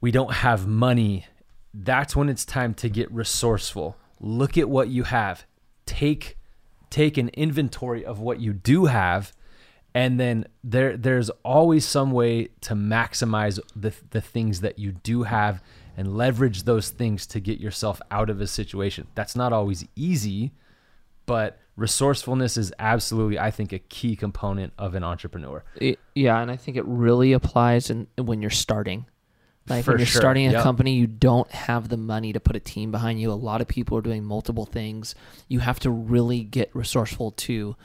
we 0.00 0.10
don't 0.10 0.32
have 0.32 0.66
money, 0.66 1.26
that's 1.72 2.14
when 2.14 2.28
it's 2.28 2.44
time 2.44 2.74
to 2.74 2.88
get 2.88 3.10
resourceful. 3.10 3.96
Look 4.20 4.58
at 4.58 4.68
what 4.68 4.88
you 4.88 5.04
have. 5.04 5.46
Take 5.86 6.36
take 6.94 7.18
an 7.18 7.28
inventory 7.30 8.04
of 8.04 8.20
what 8.20 8.38
you 8.38 8.52
do 8.52 8.84
have 8.84 9.32
and 9.94 10.20
then 10.20 10.46
there 10.62 10.96
there's 10.96 11.28
always 11.44 11.84
some 11.84 12.12
way 12.12 12.48
to 12.60 12.74
maximize 12.74 13.58
the 13.74 13.92
the 14.10 14.20
things 14.20 14.60
that 14.60 14.78
you 14.78 14.92
do 14.92 15.24
have 15.24 15.60
and 15.96 16.16
leverage 16.16 16.62
those 16.62 16.90
things 16.90 17.26
to 17.26 17.40
get 17.40 17.58
yourself 17.58 18.00
out 18.12 18.30
of 18.30 18.40
a 18.40 18.46
situation. 18.46 19.08
That's 19.16 19.34
not 19.34 19.52
always 19.52 19.84
easy, 19.96 20.52
but 21.26 21.58
resourcefulness 21.76 22.56
is 22.56 22.72
absolutely 22.78 23.36
i 23.36 23.50
think 23.50 23.72
a 23.72 23.80
key 23.80 24.14
component 24.14 24.72
of 24.78 24.94
an 24.94 25.02
entrepreneur 25.02 25.64
it, 25.80 25.98
yeah 26.14 26.40
and 26.40 26.48
i 26.48 26.54
think 26.54 26.76
it 26.76 26.84
really 26.86 27.32
applies 27.32 27.90
in, 27.90 28.06
when 28.16 28.40
you're 28.40 28.48
starting 28.48 29.04
like 29.68 29.84
For 29.84 29.92
when 29.92 29.98
you're 29.98 30.06
sure. 30.06 30.20
starting 30.20 30.48
a 30.48 30.52
yep. 30.52 30.62
company 30.62 30.94
you 30.94 31.06
don't 31.06 31.50
have 31.50 31.88
the 31.88 31.96
money 31.96 32.32
to 32.32 32.40
put 32.40 32.56
a 32.56 32.60
team 32.60 32.90
behind 32.90 33.20
you 33.20 33.30
a 33.30 33.34
lot 33.34 33.60
of 33.60 33.68
people 33.68 33.96
are 33.98 34.02
doing 34.02 34.24
multiple 34.24 34.66
things 34.66 35.14
you 35.48 35.60
have 35.60 35.80
to 35.80 35.90
really 35.90 36.42
get 36.42 36.70
resourceful 36.74 37.32
to 37.32 37.76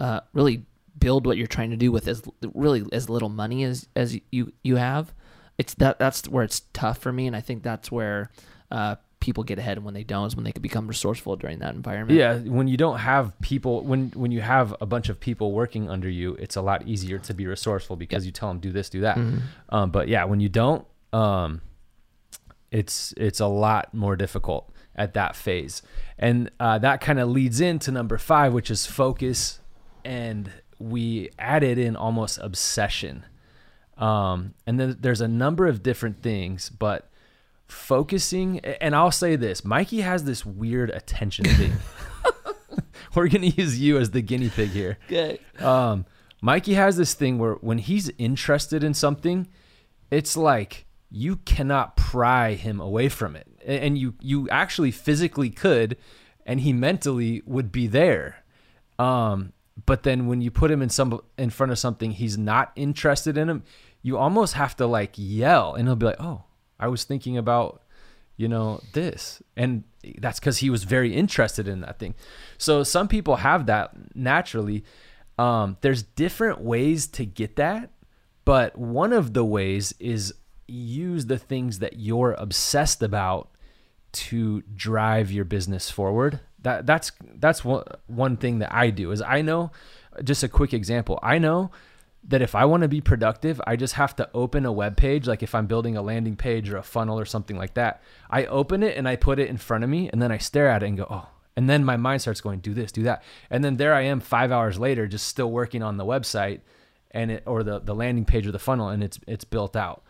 uh, 0.00 0.20
really 0.32 0.64
build 0.98 1.26
what 1.26 1.36
you're 1.36 1.46
trying 1.46 1.70
to 1.70 1.76
do 1.76 1.90
with 1.90 2.06
as 2.08 2.22
really 2.54 2.84
as 2.92 3.10
little 3.10 3.28
money 3.28 3.64
as 3.64 3.88
as 3.96 4.18
you 4.30 4.52
you 4.62 4.76
have 4.76 5.12
it's 5.58 5.74
that 5.74 5.98
that's 5.98 6.28
where 6.28 6.44
it's 6.44 6.62
tough 6.72 6.98
for 6.98 7.12
me 7.12 7.26
and 7.26 7.34
i 7.34 7.40
think 7.40 7.62
that's 7.62 7.90
where 7.90 8.30
uh, 8.70 8.96
people 9.24 9.42
get 9.42 9.58
ahead 9.58 9.78
and 9.78 9.86
when 9.86 9.94
they 9.94 10.04
don't 10.04 10.26
is 10.26 10.36
when 10.36 10.44
they 10.44 10.52
can 10.52 10.60
become 10.60 10.86
resourceful 10.86 11.34
during 11.36 11.58
that 11.60 11.74
environment. 11.74 12.18
Yeah, 12.18 12.36
when 12.40 12.68
you 12.68 12.76
don't 12.76 12.98
have 12.98 13.32
people 13.40 13.82
when 13.82 14.10
when 14.10 14.30
you 14.30 14.42
have 14.42 14.74
a 14.82 14.86
bunch 14.86 15.08
of 15.08 15.18
people 15.18 15.52
working 15.52 15.88
under 15.88 16.10
you, 16.10 16.34
it's 16.34 16.56
a 16.56 16.62
lot 16.62 16.86
easier 16.86 17.18
to 17.20 17.32
be 17.32 17.46
resourceful 17.46 17.96
because 17.96 18.24
yep. 18.24 18.26
you 18.26 18.32
tell 18.32 18.48
them 18.48 18.58
do 18.58 18.70
this, 18.70 18.90
do 18.90 19.00
that. 19.00 19.16
Mm-hmm. 19.16 19.38
Um, 19.74 19.90
but 19.90 20.08
yeah, 20.08 20.24
when 20.24 20.40
you 20.40 20.50
don't, 20.50 20.86
um, 21.14 21.60
it's 22.70 23.14
it's 23.16 23.40
a 23.40 23.46
lot 23.46 23.94
more 23.94 24.16
difficult 24.16 24.72
at 24.96 25.14
that 25.14 25.36
phase, 25.36 25.80
and 26.18 26.50
uh, 26.58 26.78
that 26.78 27.00
kind 27.00 27.20
of 27.20 27.28
leads 27.28 27.60
into 27.60 27.92
number 27.92 28.18
five, 28.18 28.52
which 28.52 28.70
is 28.70 28.84
focus, 28.84 29.60
and 30.04 30.50
we 30.78 31.30
added 31.38 31.78
in 31.78 31.94
almost 31.96 32.38
obsession. 32.38 33.24
Um, 33.96 34.54
and 34.66 34.80
then 34.80 34.96
there's 34.98 35.20
a 35.20 35.28
number 35.28 35.68
of 35.68 35.84
different 35.84 36.20
things, 36.20 36.68
but 36.68 37.08
focusing 37.68 38.58
and 38.58 38.94
I'll 38.94 39.12
say 39.12 39.36
this, 39.36 39.64
Mikey 39.64 40.00
has 40.00 40.24
this 40.24 40.44
weird 40.44 40.90
attention 40.90 41.44
thing. 41.44 41.72
We're 43.14 43.28
gonna 43.28 43.46
use 43.46 43.78
you 43.78 43.98
as 43.98 44.10
the 44.10 44.20
guinea 44.20 44.50
pig 44.50 44.70
here. 44.70 44.98
Good. 45.08 45.38
Um, 45.60 46.06
Mikey 46.40 46.74
has 46.74 46.96
this 46.96 47.14
thing 47.14 47.38
where 47.38 47.54
when 47.54 47.78
he's 47.78 48.10
interested 48.18 48.82
in 48.82 48.94
something, 48.94 49.46
it's 50.10 50.36
like 50.36 50.86
you 51.14 51.36
cannot 51.36 51.96
pry 51.96 52.54
him 52.54 52.80
away 52.80 53.08
from 53.08 53.36
it. 53.36 53.46
And 53.64 53.96
you 53.96 54.14
you 54.20 54.48
actually 54.50 54.90
physically 54.90 55.48
could, 55.50 55.96
and 56.44 56.60
he 56.60 56.72
mentally 56.72 57.42
would 57.46 57.70
be 57.70 57.86
there. 57.86 58.42
Um, 58.98 59.52
but 59.86 60.02
then 60.02 60.26
when 60.26 60.40
you 60.40 60.50
put 60.50 60.70
him 60.70 60.82
in 60.82 60.88
some 60.88 61.20
in 61.38 61.50
front 61.50 61.72
of 61.72 61.78
something 61.78 62.10
he's 62.10 62.36
not 62.36 62.72
interested 62.76 63.38
in 63.38 63.48
him, 63.48 63.62
you 64.02 64.18
almost 64.18 64.54
have 64.54 64.76
to 64.76 64.86
like 64.86 65.12
yell, 65.16 65.74
and 65.74 65.86
he'll 65.86 65.96
be 65.96 66.06
like, 66.06 66.20
"Oh, 66.20 66.42
I 66.78 66.88
was 66.88 67.04
thinking 67.04 67.38
about, 67.38 67.82
you 68.36 68.48
know, 68.48 68.80
this. 68.92 69.42
And 69.56 69.84
that's 70.18 70.40
because 70.40 70.58
he 70.58 70.70
was 70.70 70.84
very 70.84 71.14
interested 71.14 71.68
in 71.68 71.80
that 71.82 71.98
thing. 71.98 72.14
So 72.58 72.82
some 72.82 73.08
people 73.08 73.36
have 73.36 73.66
that 73.66 73.92
naturally. 74.14 74.84
Um, 75.38 75.76
there's 75.80 76.02
different 76.02 76.60
ways 76.60 77.06
to 77.08 77.24
get 77.24 77.56
that, 77.56 77.90
but 78.44 78.76
one 78.76 79.12
of 79.12 79.34
the 79.34 79.44
ways 79.44 79.94
is 79.98 80.34
use 80.66 81.26
the 81.26 81.38
things 81.38 81.78
that 81.80 81.98
you're 81.98 82.32
obsessed 82.32 83.02
about 83.02 83.50
to 84.12 84.62
drive 84.74 85.32
your 85.32 85.44
business 85.44 85.90
forward. 85.90 86.40
That 86.60 86.86
that's 86.86 87.12
that's 87.36 87.64
one 87.64 87.84
one 88.06 88.36
thing 88.36 88.60
that 88.60 88.72
I 88.72 88.90
do 88.90 89.10
is 89.10 89.20
I 89.20 89.42
know 89.42 89.70
just 90.22 90.42
a 90.42 90.48
quick 90.48 90.72
example. 90.72 91.18
I 91.22 91.38
know 91.38 91.70
that 92.26 92.40
if 92.40 92.54
I 92.54 92.64
want 92.64 92.82
to 92.82 92.88
be 92.88 93.00
productive, 93.00 93.60
I 93.66 93.76
just 93.76 93.94
have 93.94 94.16
to 94.16 94.30
open 94.32 94.64
a 94.64 94.72
web 94.72 94.96
page. 94.96 95.26
Like 95.26 95.42
if 95.42 95.54
I'm 95.54 95.66
building 95.66 95.96
a 95.96 96.02
landing 96.02 96.36
page 96.36 96.70
or 96.70 96.78
a 96.78 96.82
funnel 96.82 97.18
or 97.18 97.24
something 97.24 97.56
like 97.56 97.74
that, 97.74 98.02
I 98.30 98.46
open 98.46 98.82
it 98.82 98.96
and 98.96 99.06
I 99.06 99.16
put 99.16 99.38
it 99.38 99.48
in 99.48 99.58
front 99.58 99.84
of 99.84 99.90
me 99.90 100.08
and 100.10 100.22
then 100.22 100.32
I 100.32 100.38
stare 100.38 100.68
at 100.68 100.82
it 100.82 100.86
and 100.86 100.96
go, 100.96 101.06
oh, 101.10 101.28
and 101.56 101.68
then 101.68 101.84
my 101.84 101.96
mind 101.96 102.22
starts 102.22 102.40
going, 102.40 102.60
do 102.60 102.72
this, 102.72 102.92
do 102.92 103.02
that. 103.02 103.22
And 103.50 103.62
then 103.62 103.76
there 103.76 103.94
I 103.94 104.02
am 104.02 104.20
five 104.20 104.50
hours 104.50 104.78
later, 104.78 105.06
just 105.06 105.26
still 105.26 105.50
working 105.50 105.82
on 105.82 105.98
the 105.98 106.04
website 106.04 106.60
and 107.10 107.30
it, 107.30 107.42
or 107.46 107.62
the, 107.62 107.80
the 107.80 107.94
landing 107.94 108.24
page 108.24 108.46
or 108.46 108.52
the 108.52 108.58
funnel 108.58 108.88
and 108.88 109.04
it's, 109.04 109.20
it's 109.26 109.44
built 109.44 109.76
out. 109.76 110.03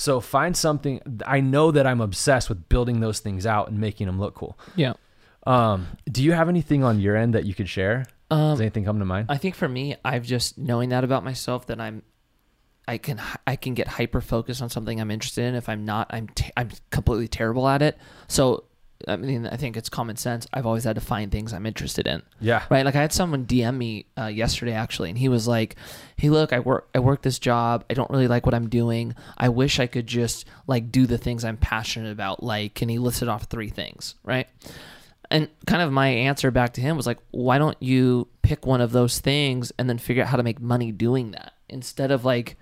So 0.00 0.20
find 0.20 0.56
something. 0.56 1.00
I 1.26 1.40
know 1.40 1.72
that 1.72 1.84
I'm 1.84 2.00
obsessed 2.00 2.48
with 2.48 2.68
building 2.68 3.00
those 3.00 3.18
things 3.18 3.46
out 3.46 3.68
and 3.68 3.80
making 3.80 4.06
them 4.06 4.20
look 4.20 4.36
cool. 4.36 4.56
Yeah. 4.76 4.92
Um, 5.44 5.88
do 6.08 6.22
you 6.22 6.32
have 6.32 6.48
anything 6.48 6.84
on 6.84 7.00
your 7.00 7.16
end 7.16 7.34
that 7.34 7.44
you 7.46 7.52
could 7.52 7.68
share? 7.68 8.04
Does 8.30 8.58
Um, 8.58 8.60
anything 8.60 8.84
come 8.84 9.00
to 9.00 9.04
mind? 9.04 9.26
I 9.28 9.38
think 9.38 9.56
for 9.56 9.68
me, 9.68 9.96
I've 10.04 10.22
just 10.24 10.56
knowing 10.56 10.90
that 10.90 11.02
about 11.02 11.24
myself 11.24 11.66
that 11.66 11.80
I'm, 11.80 12.02
I 12.86 12.98
can 12.98 13.20
I 13.44 13.56
can 13.56 13.74
get 13.74 13.88
hyper 13.88 14.20
focused 14.20 14.62
on 14.62 14.68
something 14.70 15.00
I'm 15.00 15.10
interested 15.10 15.44
in. 15.44 15.56
If 15.56 15.68
I'm 15.68 15.84
not, 15.84 16.06
I'm 16.10 16.28
t- 16.28 16.52
I'm 16.56 16.70
completely 16.90 17.26
terrible 17.26 17.66
at 17.68 17.82
it. 17.82 17.98
So 18.28 18.64
I 19.06 19.16
mean, 19.16 19.46
I 19.46 19.56
think 19.56 19.76
it's 19.76 19.88
common 19.88 20.16
sense. 20.16 20.46
I've 20.52 20.66
always 20.66 20.84
had 20.84 20.96
to 20.96 21.00
find 21.00 21.30
things 21.30 21.52
I'm 21.52 21.66
interested 21.66 22.08
in. 22.08 22.22
yeah. 22.40 22.64
Right, 22.68 22.84
like 22.84 22.96
I 22.96 23.00
had 23.00 23.12
someone 23.12 23.46
DM 23.46 23.76
me 23.76 24.06
uh, 24.18 24.26
yesterday 24.26 24.72
actually, 24.72 25.08
and 25.10 25.18
he 25.18 25.28
was 25.28 25.46
like, 25.46 25.76
"Hey, 26.16 26.30
look, 26.30 26.52
I 26.52 26.58
work 26.58 26.88
I 26.94 26.98
work 26.98 27.22
this 27.22 27.38
job. 27.38 27.84
I 27.88 27.94
don't 27.94 28.10
really 28.10 28.26
like 28.26 28.44
what 28.44 28.54
I'm 28.54 28.68
doing. 28.68 29.14
I 29.36 29.50
wish 29.50 29.78
I 29.78 29.86
could 29.86 30.06
just 30.06 30.46
like 30.66 30.90
do 30.90 31.06
the 31.06 31.18
things 31.18 31.44
I'm 31.44 31.56
passionate 31.56 32.10
about. 32.10 32.42
Like, 32.42 32.82
and 32.82 32.90
he 32.90 32.98
listed 32.98 33.28
off 33.28 33.44
three 33.44 33.68
things, 33.70 34.16
right? 34.24 34.48
And 35.30 35.48
kind 35.66 35.82
of 35.82 35.92
my 35.92 36.08
answer 36.08 36.50
back 36.50 36.72
to 36.74 36.80
him 36.80 36.96
was 36.96 37.06
like, 37.06 37.18
why 37.30 37.58
don't 37.58 37.76
you 37.82 38.28
pick 38.42 38.64
one 38.64 38.80
of 38.80 38.92
those 38.92 39.18
things 39.18 39.72
and 39.78 39.88
then 39.88 39.98
figure 39.98 40.22
out 40.22 40.28
how 40.30 40.38
to 40.38 40.42
make 40.42 40.60
money 40.60 40.90
doing 40.90 41.32
that 41.32 41.52
instead 41.68 42.10
of 42.10 42.24
like 42.24 42.56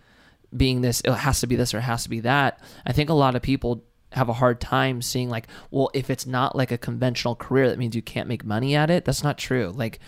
being 0.57 0.81
this, 0.81 1.01
it 1.03 1.13
has 1.13 1.41
to 1.41 1.47
be 1.47 1.55
this 1.57 1.75
or 1.75 1.79
it 1.79 1.83
has 1.83 2.03
to 2.03 2.11
be 2.11 2.21
that. 2.21 2.61
I 2.85 2.93
think 2.93 3.09
a 3.09 3.15
lot 3.15 3.37
of 3.37 3.43
people 3.43 3.85
have 4.17 4.29
a 4.29 4.35
hard 4.35 4.61
time 4.61 5.03
seeing 5.03 5.29
like, 5.29 5.47
well, 5.71 5.91
if 5.95 6.11
it's 6.11 6.27
not 6.27 6.57
like 6.57 6.73
a 6.73 6.79
conventional 6.79 7.37
career, 7.37 7.69
that 7.69 7.79
means 7.79 7.95
you 7.95 8.03
can't 8.03 8.29
make 8.29 8.45
money 8.45 8.75
at 8.75 8.91
it. 8.91 9.05
That's 9.05 9.23
not 9.23 9.39
true. 9.39 9.73
Like, 9.75 10.01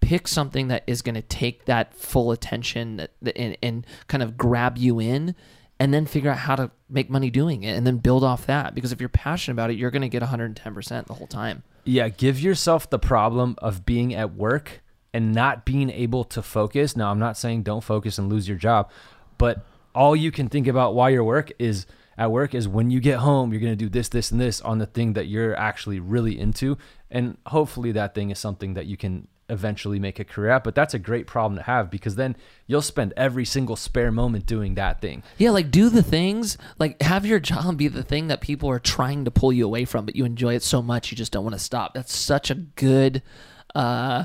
pick 0.00 0.26
something 0.26 0.68
that 0.68 0.82
is 0.86 1.02
going 1.02 1.14
to 1.14 1.22
take 1.22 1.66
that 1.66 1.94
full 1.94 2.32
attention 2.32 3.06
and, 3.36 3.56
and 3.62 3.86
kind 4.08 4.22
of 4.22 4.36
grab 4.36 4.78
you 4.78 4.98
in 4.98 5.34
and 5.78 5.94
then 5.94 6.06
figure 6.06 6.30
out 6.30 6.38
how 6.38 6.56
to 6.56 6.70
make 6.88 7.10
money 7.10 7.30
doing 7.30 7.62
it 7.62 7.76
and 7.76 7.86
then 7.86 7.98
build 7.98 8.24
off 8.24 8.46
that 8.46 8.74
because 8.74 8.92
if 8.92 9.00
you're 9.00 9.08
passionate 9.08 9.54
about 9.54 9.70
it 9.70 9.76
you're 9.76 9.90
going 9.90 10.02
to 10.02 10.08
get 10.08 10.22
110% 10.22 11.06
the 11.06 11.14
whole 11.14 11.26
time 11.26 11.62
Yeah, 11.84 12.08
give 12.08 12.40
yourself 12.40 12.88
the 12.88 12.98
problem 12.98 13.56
of 13.58 13.84
being 13.84 14.14
at 14.14 14.34
work 14.34 14.82
and 15.12 15.34
not 15.34 15.64
being 15.64 15.90
able 15.90 16.24
to 16.24 16.40
focus. 16.40 16.96
Now, 16.96 17.10
I'm 17.10 17.18
not 17.18 17.36
saying 17.36 17.64
don't 17.64 17.82
focus 17.82 18.18
and 18.18 18.30
lose 18.30 18.48
your 18.48 18.58
job, 18.58 18.90
but 19.38 19.64
all 19.94 20.14
you 20.14 20.30
can 20.30 20.48
think 20.48 20.66
about 20.66 20.94
while 20.94 21.10
you're 21.10 21.24
work 21.24 21.50
is 21.58 21.86
at 22.20 22.30
work 22.30 22.54
is 22.54 22.68
when 22.68 22.90
you 22.90 23.00
get 23.00 23.18
home, 23.18 23.50
you're 23.50 23.62
going 23.62 23.72
to 23.72 23.76
do 23.84 23.88
this, 23.88 24.10
this, 24.10 24.30
and 24.30 24.38
this 24.38 24.60
on 24.60 24.76
the 24.76 24.84
thing 24.84 25.14
that 25.14 25.26
you're 25.26 25.56
actually 25.56 26.00
really 26.00 26.38
into. 26.38 26.76
And 27.10 27.38
hopefully 27.46 27.92
that 27.92 28.14
thing 28.14 28.30
is 28.30 28.38
something 28.38 28.74
that 28.74 28.84
you 28.84 28.98
can 28.98 29.26
eventually 29.48 29.98
make 29.98 30.20
a 30.20 30.24
career 30.24 30.50
at. 30.50 30.62
But 30.62 30.74
that's 30.74 30.92
a 30.92 30.98
great 30.98 31.26
problem 31.26 31.56
to 31.56 31.62
have 31.62 31.90
because 31.90 32.16
then 32.16 32.36
you'll 32.66 32.82
spend 32.82 33.14
every 33.16 33.46
single 33.46 33.74
spare 33.74 34.12
moment 34.12 34.44
doing 34.44 34.74
that 34.74 35.00
thing. 35.00 35.22
yeah 35.38 35.50
like 35.50 35.70
do 35.70 35.88
the 35.88 36.02
things 36.02 36.58
like 36.78 37.00
have 37.00 37.24
your 37.24 37.40
job 37.40 37.78
be 37.78 37.88
the 37.88 38.02
thing 38.02 38.28
that 38.28 38.42
people 38.42 38.68
are 38.68 38.78
trying 38.78 39.24
to 39.24 39.30
pull 39.30 39.50
you 39.52 39.64
away 39.64 39.86
from 39.86 40.04
but 40.04 40.14
you 40.14 40.26
enjoy 40.26 40.54
it 40.54 40.62
so 40.62 40.82
much 40.82 41.10
you 41.10 41.16
just 41.16 41.32
don't 41.32 41.42
want 41.42 41.54
to 41.54 41.58
stop 41.58 41.94
that's 41.94 42.14
such 42.14 42.50
a 42.50 42.54
good 42.54 43.22
uh 43.74 44.24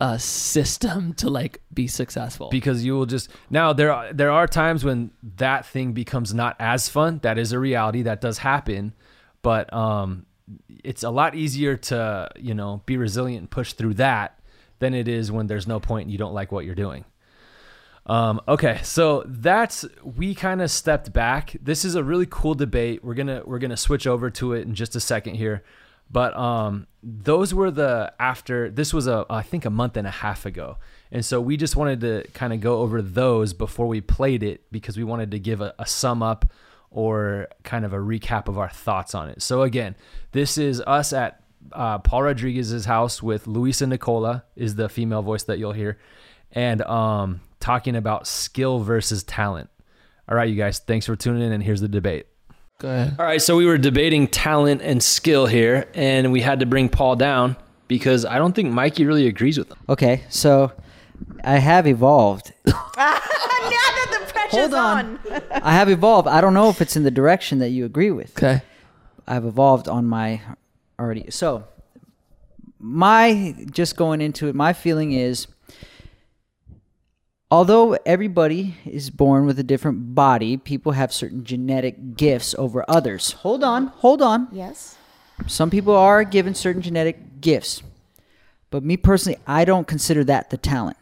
uh 0.00 0.16
system 0.16 1.12
to 1.14 1.28
like 1.28 1.60
be 1.72 1.86
successful. 1.86 2.48
Because 2.50 2.84
you 2.84 2.94
will 2.94 3.06
just 3.06 3.28
now 3.50 3.72
there 3.72 3.92
are 3.92 4.12
there 4.12 4.30
are 4.30 4.46
times 4.46 4.84
when 4.84 5.10
that 5.36 5.66
thing 5.66 5.92
becomes 5.92 6.32
not 6.32 6.56
as 6.58 6.88
fun. 6.88 7.20
That 7.22 7.38
is 7.38 7.52
a 7.52 7.58
reality 7.58 8.02
that 8.02 8.20
does 8.20 8.38
happen. 8.38 8.94
But 9.42 9.72
um 9.72 10.26
it's 10.82 11.02
a 11.02 11.10
lot 11.10 11.34
easier 11.34 11.76
to 11.76 12.28
you 12.38 12.54
know 12.54 12.82
be 12.86 12.96
resilient 12.96 13.40
and 13.40 13.50
push 13.50 13.74
through 13.74 13.94
that 13.94 14.40
than 14.78 14.94
it 14.94 15.06
is 15.06 15.30
when 15.30 15.46
there's 15.46 15.66
no 15.66 15.78
point 15.78 16.04
and 16.04 16.12
you 16.12 16.18
don't 16.18 16.34
like 16.34 16.50
what 16.50 16.64
you're 16.64 16.74
doing. 16.74 17.04
Um, 18.06 18.40
okay, 18.48 18.80
so 18.82 19.22
that's 19.26 19.84
we 20.02 20.34
kind 20.34 20.62
of 20.62 20.70
stepped 20.70 21.12
back. 21.12 21.54
This 21.62 21.84
is 21.84 21.94
a 21.94 22.02
really 22.02 22.26
cool 22.28 22.54
debate. 22.54 23.04
We're 23.04 23.14
gonna 23.14 23.42
we're 23.44 23.58
gonna 23.58 23.76
switch 23.76 24.06
over 24.06 24.30
to 24.30 24.54
it 24.54 24.66
in 24.66 24.74
just 24.74 24.96
a 24.96 25.00
second 25.00 25.34
here, 25.34 25.62
but 26.10 26.36
um, 26.36 26.86
those 27.02 27.54
were 27.54 27.70
the 27.70 28.12
after. 28.18 28.70
This 28.70 28.92
was 28.92 29.06
a 29.06 29.24
I 29.30 29.42
think 29.42 29.64
a 29.64 29.70
month 29.70 29.96
and 29.96 30.06
a 30.06 30.10
half 30.10 30.44
ago, 30.44 30.78
and 31.12 31.24
so 31.24 31.40
we 31.40 31.56
just 31.56 31.76
wanted 31.76 32.00
to 32.00 32.24
kind 32.34 32.52
of 32.52 32.60
go 32.60 32.80
over 32.80 33.00
those 33.00 33.52
before 33.52 33.86
we 33.86 34.00
played 34.00 34.42
it 34.42 34.62
because 34.72 34.96
we 34.96 35.04
wanted 35.04 35.30
to 35.30 35.38
give 35.38 35.60
a, 35.60 35.74
a 35.78 35.86
sum 35.86 36.22
up 36.22 36.50
or 36.90 37.48
kind 37.62 37.84
of 37.84 37.92
a 37.92 37.98
recap 37.98 38.48
of 38.48 38.58
our 38.58 38.68
thoughts 38.68 39.14
on 39.14 39.28
it. 39.28 39.40
So 39.40 39.62
again, 39.62 39.94
this 40.32 40.58
is 40.58 40.82
us 40.86 41.12
at 41.12 41.40
uh, 41.72 41.98
Paul 41.98 42.24
Rodriguez's 42.24 42.84
house 42.84 43.22
with 43.22 43.46
Louisa 43.46 43.86
Nicola 43.86 44.44
is 44.56 44.74
the 44.74 44.88
female 44.88 45.22
voice 45.22 45.44
that 45.44 45.58
you'll 45.58 45.72
hear, 45.72 45.98
and 46.52 46.82
um, 46.82 47.40
talking 47.60 47.94
about 47.94 48.26
skill 48.26 48.80
versus 48.80 49.22
talent. 49.22 49.70
All 50.28 50.36
right, 50.36 50.48
you 50.48 50.56
guys, 50.56 50.78
thanks 50.78 51.06
for 51.06 51.16
tuning 51.16 51.42
in, 51.42 51.52
and 51.52 51.62
here's 51.62 51.80
the 51.80 51.88
debate. 51.88 52.26
Go 52.80 52.88
ahead 52.88 53.14
All 53.18 53.24
right, 53.24 53.40
so 53.40 53.56
we 53.56 53.64
were 53.66 53.78
debating 53.78 54.26
talent 54.26 54.82
and 54.82 55.02
skill 55.02 55.46
here, 55.46 55.86
and 55.94 56.32
we 56.32 56.40
had 56.40 56.60
to 56.60 56.66
bring 56.66 56.88
Paul 56.88 57.14
down 57.14 57.56
because 57.86 58.24
I 58.24 58.38
don't 58.38 58.54
think 58.54 58.72
Mikey 58.72 59.04
really 59.04 59.26
agrees 59.28 59.58
with 59.58 59.70
him. 59.70 59.78
Okay, 59.88 60.24
so 60.28 60.72
I 61.44 61.58
have 61.58 61.86
evolved. 61.86 62.52
now 62.66 62.74
that 62.96 64.08
the 64.10 64.32
pressure's 64.32 64.50
Hold 64.52 64.74
on. 64.74 65.18
I 65.50 65.72
have 65.72 65.88
evolved. 65.88 66.26
I 66.26 66.40
don't 66.40 66.54
know 66.54 66.68
if 66.68 66.80
it's 66.80 66.96
in 66.96 67.04
the 67.04 67.10
direction 67.10 67.60
that 67.60 67.68
you 67.68 67.84
agree 67.84 68.10
with. 68.10 68.36
okay 68.36 68.62
I've 69.26 69.44
evolved 69.44 69.86
on 69.86 70.06
my 70.06 70.40
already. 70.98 71.30
So, 71.30 71.64
my 72.80 73.54
just 73.70 73.96
going 73.96 74.20
into 74.20 74.48
it, 74.48 74.56
my 74.56 74.72
feeling 74.72 75.12
is 75.12 75.46
although 77.50 77.94
everybody 78.06 78.76
is 78.84 79.10
born 79.10 79.46
with 79.46 79.58
a 79.58 79.62
different 79.62 80.14
body, 80.14 80.56
people 80.56 80.92
have 80.92 81.12
certain 81.12 81.44
genetic 81.44 82.16
gifts 82.16 82.54
over 82.56 82.84
others. 82.88 83.32
Hold 83.32 83.64
on, 83.64 83.88
hold 83.88 84.22
on. 84.22 84.48
Yes. 84.52 84.96
Some 85.46 85.70
people 85.70 85.96
are 85.96 86.22
given 86.24 86.54
certain 86.54 86.82
genetic 86.82 87.40
gifts. 87.40 87.82
But 88.70 88.84
me 88.84 88.96
personally, 88.96 89.38
I 89.46 89.64
don't 89.64 89.86
consider 89.86 90.22
that 90.24 90.50
the 90.50 90.56
talent. 90.56 90.96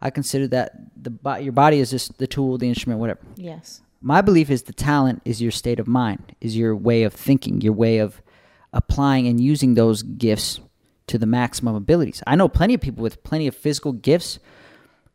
I 0.00 0.10
consider 0.10 0.46
that 0.48 0.72
the 1.02 1.38
your 1.40 1.52
body 1.52 1.78
is 1.78 1.90
just 1.90 2.18
the 2.18 2.26
tool, 2.26 2.58
the 2.58 2.68
instrument, 2.68 3.00
whatever. 3.00 3.20
Yes. 3.36 3.80
My 4.02 4.20
belief 4.20 4.50
is 4.50 4.64
the 4.64 4.74
talent 4.74 5.22
is 5.24 5.40
your 5.40 5.50
state 5.50 5.80
of 5.80 5.86
mind, 5.86 6.34
is 6.42 6.56
your 6.58 6.76
way 6.76 7.04
of 7.04 7.14
thinking, 7.14 7.62
your 7.62 7.72
way 7.72 7.98
of 7.98 8.20
applying 8.74 9.26
and 9.26 9.40
using 9.40 9.74
those 9.74 10.02
gifts 10.02 10.60
to 11.06 11.16
the 11.16 11.26
maximum 11.26 11.74
abilities. 11.74 12.22
I 12.26 12.36
know 12.36 12.48
plenty 12.48 12.74
of 12.74 12.82
people 12.82 13.02
with 13.02 13.22
plenty 13.22 13.46
of 13.46 13.56
physical 13.56 13.92
gifts 13.92 14.38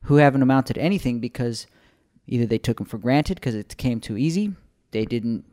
who 0.03 0.15
haven't 0.15 0.41
amounted 0.41 0.75
to 0.75 0.81
anything 0.81 1.19
because 1.19 1.67
either 2.27 2.45
they 2.45 2.57
took 2.57 2.77
them 2.77 2.85
for 2.85 2.97
granted 2.97 3.35
because 3.35 3.55
it 3.55 3.75
came 3.77 3.99
too 3.99 4.17
easy, 4.17 4.53
they 4.91 5.05
didn't 5.05 5.45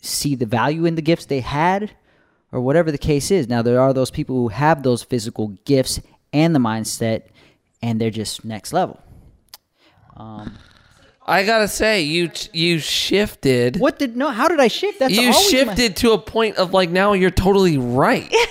see 0.00 0.34
the 0.34 0.46
value 0.46 0.84
in 0.84 0.94
the 0.94 1.02
gifts 1.02 1.26
they 1.26 1.40
had, 1.40 1.92
or 2.52 2.60
whatever 2.60 2.90
the 2.92 2.98
case 2.98 3.30
is. 3.30 3.48
Now, 3.48 3.62
there 3.62 3.80
are 3.80 3.92
those 3.92 4.10
people 4.10 4.36
who 4.36 4.48
have 4.48 4.82
those 4.82 5.02
physical 5.02 5.48
gifts 5.64 6.00
and 6.32 6.54
the 6.54 6.58
mindset, 6.60 7.22
and 7.82 8.00
they're 8.00 8.10
just 8.10 8.44
next 8.44 8.72
level. 8.72 9.00
Um, 10.16 10.56
i 11.26 11.42
gotta 11.42 11.66
say 11.66 12.02
you 12.02 12.30
you 12.52 12.78
shifted 12.78 13.78
What 13.80 13.98
did 13.98 14.14
no? 14.14 14.28
How 14.28 14.46
did 14.46 14.60
I 14.60 14.68
shift? 14.68 14.98
That's 14.98 15.12
you 15.14 15.22
always 15.22 15.36
my- 15.36 15.42
shifted 15.50 15.96
to 15.96 16.12
a 16.12 16.18
point 16.18 16.56
of 16.56 16.72
like 16.72 16.90
now 16.90 17.14
you're 17.14 17.30
totally 17.30 17.78
right. 17.78 18.32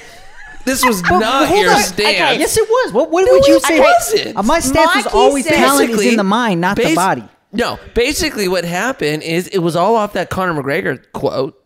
this 0.66 0.86
was 0.86 1.02
not 1.04 1.48
hold 1.48 1.62
your 1.62 1.72
on. 1.74 1.82
stance. 1.82 2.40
Yes, 2.40 2.58
it 2.58 2.68
was. 2.68 2.94
What, 2.94 3.12
what 3.12 3.30
would 3.32 3.46
you 3.48 3.58
it 3.58 3.64
say? 3.64 3.80
wasn't. 3.80 4.38
Uh, 4.38 4.44
my 4.44 4.60
stance 4.60 4.96
was 4.96 5.08
always 5.08 5.46
talent 5.46 5.90
is 5.92 6.06
in 6.06 6.16
the 6.18 6.24
mind, 6.24 6.62
not 6.62 6.78
the 6.78 6.94
body. 6.96 7.24
No, 7.52 7.78
basically 7.94 8.48
what 8.48 8.66
happened 8.66 9.22
is 9.24 9.48
it 9.50 9.60
was 9.60 9.76
all 9.76 9.96
off 9.96 10.14
that 10.14 10.30
Conor 10.32 10.62
McGregor 10.62 11.04
quote 11.14 11.60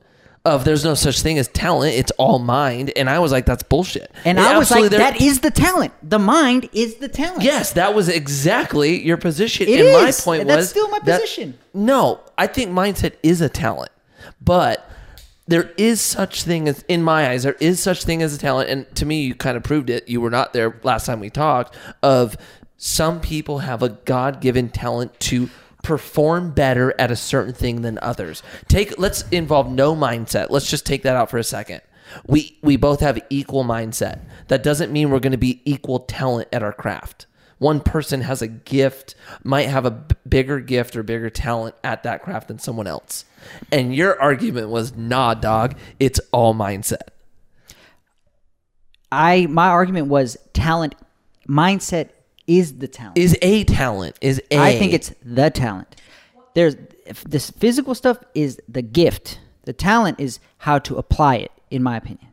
of 0.44 0.66
"There's 0.66 0.84
no 0.84 0.96
such 0.96 1.22
thing 1.22 1.38
as 1.38 1.48
talent; 1.48 1.94
it's 1.96 2.12
all 2.18 2.40
mind." 2.40 2.92
And 2.98 3.10
I 3.10 3.20
was 3.20 3.32
like, 3.32 3.46
"That's 3.46 3.64
bullshit." 3.64 4.12
And 4.26 4.38
It 4.38 4.42
I 4.42 4.58
was 4.58 4.70
absolutely- 4.72 4.98
like, 4.98 5.14
that 5.14 5.22
is 5.22 5.40
the 5.40 5.52
talent. 5.52 5.94
The 6.04 6.20
mind 6.20 6.68
is 6.74 6.96
the 6.96 7.08
talent. 7.08 7.42
Yes, 7.44 7.72
that 7.74 7.94
was 7.96 8.10
exactly 8.10 9.02
your 9.02 9.16
position. 9.18 9.68
It 9.70 9.80
and 9.80 9.94
my 10.04 10.10
is. 10.10 10.20
point 10.22 10.48
That's 10.48 10.58
was 10.58 10.70
still 10.70 10.90
my 10.90 11.00
that- 11.06 11.22
position. 11.22 11.58
no, 11.74 12.20
I 12.38 12.48
think 12.48 12.72
mindset 12.72 13.14
is 13.24 13.40
a 13.40 13.48
talent, 13.50 13.92
but 14.42 14.90
there 15.48 15.72
is 15.78 16.02
such 16.02 16.44
thing 16.44 16.68
as 16.68 16.84
in 16.88 17.02
my 17.02 17.30
eyes 17.30 17.44
there 17.44 17.56
is 17.60 17.82
such 17.82 18.04
thing 18.04 18.22
as 18.22 18.36
a 18.36 18.38
talent 18.38 18.70
and 18.70 18.96
to 18.96 19.06
me 19.06 19.24
you 19.24 19.36
kind 19.36 19.58
of 19.58 19.64
proved 19.64 19.90
it. 19.90 20.08
You 20.08 20.22
were 20.22 20.30
not 20.30 20.54
there 20.54 20.80
last 20.84 21.06
time 21.06 21.20
we 21.20 21.30
talked 21.30 21.76
of 22.04 22.38
some 22.78 23.20
people 23.22 23.60
have 23.60 23.82
a 23.82 23.90
god-given 23.90 24.70
talent 24.70 25.20
to 25.22 25.50
perform 25.84 26.52
better 26.52 26.94
at 27.00 27.12
a 27.12 27.16
certain 27.16 27.54
thing 27.54 27.82
than 27.82 27.98
others. 28.02 28.44
Take 28.68 29.00
let's 29.00 29.24
involve 29.30 29.72
no 29.72 29.96
mindset. 29.96 30.48
Let's 30.50 30.70
just 30.70 30.86
take 30.86 31.04
that 31.04 31.16
out 31.16 31.30
for 31.30 31.38
a 31.38 31.44
second. 31.44 31.82
We 32.26 32.58
we 32.62 32.78
both 32.78 33.00
have 33.00 33.20
equal 33.30 33.64
mindset. 33.64 34.20
That 34.48 34.64
doesn't 34.64 34.92
mean 34.92 35.10
we're 35.10 35.20
going 35.20 35.32
to 35.32 35.38
be 35.38 35.62
equal 35.66 36.00
talent 36.00 36.50
at 36.52 36.64
our 36.64 36.74
craft 36.74 37.26
one 37.60 37.80
person 37.80 38.22
has 38.22 38.42
a 38.42 38.48
gift 38.48 39.16
might 39.44 39.68
have 39.68 39.86
a 39.86 39.92
b- 39.92 40.16
bigger 40.28 40.60
gift 40.60 40.96
or 40.96 41.04
bigger 41.04 41.30
talent 41.30 41.76
at 41.84 42.04
that 42.04 42.22
craft 42.22 42.48
than 42.48 42.60
someone 42.60 42.88
else 42.88 43.26
and 43.72 43.96
your 43.96 44.20
argument 44.22 44.70
was 44.70 44.96
nah 44.96 45.34
dog 45.34 45.76
it's 46.00 46.20
all 46.32 46.54
mindset 46.54 47.10
I 49.12 49.48
my 49.48 49.68
argument 49.68 50.08
was 50.08 50.38
talent. 50.54 50.96
Mindset 51.48 52.10
is 52.46 52.78
the 52.80 52.88
talent. 52.88 53.18
is 53.18 53.38
a 53.42 53.64
talent 53.64 54.18
is 54.22 54.42
a 54.52 54.58
I 54.60 54.78
think 54.78 54.94
it's 54.94 55.14
the 55.24 55.50
talent. 55.50 56.02
there's 56.56 56.76
if 57.06 57.24
this 57.24 57.50
physical 57.52 57.96
stuff 57.96 58.18
is 58.34 58.60
the 58.68 58.82
gift. 58.82 59.40
The 59.64 59.74
talent 59.74 60.20
is 60.20 60.40
how 60.60 60.80
to 60.80 60.96
apply 60.96 61.36
it, 61.38 61.52
in 61.70 61.84
my 61.84 61.98
opinion. 61.98 62.27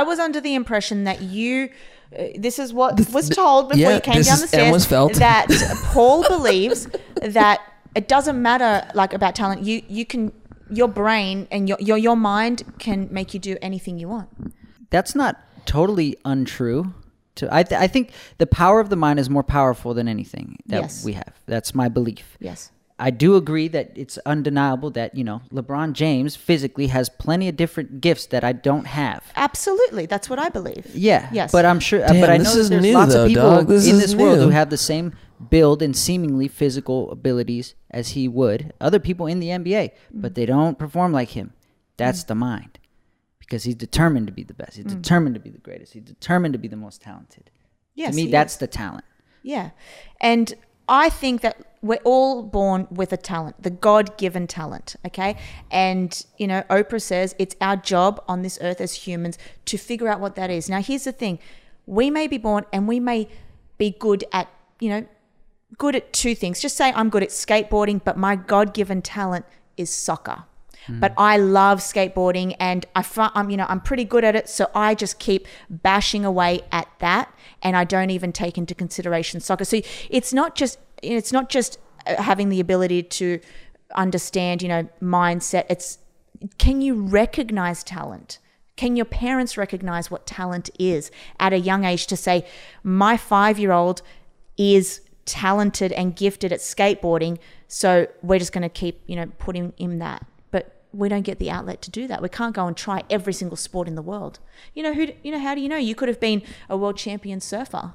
I 0.00 0.02
was 0.02 0.18
under 0.18 0.40
the 0.40 0.54
impression 0.54 1.04
that 1.04 1.18
you. 1.22 1.70
Uh, 2.16 2.24
this 2.46 2.58
is 2.58 2.72
what 2.72 2.90
was 3.12 3.28
told 3.28 3.70
before 3.70 3.80
yeah, 3.80 3.94
you 3.96 4.00
came 4.00 4.20
this 4.22 4.28
down 4.28 4.40
the 4.40 4.46
stairs. 4.46 4.62
and 4.64 4.72
was 4.72 4.86
felt. 4.86 5.14
That 5.28 5.46
Paul 5.94 6.22
believes 6.28 6.86
that 7.22 7.58
it 7.94 8.06
doesn't 8.14 8.40
matter 8.40 8.72
like 8.94 9.12
about 9.14 9.34
talent. 9.34 9.62
You 9.62 9.82
you 9.88 10.04
can 10.12 10.32
your 10.70 10.88
brain 10.88 11.46
and 11.50 11.68
your 11.68 11.78
your 11.80 11.98
your 11.98 12.16
mind 12.16 12.62
can 12.78 13.08
make 13.10 13.34
you 13.34 13.40
do 13.40 13.56
anything 13.62 13.98
you 13.98 14.08
want. 14.08 14.28
That's 14.90 15.14
not 15.14 15.32
totally 15.66 16.16
untrue. 16.24 16.94
To 17.36 17.48
I, 17.52 17.64
th- 17.64 17.80
I 17.80 17.88
think 17.88 18.12
the 18.38 18.46
power 18.46 18.78
of 18.78 18.88
the 18.90 18.96
mind 18.96 19.18
is 19.18 19.28
more 19.28 19.42
powerful 19.42 19.92
than 19.92 20.06
anything 20.06 20.58
that 20.66 20.82
Yes. 20.82 21.04
we 21.04 21.14
have. 21.14 21.32
That's 21.46 21.74
my 21.74 21.88
belief. 21.88 22.36
Yes. 22.38 22.70
I 22.98 23.10
do 23.10 23.34
agree 23.34 23.66
that 23.68 23.90
it's 23.96 24.18
undeniable 24.24 24.90
that 24.92 25.16
you 25.16 25.24
know 25.24 25.42
LeBron 25.52 25.94
James 25.94 26.36
physically 26.36 26.86
has 26.88 27.08
plenty 27.08 27.48
of 27.48 27.56
different 27.56 28.00
gifts 28.00 28.26
that 28.26 28.44
I 28.44 28.52
don't 28.52 28.86
have. 28.86 29.24
Absolutely, 29.34 30.06
that's 30.06 30.30
what 30.30 30.38
I 30.38 30.48
believe. 30.48 30.86
Yeah. 30.94 31.28
Yes. 31.32 31.50
But 31.50 31.64
I'm 31.66 31.80
sure. 31.80 32.00
Damn, 32.00 32.20
but 32.20 32.30
I 32.30 32.36
know 32.36 32.44
this 32.44 32.54
that 32.54 32.60
is 32.60 32.68
there's 32.70 32.82
new, 32.82 32.94
lots 32.94 33.12
though, 33.12 33.24
of 33.24 33.28
people. 33.28 33.64
This 33.64 33.88
in 33.88 33.96
is 33.96 34.00
this 34.00 34.14
world 34.14 34.38
who 34.38 34.50
have 34.50 34.70
the 34.70 34.76
same 34.76 35.12
build 35.50 35.82
and 35.82 35.96
seemingly 35.96 36.46
physical 36.48 37.10
abilities 37.10 37.74
as 37.90 38.10
he 38.10 38.28
would. 38.28 38.72
Other 38.80 39.00
people 39.00 39.26
in 39.26 39.40
the 39.40 39.48
NBA, 39.48 39.90
Mm. 39.90 39.90
but 40.12 40.34
they 40.36 40.46
don't 40.46 40.78
perform 40.78 41.12
like 41.12 41.30
him. 41.30 41.52
That's 41.96 42.24
the 42.24 42.34
mind, 42.36 42.78
because 43.40 43.64
he's 43.64 43.74
determined 43.74 44.26
to 44.28 44.32
be 44.32 44.44
the 44.44 44.54
best. 44.54 44.76
He's 44.76 44.84
determined 44.84 45.34
to 45.34 45.40
be 45.40 45.50
the 45.50 45.58
greatest. 45.58 45.92
He's 45.92 46.02
determined 46.04 46.52
to 46.54 46.58
be 46.58 46.68
the 46.68 46.76
most 46.76 47.02
talented. 47.02 47.50
Mm. 47.52 47.60
Yes, 47.96 48.16
to 48.16 48.24
me, 48.24 48.30
that's 48.30 48.54
is. 48.54 48.58
the 48.60 48.66
talent. 48.68 49.04
Yeah. 49.42 49.70
And 50.20 50.54
I 50.88 51.08
think 51.08 51.40
that 51.40 51.56
we're 51.82 52.00
all 52.04 52.42
born 52.42 52.86
with 52.90 53.12
a 53.12 53.16
talent, 53.16 53.62
the 53.62 53.70
God 53.70 54.16
given 54.16 54.46
talent. 54.46 54.96
Okay. 55.06 55.36
And, 55.70 56.24
you 56.38 56.46
know, 56.46 56.62
Oprah 56.70 57.00
says 57.00 57.34
it's 57.38 57.54
our 57.60 57.76
job 57.76 58.22
on 58.26 58.42
this 58.42 58.58
earth 58.62 58.80
as 58.80 58.94
humans 58.94 59.38
to 59.66 59.76
figure 59.76 60.08
out 60.08 60.20
what 60.20 60.34
that 60.36 60.50
is. 60.50 60.68
Now, 60.68 60.80
here's 60.80 61.04
the 61.04 61.12
thing 61.12 61.38
we 61.86 62.10
may 62.10 62.26
be 62.26 62.38
born 62.38 62.64
and 62.72 62.88
we 62.88 63.00
may 63.00 63.28
be 63.76 63.90
good 63.90 64.24
at, 64.32 64.48
you 64.80 64.88
know, 64.88 65.06
good 65.76 65.94
at 65.94 66.12
two 66.12 66.34
things. 66.34 66.60
Just 66.60 66.76
say 66.76 66.92
I'm 66.92 67.10
good 67.10 67.22
at 67.22 67.28
skateboarding, 67.30 68.00
but 68.02 68.16
my 68.16 68.36
God 68.36 68.72
given 68.72 69.02
talent 69.02 69.44
is 69.76 69.90
soccer. 69.90 70.44
But 70.88 71.14
I 71.16 71.36
love 71.36 71.78
skateboarding 71.78 72.56
and 72.60 72.86
I 72.94 73.04
I'm 73.34 73.50
you 73.50 73.56
know 73.56 73.66
I'm 73.68 73.80
pretty 73.80 74.04
good 74.04 74.24
at 74.24 74.36
it 74.36 74.48
so 74.48 74.70
I 74.74 74.94
just 74.94 75.18
keep 75.18 75.46
bashing 75.70 76.24
away 76.24 76.62
at 76.72 76.88
that 76.98 77.34
and 77.62 77.76
I 77.76 77.84
don't 77.84 78.10
even 78.10 78.32
take 78.32 78.58
into 78.58 78.74
consideration 78.74 79.40
soccer. 79.40 79.64
So 79.64 79.80
it's 80.10 80.32
not 80.32 80.54
just 80.54 80.78
it's 81.02 81.32
not 81.32 81.48
just 81.48 81.78
uh, 82.06 82.22
having 82.22 82.48
the 82.48 82.60
ability 82.60 83.02
to 83.02 83.40
understand, 83.94 84.62
you 84.62 84.68
know, 84.68 84.88
mindset. 85.02 85.64
It's 85.68 85.98
can 86.58 86.80
you 86.80 86.94
recognize 86.94 87.82
talent? 87.82 88.38
Can 88.76 88.96
your 88.96 89.04
parents 89.04 89.56
recognize 89.56 90.10
what 90.10 90.26
talent 90.26 90.68
is 90.78 91.10
at 91.38 91.52
a 91.52 91.58
young 91.58 91.84
age 91.84 92.06
to 92.08 92.16
say, 92.16 92.44
my 92.82 93.16
five 93.16 93.58
year 93.58 93.72
old 93.72 94.02
is 94.56 95.00
talented 95.24 95.92
and 95.92 96.14
gifted 96.14 96.52
at 96.52 96.60
skateboarding, 96.60 97.38
so 97.68 98.06
we're 98.22 98.38
just 98.38 98.52
going 98.52 98.62
to 98.62 98.68
keep, 98.68 99.00
you 99.06 99.16
know, 99.16 99.26
putting 99.38 99.72
him 99.78 99.98
that. 99.98 100.26
But 100.94 101.00
we 101.00 101.08
don't 101.08 101.22
get 101.22 101.40
the 101.40 101.50
outlet 101.50 101.82
to 101.82 101.90
do 101.90 102.06
that. 102.06 102.22
We 102.22 102.28
can't 102.28 102.54
go 102.54 102.68
and 102.68 102.76
try 102.76 103.02
every 103.10 103.32
single 103.32 103.56
sport 103.56 103.88
in 103.88 103.96
the 103.96 104.02
world. 104.02 104.38
You 104.74 104.84
know 104.84 104.94
who? 104.94 105.08
You 105.24 105.32
know 105.32 105.40
how 105.40 105.56
do 105.56 105.60
you 105.60 105.68
know? 105.68 105.76
You 105.76 105.96
could 105.96 106.08
have 106.08 106.20
been 106.20 106.40
a 106.68 106.76
world 106.76 106.96
champion 106.96 107.40
surfer. 107.40 107.92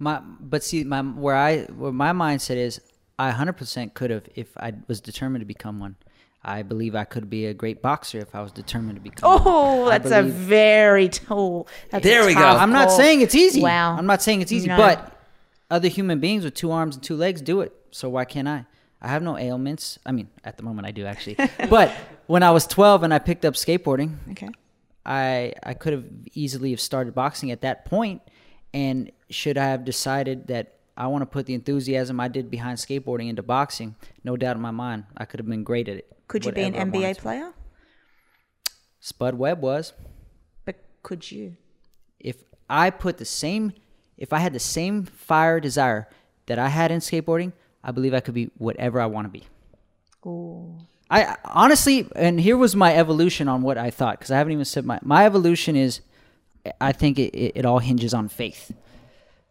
My, 0.00 0.20
but 0.40 0.64
see, 0.64 0.82
my 0.82 1.00
where 1.00 1.36
I 1.36 1.62
where 1.66 1.92
my 1.92 2.10
mindset 2.12 2.56
is, 2.56 2.80
I 3.20 3.30
100% 3.30 3.94
could 3.94 4.10
have 4.10 4.28
if 4.34 4.48
I 4.56 4.72
was 4.88 5.00
determined 5.00 5.42
to 5.42 5.46
become 5.46 5.78
one. 5.78 5.94
I 6.42 6.62
believe 6.62 6.94
I 6.96 7.04
could 7.04 7.30
be 7.30 7.46
a 7.46 7.54
great 7.54 7.82
boxer 7.82 8.18
if 8.18 8.34
I 8.34 8.42
was 8.42 8.50
determined 8.50 8.96
to 8.96 9.00
become. 9.02 9.30
one. 9.30 9.42
Oh, 9.44 9.84
I 9.84 9.98
that's 9.98 10.10
a 10.10 10.22
very 10.22 11.08
tall. 11.08 11.68
That's 11.90 12.02
There 12.02 12.26
we 12.26 12.34
go. 12.34 12.40
tough 12.40 12.60
I'm 12.60 12.72
not 12.72 12.90
saying 12.90 13.20
it's 13.20 13.34
easy. 13.34 13.60
Wow. 13.62 13.96
I'm 13.96 14.06
not 14.06 14.22
saying 14.22 14.40
it's 14.40 14.50
easy, 14.50 14.68
No. 14.68 14.76
but 14.76 15.16
other 15.70 15.88
human 15.88 16.18
beings 16.18 16.42
with 16.44 16.54
two 16.54 16.72
arms 16.72 16.96
and 16.96 17.04
two 17.04 17.14
legs 17.14 17.42
do 17.42 17.60
it. 17.60 17.72
So 17.92 18.08
why 18.08 18.24
can't 18.24 18.48
I? 18.48 18.64
I 19.02 19.08
have 19.08 19.22
no 19.22 19.38
ailments. 19.38 19.98
I 20.04 20.12
mean, 20.12 20.28
at 20.44 20.56
the 20.56 20.62
moment 20.62 20.86
I 20.86 20.90
do 20.90 21.04
actually. 21.06 21.36
but 21.70 21.92
when 22.30 22.42
I 22.42 22.50
was 22.52 22.66
12 22.66 23.02
and 23.02 23.12
I 23.12 23.18
picked 23.18 23.44
up 23.44 23.54
skateboarding, 23.54 24.16
Okay. 24.32 24.50
I 25.04 25.52
I 25.62 25.74
could 25.74 25.92
have 25.92 26.04
easily 26.34 26.70
have 26.70 26.80
started 26.80 27.14
boxing 27.14 27.50
at 27.50 27.62
that 27.62 27.84
point 27.84 28.22
and 28.72 29.10
should 29.30 29.58
I 29.58 29.66
have 29.74 29.84
decided 29.84 30.46
that 30.48 30.64
I 30.96 31.06
want 31.06 31.22
to 31.22 31.26
put 31.26 31.46
the 31.46 31.54
enthusiasm 31.54 32.20
I 32.20 32.28
did 32.28 32.50
behind 32.50 32.78
skateboarding 32.78 33.28
into 33.28 33.42
boxing, 33.42 33.96
no 34.22 34.36
doubt 34.36 34.56
in 34.56 34.62
my 34.62 34.70
mind, 34.70 35.04
I 35.16 35.24
could 35.24 35.40
have 35.40 35.48
been 35.48 35.64
great 35.64 35.88
at 35.88 35.96
it. 35.96 36.06
Could 36.28 36.44
you 36.44 36.52
be 36.52 36.62
an 36.62 36.74
NBA 36.74 37.18
player? 37.18 37.52
Spud 39.00 39.34
Webb 39.34 39.62
was. 39.62 39.92
But 40.64 40.76
could 41.02 41.30
you? 41.30 41.56
if 42.20 42.36
I 42.68 42.90
put 42.90 43.16
the 43.16 43.24
same, 43.24 43.72
if 44.16 44.32
I 44.32 44.38
had 44.38 44.52
the 44.52 44.60
same 44.60 45.04
fire 45.04 45.58
desire 45.58 46.08
that 46.46 46.58
I 46.58 46.68
had 46.68 46.90
in 46.90 47.00
skateboarding, 47.00 47.52
I 47.82 47.90
believe 47.90 48.14
I 48.14 48.20
could 48.20 48.34
be 48.34 48.50
whatever 48.58 49.00
I 49.00 49.06
want 49.06 49.24
to 49.24 49.30
be. 49.30 49.46
Ooh. 50.26 50.86
I 51.10 51.36
honestly, 51.44 52.08
and 52.14 52.40
here 52.40 52.56
was 52.56 52.76
my 52.76 52.94
evolution 52.94 53.48
on 53.48 53.62
what 53.62 53.76
I 53.76 53.90
thought, 53.90 54.18
because 54.18 54.30
I 54.30 54.38
haven't 54.38 54.52
even 54.52 54.64
said 54.64 54.84
my 54.84 54.98
my 55.02 55.26
evolution 55.26 55.74
is, 55.74 56.00
I 56.80 56.92
think 56.92 57.18
it, 57.18 57.34
it, 57.34 57.52
it 57.56 57.64
all 57.64 57.80
hinges 57.80 58.14
on 58.14 58.28
faith. 58.28 58.72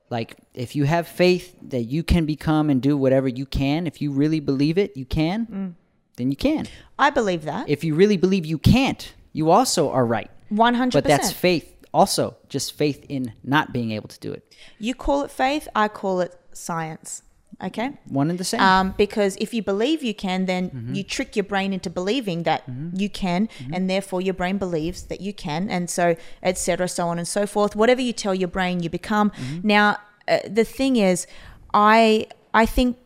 Like 0.10 0.38
if 0.54 0.76
you 0.76 0.86
have 0.86 1.08
faith 1.08 1.56
that 1.62 1.84
you 1.84 2.04
can 2.04 2.26
become 2.26 2.70
and 2.70 2.82
do 2.82 2.98
whatever 2.98 3.28
you 3.28 3.46
can, 3.46 3.88
if 3.88 4.02
you 4.02 4.12
really 4.12 4.40
believe 4.40 4.78
it, 4.78 4.96
you 4.96 5.06
can, 5.06 5.46
mm. 5.46 5.74
then 6.16 6.32
you 6.32 6.38
can. 6.38 6.68
I 6.98 7.10
believe 7.10 7.44
that. 7.44 7.70
If 7.70 7.84
you 7.84 7.94
really 7.94 8.18
believe 8.18 8.46
you 8.46 8.58
can't, 8.58 9.14
you 9.34 9.52
also 9.52 9.92
are 9.92 10.06
right. 10.06 10.32
100%. 10.52 10.94
But 10.94 11.04
that's 11.04 11.32
faith. 11.32 11.76
Also, 11.94 12.38
just 12.50 12.74
faith 12.74 13.06
in 13.10 13.34
not 13.44 13.74
being 13.74 13.92
able 13.92 14.08
to 14.10 14.20
do 14.20 14.32
it. 14.32 14.56
You 14.78 14.94
call 14.96 15.24
it 15.24 15.32
faith, 15.32 15.68
I 15.76 15.88
call 15.88 16.22
it 16.22 16.36
science. 16.54 17.24
Okay? 17.62 17.92
One 18.08 18.30
and 18.30 18.40
the 18.40 18.44
same. 18.44 18.62
Um, 18.62 18.94
because 18.98 19.36
if 19.40 19.54
you 19.54 19.62
believe 19.62 20.02
you 20.04 20.14
can, 20.14 20.46
then 20.46 20.92
you 20.94 21.04
trick 21.04 21.36
your 21.36 21.44
brain 21.44 21.74
into 21.74 21.90
believing 21.90 22.44
that 22.44 22.64
you 22.94 23.10
can, 23.10 23.50
and 23.74 23.90
therefore 23.90 24.22
your 24.22 24.34
brain 24.34 24.58
believes 24.58 25.04
that 25.04 25.22
you 25.22 25.34
can, 25.34 25.70
and 25.70 25.90
so 25.90 26.16
etc. 26.42 26.88
So 26.88 27.08
on 27.08 27.18
and 27.18 27.28
so 27.28 27.46
forth. 27.46 27.76
Whatever 27.76 28.02
you 28.02 28.14
tell 28.14 28.34
your 28.34 28.48
brain, 28.48 28.82
you 28.82 28.90
become. 28.90 29.32
Now, 29.64 29.98
uh, 30.28 30.40
the 30.48 30.64
thing 30.64 30.96
is, 30.96 31.28
I 31.74 32.28
I 32.54 32.66
think 32.66 32.98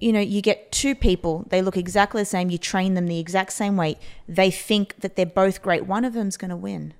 you 0.00 0.12
know 0.12 0.20
you 0.20 0.42
get 0.42 0.72
two 0.72 0.94
people 0.94 1.46
they 1.50 1.62
look 1.62 1.76
exactly 1.76 2.20
the 2.20 2.26
same 2.26 2.50
you 2.50 2.58
train 2.58 2.94
them 2.94 3.06
the 3.06 3.20
exact 3.20 3.52
same 3.52 3.76
way 3.76 3.96
they 4.28 4.50
think 4.50 4.96
that 5.00 5.14
they're 5.14 5.24
both 5.24 5.62
great 5.62 5.86
one 5.86 6.04
of 6.04 6.14
them's 6.14 6.36
going 6.36 6.50
to 6.50 6.56
win 6.56 6.92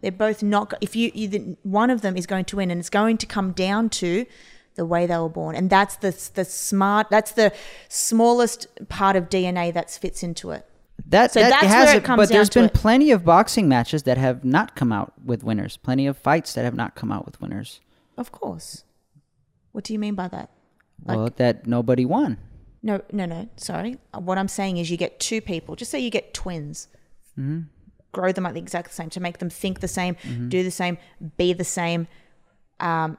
they're 0.00 0.12
both 0.12 0.42
not. 0.42 0.74
If 0.80 0.94
you, 0.94 1.10
you 1.14 1.56
one 1.62 1.90
of 1.90 2.02
them 2.02 2.16
is 2.16 2.26
going 2.26 2.44
to 2.46 2.56
win, 2.56 2.70
and 2.70 2.78
it's 2.78 2.90
going 2.90 3.18
to 3.18 3.26
come 3.26 3.52
down 3.52 3.90
to 3.90 4.26
the 4.78 4.86
way 4.86 5.04
they 5.06 5.18
were 5.18 5.28
born, 5.28 5.54
and 5.54 5.68
that's 5.68 5.96
the 5.96 6.12
the 6.34 6.44
smart. 6.46 7.10
That's 7.10 7.32
the 7.32 7.52
smallest 7.90 8.66
part 8.88 9.14
of 9.16 9.28
DNA 9.28 9.72
that 9.74 9.90
fits 9.90 10.22
into 10.22 10.50
it. 10.52 10.64
That, 11.06 11.32
So 11.32 11.40
that 11.40 11.50
that's 11.50 11.66
has 11.66 11.86
where 11.86 11.94
it 11.96 11.98
it, 11.98 12.04
comes 12.04 12.16
but 12.18 12.28
there's 12.30 12.50
been 12.50 12.64
it. 12.66 12.74
plenty 12.74 13.10
of 13.12 13.24
boxing 13.24 13.68
matches 13.68 14.02
that 14.04 14.18
have 14.18 14.44
not 14.44 14.74
come 14.74 14.92
out 14.92 15.12
with 15.24 15.44
winners. 15.44 15.76
Plenty 15.76 16.06
of 16.06 16.16
fights 16.18 16.54
that 16.54 16.64
have 16.64 16.74
not 16.74 16.94
come 16.94 17.12
out 17.12 17.24
with 17.26 17.40
winners. 17.40 17.80
Of 18.16 18.32
course. 18.32 18.84
What 19.72 19.84
do 19.84 19.92
you 19.92 19.98
mean 19.98 20.14
by 20.14 20.28
that? 20.28 20.50
Like- 21.04 21.16
well, 21.16 21.30
that 21.36 21.66
nobody 21.66 22.04
won. 22.04 22.38
No, 22.82 23.00
no, 23.12 23.26
no. 23.26 23.48
Sorry. 23.56 23.98
What 24.14 24.38
I'm 24.38 24.48
saying 24.48 24.76
is, 24.78 24.90
you 24.90 24.96
get 24.96 25.18
two 25.20 25.40
people. 25.40 25.76
Just 25.76 25.90
say 25.90 25.98
you 26.00 26.10
get 26.10 26.32
twins. 26.34 26.88
Grow 28.12 28.32
them 28.32 28.46
up 28.46 28.54
the 28.54 28.60
exact 28.60 28.92
same 28.92 29.10
to 29.10 29.20
make 29.20 29.38
them 29.38 29.50
think 29.50 29.80
the 29.80 29.88
same, 29.88 30.16
do 30.48 30.62
the 30.64 30.70
same, 30.70 30.96
be 31.36 31.52
the 31.52 31.64
same, 31.64 32.08
um, 32.80 33.18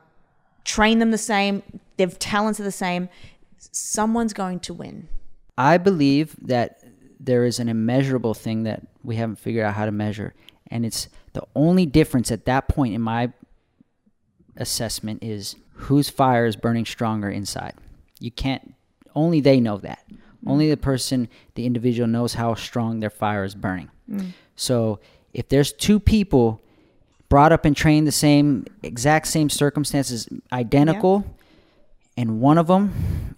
train 0.64 1.00
them 1.00 1.12
the 1.12 1.18
same. 1.18 1.64
Their 1.98 2.08
talents 2.08 2.60
are 2.60 2.64
the 2.64 2.72
same. 2.72 3.10
Someone's 3.58 4.34
going 4.34 4.60
to 4.62 4.74
win. 4.74 5.08
I 5.58 5.78
believe 5.78 6.36
that 6.42 6.84
there 7.20 7.44
is 7.44 7.60
an 7.60 7.68
immeasurable 7.68 8.34
thing 8.34 8.64
that 8.64 8.82
we 9.04 9.18
haven't 9.18 9.38
figured 9.38 9.66
out 9.66 9.74
how 9.74 9.86
to 9.86 9.92
measure, 9.92 10.34
and 10.68 10.86
it's 10.86 11.10
the 11.34 11.44
only 11.56 11.86
difference 11.86 12.32
at 12.32 12.46
that 12.46 12.68
point 12.68 12.94
in 12.94 13.02
my 13.02 13.32
assessment 14.56 15.24
is 15.24 15.56
whose 15.74 16.10
fire 16.10 16.46
is 16.46 16.56
burning 16.56 16.86
stronger 16.86 17.30
inside. 17.30 17.74
You 18.20 18.32
can't. 18.32 18.74
Only 19.16 19.42
they 19.42 19.60
know 19.60 19.78
that. 19.78 20.04
Mm. 20.12 20.52
Only 20.52 20.70
the 20.70 20.78
person, 20.78 21.30
the 21.56 21.66
individual, 21.66 22.08
knows 22.08 22.34
how 22.34 22.56
strong 22.56 23.00
their 23.00 23.10
fire 23.10 23.44
is 23.44 23.56
burning. 23.56 23.90
Mm. 24.10 24.34
So 24.56 25.00
if 25.34 25.48
there's 25.50 25.72
two 25.72 26.00
people 26.00 26.62
brought 27.30 27.52
up 27.52 27.64
and 27.64 27.78
trained 27.78 28.08
the 28.08 28.12
same 28.12 28.66
exact 28.84 29.28
same 29.28 29.50
circumstances, 29.50 30.28
identical, 30.52 31.24
and 32.18 32.42
one 32.42 32.58
of 32.58 32.68
them 32.68 33.36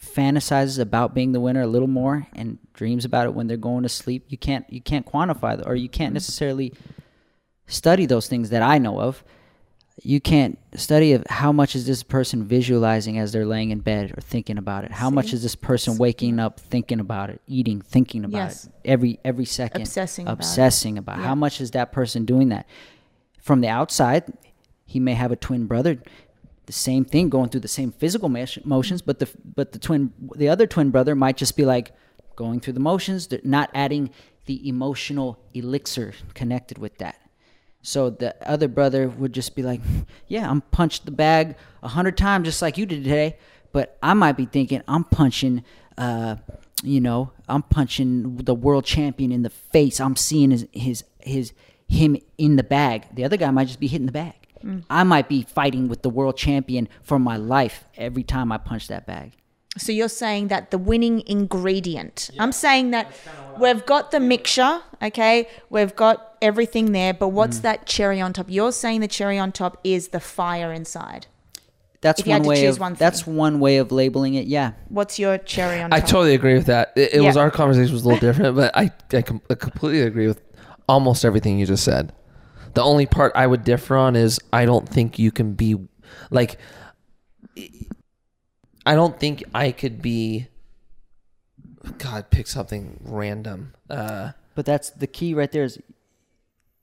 fantasizes 0.00 0.78
about 0.78 1.14
being 1.14 1.32
the 1.32 1.40
winner 1.40 1.62
a 1.62 1.66
little 1.66 1.88
more 1.88 2.26
and 2.34 2.58
dreams 2.72 3.04
about 3.04 3.26
it 3.26 3.34
when 3.34 3.46
they're 3.46 3.56
going 3.56 3.82
to 3.82 3.88
sleep, 3.88 4.24
you 4.28 4.38
can't 4.38 4.64
you 4.70 4.80
can't 4.80 5.06
quantify 5.06 5.64
or 5.66 5.74
you 5.74 5.88
can't 5.88 6.08
mm-hmm. 6.08 6.14
necessarily 6.14 6.72
study 7.66 8.06
those 8.06 8.28
things 8.28 8.50
that 8.50 8.62
I 8.62 8.78
know 8.78 9.00
of. 9.00 9.24
you 10.02 10.20
can't 10.20 10.58
study 10.74 11.12
of 11.12 11.24
how 11.28 11.52
much 11.52 11.76
is 11.76 11.86
this 11.86 12.02
person 12.02 12.44
visualizing 12.44 13.16
as 13.18 13.32
they're 13.32 13.46
laying 13.46 13.70
in 13.70 13.78
bed 13.78 14.12
or 14.16 14.20
thinking 14.20 14.58
about 14.58 14.84
it. 14.84 14.90
How 14.90 15.08
much 15.08 15.32
is 15.32 15.42
this 15.42 15.54
person 15.54 15.96
waking 15.98 16.40
up 16.40 16.58
thinking 16.58 16.98
about 17.00 17.30
it 17.30 17.40
eating 17.46 17.80
thinking 17.80 18.24
about 18.24 18.38
Yes. 18.38 18.64
it 18.66 18.72
every 18.84 19.20
every 19.24 19.44
second. 19.44 19.82
Obsessing 19.82 20.26
about 20.26 20.32
it. 20.38 20.98
about, 20.98 21.18
Yeah. 21.18 21.26
how 21.28 21.34
much 21.34 21.60
is 21.60 21.70
that 21.72 21.92
person 21.92 22.24
doing 22.24 22.48
that 22.48 22.66
from 23.44 23.60
the 23.60 23.68
outside 23.68 24.24
he 24.86 24.98
may 24.98 25.14
have 25.14 25.30
a 25.30 25.36
twin 25.36 25.66
brother 25.66 25.98
the 26.66 26.72
same 26.72 27.04
thing 27.04 27.28
going 27.28 27.48
through 27.48 27.60
the 27.60 27.68
same 27.68 27.92
physical 27.92 28.28
motions 28.64 29.02
but 29.02 29.18
the 29.18 29.28
but 29.54 29.72
the 29.72 29.78
twin 29.78 30.12
the 30.34 30.48
other 30.48 30.66
twin 30.66 30.90
brother 30.90 31.14
might 31.14 31.36
just 31.36 31.56
be 31.56 31.64
like 31.64 31.92
going 32.36 32.58
through 32.58 32.72
the 32.72 32.80
motions 32.80 33.28
not 33.44 33.70
adding 33.74 34.10
the 34.46 34.68
emotional 34.68 35.38
elixir 35.52 36.12
connected 36.34 36.78
with 36.78 36.96
that 36.98 37.18
so 37.84 38.08
the 38.08 38.34
other 38.48 38.66
brother 38.66 39.08
would 39.08 39.34
just 39.34 39.54
be 39.54 39.62
like, 39.62 39.82
"Yeah, 40.26 40.50
I'm 40.50 40.62
punched 40.62 41.04
the 41.04 41.10
bag 41.10 41.54
a 41.82 41.88
hundred 41.88 42.16
times 42.16 42.46
just 42.46 42.62
like 42.62 42.78
you 42.78 42.86
did 42.86 43.04
today," 43.04 43.36
but 43.72 43.98
I 44.02 44.14
might 44.14 44.38
be 44.38 44.46
thinking 44.46 44.82
I'm 44.88 45.04
punching, 45.04 45.62
uh, 45.98 46.36
you 46.82 47.02
know, 47.02 47.32
I'm 47.46 47.62
punching 47.62 48.38
the 48.38 48.54
world 48.54 48.86
champion 48.86 49.30
in 49.30 49.42
the 49.42 49.50
face. 49.50 50.00
I'm 50.00 50.16
seeing 50.16 50.50
his 50.50 50.66
his 50.72 51.04
his 51.20 51.52
him 51.88 52.16
in 52.38 52.56
the 52.56 52.62
bag. 52.62 53.06
The 53.12 53.24
other 53.24 53.36
guy 53.36 53.50
might 53.50 53.66
just 53.66 53.80
be 53.80 53.86
hitting 53.86 54.06
the 54.06 54.12
bag. 54.12 54.34
Mm. 54.64 54.84
I 54.88 55.04
might 55.04 55.28
be 55.28 55.42
fighting 55.42 55.88
with 55.88 56.02
the 56.02 56.10
world 56.10 56.36
champion 56.36 56.88
for 57.02 57.18
my 57.18 57.36
life 57.36 57.84
every 57.96 58.22
time 58.22 58.50
I 58.50 58.58
punch 58.58 58.88
that 58.88 59.06
bag. 59.06 59.32
So 59.76 59.90
you're 59.90 60.08
saying 60.08 60.48
that 60.48 60.70
the 60.70 60.78
winning 60.78 61.22
ingredient. 61.26 62.30
I'm 62.38 62.52
saying 62.52 62.92
that 62.92 63.12
we've 63.58 63.84
got 63.84 64.12
the 64.12 64.20
mixture, 64.20 64.80
okay? 65.02 65.48
We've 65.68 65.94
got 65.96 66.36
everything 66.40 66.92
there, 66.92 67.12
but 67.12 67.28
what's 67.28 67.58
mm. 67.58 67.62
that 67.62 67.86
cherry 67.86 68.20
on 68.20 68.32
top? 68.32 68.46
You're 68.48 68.70
saying 68.70 69.00
the 69.00 69.08
cherry 69.08 69.38
on 69.38 69.50
top 69.50 69.80
is 69.82 70.08
the 70.08 70.20
fire 70.20 70.72
inside. 70.72 71.26
That's 72.02 72.20
If 72.20 72.26
one 72.26 72.42
way 72.42 72.66
of 72.66 72.78
one 72.78 72.94
that's 72.94 73.26
one 73.26 73.60
way 73.60 73.78
of 73.78 73.90
labeling 73.90 74.34
it. 74.34 74.46
Yeah, 74.46 74.72
What's 74.90 75.18
your 75.18 75.38
cherry 75.38 75.80
on 75.80 75.88
top? 75.88 75.96
I 75.96 76.00
top? 76.00 76.10
totally 76.10 76.34
agree 76.34 76.52
with 76.52 76.66
that. 76.66 76.92
It, 76.96 77.14
it 77.14 77.20
was 77.22 77.36
our 77.36 77.50
conversation 77.50 77.94
was 77.94 78.04
a 78.04 78.08
little 78.08 78.20
different, 78.32 78.56
but 78.56 78.76
I 78.76 78.92
I, 79.10 79.22
com- 79.22 79.40
I 79.48 79.54
completely 79.54 80.02
agree 80.02 80.26
with 80.26 80.42
almost 80.88 81.24
everything 81.24 81.58
you 81.58 81.66
just 81.66 81.84
said. 81.84 82.12
The 82.74 82.82
only 82.82 83.06
part 83.06 83.32
I 83.34 83.46
would 83.46 83.64
differ 83.64 83.96
on 83.96 84.16
is 84.16 84.40
I 84.52 84.64
don't 84.64 84.88
think 84.88 85.18
you 85.18 85.30
can 85.30 85.54
be 85.54 85.76
like 86.30 86.58
I 88.86 88.94
don't 88.94 89.18
think 89.18 89.44
I 89.54 89.72
could 89.72 90.02
be 90.02 90.48
God, 91.98 92.30
pick 92.30 92.46
something 92.46 93.00
random. 93.04 93.74
Uh 93.88 94.32
but 94.54 94.66
that's 94.66 94.90
the 94.90 95.06
key 95.06 95.34
right 95.34 95.50
there. 95.50 95.64
Is 95.64 95.78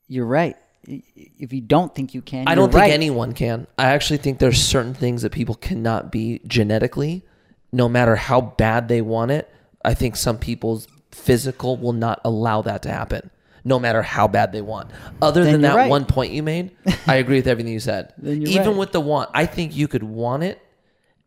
you're 0.07 0.25
right. 0.25 0.57
If 0.83 1.53
you 1.53 1.61
don't 1.61 1.93
think 1.93 2.13
you 2.13 2.21
can, 2.21 2.47
I 2.47 2.55
don't 2.55 2.71
think 2.71 2.81
right. 2.81 2.91
anyone 2.91 3.33
can. 3.33 3.67
I 3.77 3.85
actually 3.85 4.17
think 4.17 4.39
there's 4.39 4.61
certain 4.61 4.93
things 4.95 5.21
that 5.21 5.31
people 5.31 5.55
cannot 5.55 6.11
be 6.11 6.41
genetically, 6.47 7.23
no 7.71 7.87
matter 7.87 8.15
how 8.15 8.41
bad 8.41 8.87
they 8.87 9.01
want 9.01 9.31
it. 9.31 9.49
I 9.85 9.93
think 9.93 10.15
some 10.15 10.37
people's 10.39 10.87
physical 11.11 11.77
will 11.77 11.93
not 11.93 12.19
allow 12.25 12.61
that 12.63 12.81
to 12.83 12.89
happen, 12.89 13.29
no 13.63 13.79
matter 13.79 14.01
how 14.01 14.27
bad 14.27 14.51
they 14.51 14.61
want. 14.61 14.89
Other 15.21 15.43
Then 15.43 15.53
than 15.53 15.61
that 15.61 15.75
right. 15.75 15.89
one 15.89 16.05
point 16.05 16.31
you 16.31 16.43
made, 16.43 16.71
I 17.07 17.15
agree 17.15 17.37
with 17.37 17.47
everything 17.47 17.73
you 17.73 17.79
said. 17.79 18.13
Even 18.23 18.67
right. 18.67 18.75
with 18.75 18.91
the 18.91 19.01
want, 19.01 19.29
I 19.33 19.45
think 19.45 19.75
you 19.75 19.87
could 19.87 20.03
want 20.03 20.43
it 20.43 20.61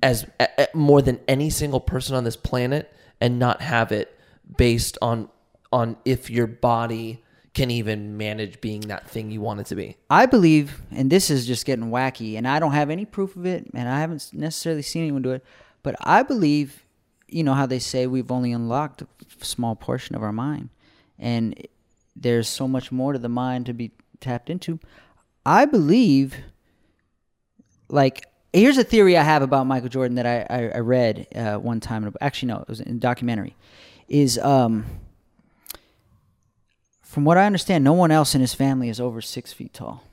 as 0.03 0.27
a, 0.41 0.49
a- 0.59 0.77
more 0.77 1.03
than 1.03 1.21
any 1.29 1.51
single 1.51 1.81
person 1.81 2.15
on 2.17 2.25
this 2.25 2.37
planet 2.37 2.93
and 3.21 3.39
not 3.39 3.61
have 3.63 3.93
it 3.93 4.19
based 4.57 4.99
on 5.01 5.29
on 5.73 5.97
if 6.05 6.31
your 6.31 6.47
body 6.47 7.21
can 7.55 7.71
even 7.71 8.17
manage 8.17 8.61
being 8.61 8.81
that 8.83 9.09
thing 9.09 9.31
you 9.31 9.41
want 9.41 9.61
it 9.61 9.67
to 9.67 9.75
be. 9.77 9.97
I 10.11 10.27
believe, 10.27 10.83
and 10.91 11.09
this 11.11 11.31
is 11.31 11.47
just 11.47 11.65
getting 11.65 11.87
wacky, 11.87 12.37
and 12.37 12.47
I 12.47 12.59
don't 12.59 12.73
have 12.73 12.91
any 12.91 13.05
proof 13.05 13.37
of 13.37 13.47
it, 13.47 13.71
and 13.75 13.89
I 13.89 14.01
haven't 14.01 14.31
necessarily 14.33 14.83
seen 14.83 15.03
anyone 15.03 15.23
do 15.23 15.31
it, 15.31 15.45
but 15.83 15.95
I 16.01 16.23
believe, 16.23 16.85
you 17.29 17.45
know, 17.45 17.55
how 17.55 17.67
they 17.67 17.79
say 17.79 18.07
we've 18.07 18.31
only 18.31 18.53
unlocked 18.53 19.03
a 19.03 19.07
small 19.41 19.75
portion 19.77 20.15
of 20.17 20.23
our 20.23 20.33
mind, 20.33 20.69
and 21.19 21.55
there's 22.17 22.49
so 22.49 22.69
much 22.69 22.93
more 22.93 23.13
to 23.13 23.19
the 23.19 23.29
mind 23.29 23.67
to 23.67 23.75
be 23.75 23.93
tapped 24.21 24.51
into. 24.51 24.79
I 25.45 25.65
believe, 25.65 26.37
like, 27.89 28.27
here's 28.53 28.79
a 28.79 28.85
theory 28.85 29.17
I 29.17 29.23
have 29.23 29.43
about 29.43 29.67
Michael 29.67 29.89
Jordan 29.89 30.17
that 30.17 30.27
I, 30.27 30.47
I, 30.49 30.71
I 30.77 30.79
read 30.79 31.27
uh, 31.35 31.57
one 31.57 31.81
time. 31.81 32.13
Actually, 32.21 32.49
no, 32.49 32.61
it 32.61 32.69
was 32.69 32.81
in 32.81 32.97
a 32.97 33.01
documentary. 33.01 33.57
Is 34.09 34.39
um, 34.39 34.85
from 37.03 37.25
what 37.25 37.39
I 37.39 37.47
understand, 37.47 37.85
no 37.85 37.93
one 37.95 38.11
else 38.11 38.35
in 38.35 38.41
his 38.41 38.55
family 38.55 38.89
is 38.89 39.01
over 39.01 39.21
six 39.21 39.53
feet 39.53 39.73
tall. 39.73 40.05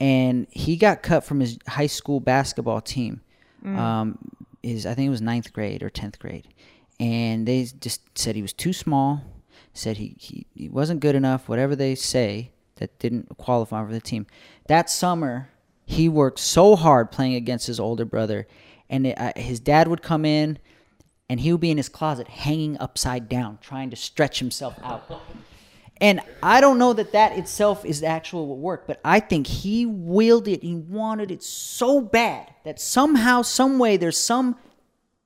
And 0.00 0.46
he 0.50 0.76
got 0.76 1.02
cut 1.02 1.24
from 1.24 1.40
his 1.40 1.58
high 1.68 1.86
school 1.86 2.18
basketball 2.18 2.80
team. 2.80 3.20
Um, 3.78 4.18
his 4.62 4.86
I 4.86 4.94
think 4.94 5.06
it 5.06 5.10
was 5.10 5.20
ninth 5.20 5.52
grade 5.52 5.82
or 5.82 5.90
tenth 5.90 6.18
grade, 6.18 6.48
and 6.98 7.46
they 7.46 7.64
just 7.64 8.00
said 8.18 8.34
he 8.34 8.42
was 8.42 8.52
too 8.52 8.72
small. 8.72 9.22
Said 9.74 9.96
he, 9.96 10.16
he, 10.18 10.46
he 10.54 10.68
wasn't 10.68 11.00
good 11.00 11.14
enough. 11.14 11.48
Whatever 11.48 11.74
they 11.74 11.94
say 11.94 12.52
that 12.76 12.98
didn't 12.98 13.36
qualify 13.38 13.84
for 13.84 13.92
the 13.92 14.00
team. 14.00 14.26
That 14.66 14.90
summer, 14.90 15.48
he 15.86 16.08
worked 16.08 16.38
so 16.38 16.76
hard 16.76 17.10
playing 17.10 17.34
against 17.34 17.66
his 17.66 17.78
older 17.78 18.04
brother, 18.04 18.46
and 18.90 19.06
it, 19.06 19.18
uh, 19.18 19.32
his 19.36 19.60
dad 19.60 19.88
would 19.88 20.02
come 20.02 20.24
in, 20.24 20.58
and 21.28 21.40
he 21.40 21.52
would 21.52 21.60
be 21.60 21.70
in 21.70 21.76
his 21.76 21.88
closet 21.88 22.28
hanging 22.28 22.76
upside 22.78 23.28
down, 23.28 23.58
trying 23.60 23.90
to 23.90 23.96
stretch 23.96 24.38
himself 24.38 24.74
out. 24.82 25.22
And 26.00 26.20
I 26.42 26.60
don't 26.60 26.78
know 26.78 26.92
that 26.94 27.12
that 27.12 27.38
itself 27.38 27.84
is 27.84 28.00
the 28.00 28.08
actual 28.08 28.58
work, 28.58 28.88
but 28.88 29.00
I 29.04 29.20
think 29.20 29.46
he 29.46 29.86
willed 29.86 30.48
it. 30.48 30.62
He 30.62 30.74
wanted 30.74 31.30
it 31.30 31.44
so 31.44 32.00
bad 32.00 32.52
that 32.64 32.80
somehow, 32.80 33.42
some 33.42 33.78
way, 33.78 33.96
there's 33.96 34.18
some 34.18 34.56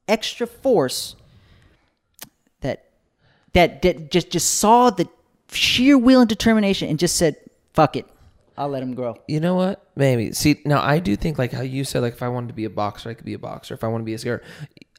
extra 0.07 0.47
force 0.47 1.17
that 3.57 3.81
that 3.83 4.11
just 4.11 4.31
just 4.31 4.55
saw 4.55 4.91
the 4.91 5.09
sheer 5.51 5.97
will 5.97 6.21
and 6.21 6.29
determination 6.29 6.89
and 6.91 6.99
just 6.99 7.17
said, 7.17 7.37
"Fuck 7.73 7.97
it, 7.97 8.07
I'll 8.57 8.69
let 8.69 8.83
him 8.83 8.95
grow." 8.95 9.17
You 9.27 9.41
know 9.41 9.55
what? 9.55 9.83
Maybe. 9.97 10.33
See, 10.33 10.61
now 10.67 10.83
I 10.83 10.99
do 10.99 11.17
think 11.17 11.39
like 11.39 11.53
how 11.53 11.63
you 11.63 11.83
said, 11.83 12.03
like 12.03 12.13
if 12.13 12.23
I 12.23 12.29
wanted 12.29 12.49
to 12.49 12.55
be 12.55 12.67
a 12.67 12.71
boxer, 12.71 13.09
I 13.09 13.15
could 13.15 13.25
be 13.25 13.33
a 13.33 13.39
boxer. 13.39 13.73
If 13.73 13.83
I 13.83 13.89
want 13.89 14.03
to 14.03 14.05
be 14.05 14.13
a 14.13 14.19
skier, 14.19 14.43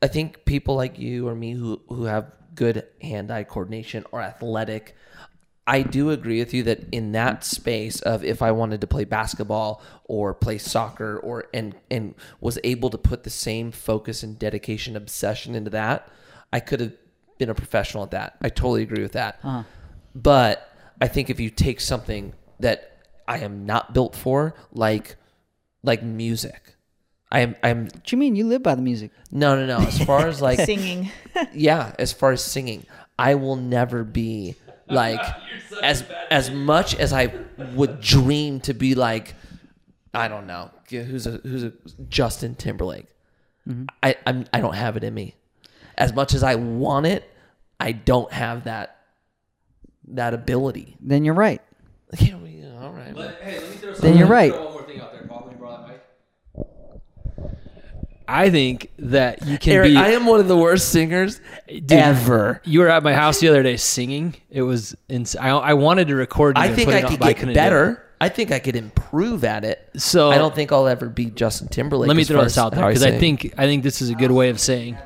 I 0.01 0.07
think 0.07 0.43
people 0.45 0.75
like 0.75 0.97
you 0.97 1.27
or 1.27 1.35
me 1.35 1.53
who 1.53 1.79
who 1.87 2.05
have 2.05 2.31
good 2.55 2.83
hand-eye 3.03 3.43
coordination 3.43 4.03
or 4.11 4.19
athletic, 4.19 4.95
I 5.67 5.83
do 5.83 6.09
agree 6.09 6.39
with 6.39 6.51
you 6.55 6.63
that 6.63 6.79
in 6.91 7.11
that 7.11 7.43
space 7.43 8.01
of 8.01 8.23
if 8.23 8.41
I 8.41 8.51
wanted 8.51 8.81
to 8.81 8.87
play 8.87 9.03
basketball 9.03 9.83
or 10.05 10.33
play 10.33 10.57
soccer 10.57 11.19
or 11.19 11.45
and 11.53 11.75
and 11.91 12.15
was 12.41 12.57
able 12.63 12.89
to 12.89 12.97
put 12.97 13.23
the 13.23 13.29
same 13.29 13.71
focus 13.71 14.23
and 14.23 14.39
dedication, 14.39 14.95
obsession 14.95 15.53
into 15.53 15.69
that, 15.69 16.09
I 16.51 16.59
could 16.59 16.79
have 16.79 16.93
been 17.37 17.49
a 17.49 17.55
professional 17.55 18.03
at 18.03 18.11
that. 18.11 18.37
I 18.41 18.49
totally 18.49 18.83
agree 18.83 19.01
with 19.01 19.13
that. 19.13 19.39
Uh-huh. 19.43 19.63
But 20.15 20.69
I 20.99 21.07
think 21.07 21.29
if 21.29 21.39
you 21.39 21.49
take 21.49 21.79
something 21.79 22.33
that 22.59 22.99
I 23.27 23.39
am 23.39 23.65
not 23.65 23.93
built 23.93 24.15
for, 24.15 24.55
like 24.71 25.15
like 25.83 26.03
music, 26.03 26.75
I 27.31 27.41
am 27.41 27.55
I'm 27.63 27.85
What 27.85 28.11
you 28.11 28.17
mean? 28.17 28.35
You 28.35 28.47
live 28.47 28.63
by 28.63 28.75
the 28.75 28.81
music. 28.81 29.11
no 29.31 29.55
no 29.55 29.65
no. 29.65 29.85
As 29.85 29.99
far 30.03 30.27
as 30.27 30.41
like 30.41 30.59
Singing. 30.65 31.11
yeah, 31.53 31.93
as 31.99 32.13
far 32.13 32.31
as 32.31 32.43
singing, 32.43 32.85
I 33.19 33.35
will 33.35 33.55
never 33.55 34.03
be 34.03 34.55
like 34.89 35.21
as 35.83 36.03
as 36.31 36.49
much 36.49 36.95
as 36.95 37.13
I 37.13 37.33
would 37.75 37.99
dream 38.01 38.59
to 38.61 38.73
be 38.73 38.95
like 38.95 39.35
I 40.13 40.27
don't 40.27 40.47
know 40.47 40.71
who's 40.89 41.27
a 41.27 41.31
who's 41.31 41.63
a 41.63 41.73
Justin 42.09 42.55
Timberlake. 42.55 43.07
Mm-hmm. 43.67 43.85
I 44.01 44.15
I'm, 44.25 44.45
I 44.53 44.61
don't 44.61 44.75
have 44.75 44.97
it 44.97 45.03
in 45.03 45.13
me. 45.13 45.35
As 45.97 46.13
much 46.13 46.33
as 46.33 46.43
I 46.43 46.55
want 46.55 47.05
it, 47.05 47.29
I 47.79 47.91
don't 47.91 48.31
have 48.31 48.65
that 48.65 48.97
that 50.09 50.33
ability. 50.33 50.95
Then 51.01 51.25
you're 51.25 51.33
right. 51.33 51.61
Yeah, 52.19 52.37
we- 52.37 52.57
all 52.81 52.91
right. 52.91 53.15
Hey, 53.41 53.59
let 53.59 53.69
me 53.69 53.75
throw 53.77 53.93
Then 53.93 54.17
you're 54.17 54.27
right. 54.27 54.53
One 54.53 54.71
more 54.71 54.83
thing 54.83 55.01
out 55.01 55.11
there, 55.11 55.23
Paul. 55.23 55.43
Let 55.45 55.53
me 55.53 55.59
borrow 55.59 55.77
that 55.77 55.87
mic. 55.87 57.51
I 58.27 58.49
think 58.49 58.91
that 58.99 59.45
you 59.47 59.57
can 59.57 59.73
Eric, 59.73 59.91
be. 59.91 59.97
I 59.97 60.09
am 60.09 60.25
one 60.25 60.39
of 60.39 60.47
the 60.47 60.57
worst 60.57 60.89
singers 60.89 61.39
Dude, 61.67 61.91
ever. 61.91 62.61
You 62.65 62.81
were 62.81 62.89
at 62.89 63.01
my 63.01 63.13
house 63.13 63.39
the 63.39 63.47
other 63.47 63.63
day 63.63 63.77
singing. 63.77 64.35
It 64.49 64.61
was. 64.61 64.95
Ins- 65.07 65.35
I, 65.35 65.49
I 65.49 65.73
wanted 65.73 66.09
to 66.09 66.15
record. 66.15 66.57
You 66.57 66.63
I 66.63 66.73
think 66.73 66.89
I 66.89 67.01
could 67.01 67.19
but 67.19 67.27
get 67.27 67.37
couldn't 67.37 67.53
do 67.53 67.59
it. 67.59 67.63
better. 67.63 68.03
I 68.19 68.29
think 68.29 68.51
I 68.51 68.59
could 68.59 68.75
improve 68.75 69.43
at 69.43 69.63
it. 69.63 69.89
So 69.95 70.29
I 70.29 70.37
don't 70.37 70.53
think 70.53 70.71
I'll 70.71 70.87
ever 70.87 71.07
be 71.07 71.25
Justin 71.25 71.67
Timberlake. 71.69 72.07
Let 72.07 72.17
me 72.17 72.23
throw 72.23 72.43
this 72.43 72.57
out 72.57 72.73
there 72.73 72.85
because 72.87 73.03
I 73.03 73.17
think 73.17 73.53
I 73.57 73.65
think 73.65 73.83
this 73.83 74.01
is 74.01 74.09
a 74.09 74.15
good 74.15 74.31
way 74.31 74.49
of 74.49 74.59
saying. 74.59 74.97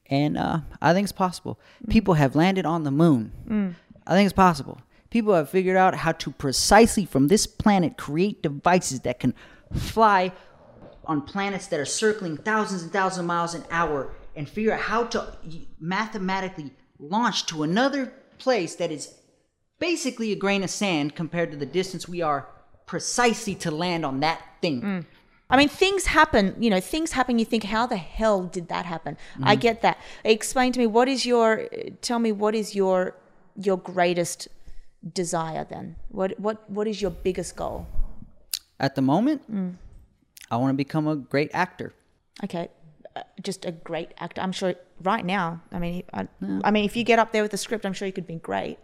and 0.06 0.36
uh, 0.36 0.60
I 0.82 0.92
think 0.92 1.04
it's 1.04 1.12
possible. 1.12 1.58
Mm. 1.86 1.90
People 1.90 2.14
have 2.14 2.34
landed 2.34 2.66
on 2.66 2.84
the 2.84 2.90
moon. 2.90 3.32
Mm. 3.48 3.74
I 4.06 4.14
think 4.14 4.26
it's 4.26 4.34
possible. 4.34 4.80
People 5.08 5.34
have 5.34 5.48
figured 5.48 5.76
out 5.76 5.94
how 5.94 6.12
to 6.12 6.30
precisely 6.32 7.04
from 7.04 7.28
this 7.28 7.46
planet 7.46 7.96
create 7.96 8.42
devices 8.42 9.00
that 9.00 9.18
can 9.18 9.34
fly 9.74 10.32
on 11.04 11.22
planets 11.22 11.66
that 11.68 11.80
are 11.80 11.84
circling 11.84 12.36
thousands 12.36 12.82
and 12.82 12.92
thousands 12.92 13.20
of 13.20 13.24
miles 13.24 13.54
an 13.54 13.64
hour 13.70 14.12
and 14.36 14.48
figure 14.48 14.72
out 14.72 14.80
how 14.80 15.04
to 15.04 15.36
mathematically 15.80 16.70
launch 16.98 17.46
to 17.46 17.62
another 17.62 18.12
place 18.38 18.76
that 18.76 18.92
is 18.92 19.14
basically 19.78 20.32
a 20.32 20.36
grain 20.36 20.62
of 20.62 20.70
sand 20.70 21.16
compared 21.16 21.50
to 21.50 21.56
the 21.56 21.66
distance 21.66 22.06
we 22.06 22.22
are 22.22 22.48
precisely 22.86 23.54
to 23.54 23.70
land 23.70 24.04
on 24.04 24.20
that 24.20 24.40
thing. 24.60 24.82
Mm. 24.82 25.04
I 25.50 25.56
mean, 25.56 25.68
things 25.68 26.06
happen, 26.06 26.54
you 26.58 26.70
know, 26.70 26.80
things 26.80 27.12
happen. 27.12 27.38
You 27.38 27.44
think, 27.44 27.64
how 27.64 27.84
the 27.86 27.96
hell 27.96 28.44
did 28.44 28.68
that 28.68 28.86
happen? 28.86 29.16
I 29.42 29.54
Mm-hmm. 29.54 29.60
get 29.60 29.82
that. 29.82 29.98
Explain 30.24 30.72
to 30.72 30.78
me, 30.80 30.86
what 30.86 31.08
is 31.08 31.26
your, 31.26 31.66
tell 32.02 32.18
me, 32.20 32.30
what 32.32 32.54
is 32.54 32.74
your, 32.74 33.16
your 33.56 33.76
greatest 33.76 34.48
desire 35.12 35.64
then? 35.68 35.96
What, 36.08 36.38
what, 36.38 36.68
what 36.70 36.86
is 36.86 37.02
your 37.02 37.10
biggest 37.10 37.56
goal? 37.56 37.86
At 38.78 38.94
the 38.94 39.02
moment, 39.02 39.42
I 40.50 40.56
want 40.56 40.70
to 40.70 40.76
become 40.76 41.06
a 41.08 41.16
great 41.16 41.50
actor. 41.52 41.92
Okay. 42.44 42.68
Uh, 43.16 43.22
Just 43.42 43.64
a 43.64 43.72
great 43.72 44.10
actor. 44.18 44.40
I'm 44.40 44.52
sure 44.52 44.74
right 45.02 45.24
now, 45.24 45.60
I 45.72 45.78
mean, 45.78 46.04
I, 46.12 46.28
I 46.64 46.70
mean, 46.70 46.84
if 46.84 46.96
you 46.96 47.02
get 47.04 47.18
up 47.18 47.32
there 47.32 47.42
with 47.42 47.50
the 47.50 47.58
script, 47.58 47.84
I'm 47.84 47.92
sure 47.92 48.06
you 48.06 48.12
could 48.12 48.26
be 48.26 48.36
great. 48.36 48.78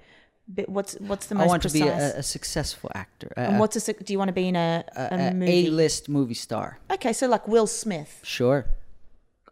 What's, 0.67 0.95
what's 1.01 1.27
the 1.27 1.35
most 1.35 1.45
I 1.45 1.49
want 1.49 1.63
precise? 1.63 1.81
to 1.81 1.87
be 1.87 1.91
a, 1.91 2.19
a 2.19 2.23
successful 2.23 2.91
actor. 2.95 3.33
and 3.37 3.59
what's 3.59 3.89
a, 3.89 3.93
do 3.93 4.13
you 4.13 4.19
want 4.19 4.29
to 4.29 4.33
be 4.33 4.47
in 4.47 4.55
a, 4.55 4.85
a, 4.95 5.09
a, 5.11 5.35
movie? 5.35 5.71
list 5.71 6.09
movie 6.09 6.35
star? 6.35 6.79
Okay, 6.91 7.13
so 7.13 7.27
like 7.27 7.49
Will 7.49 7.67
Smith. 7.67 8.21
Sure, 8.23 8.67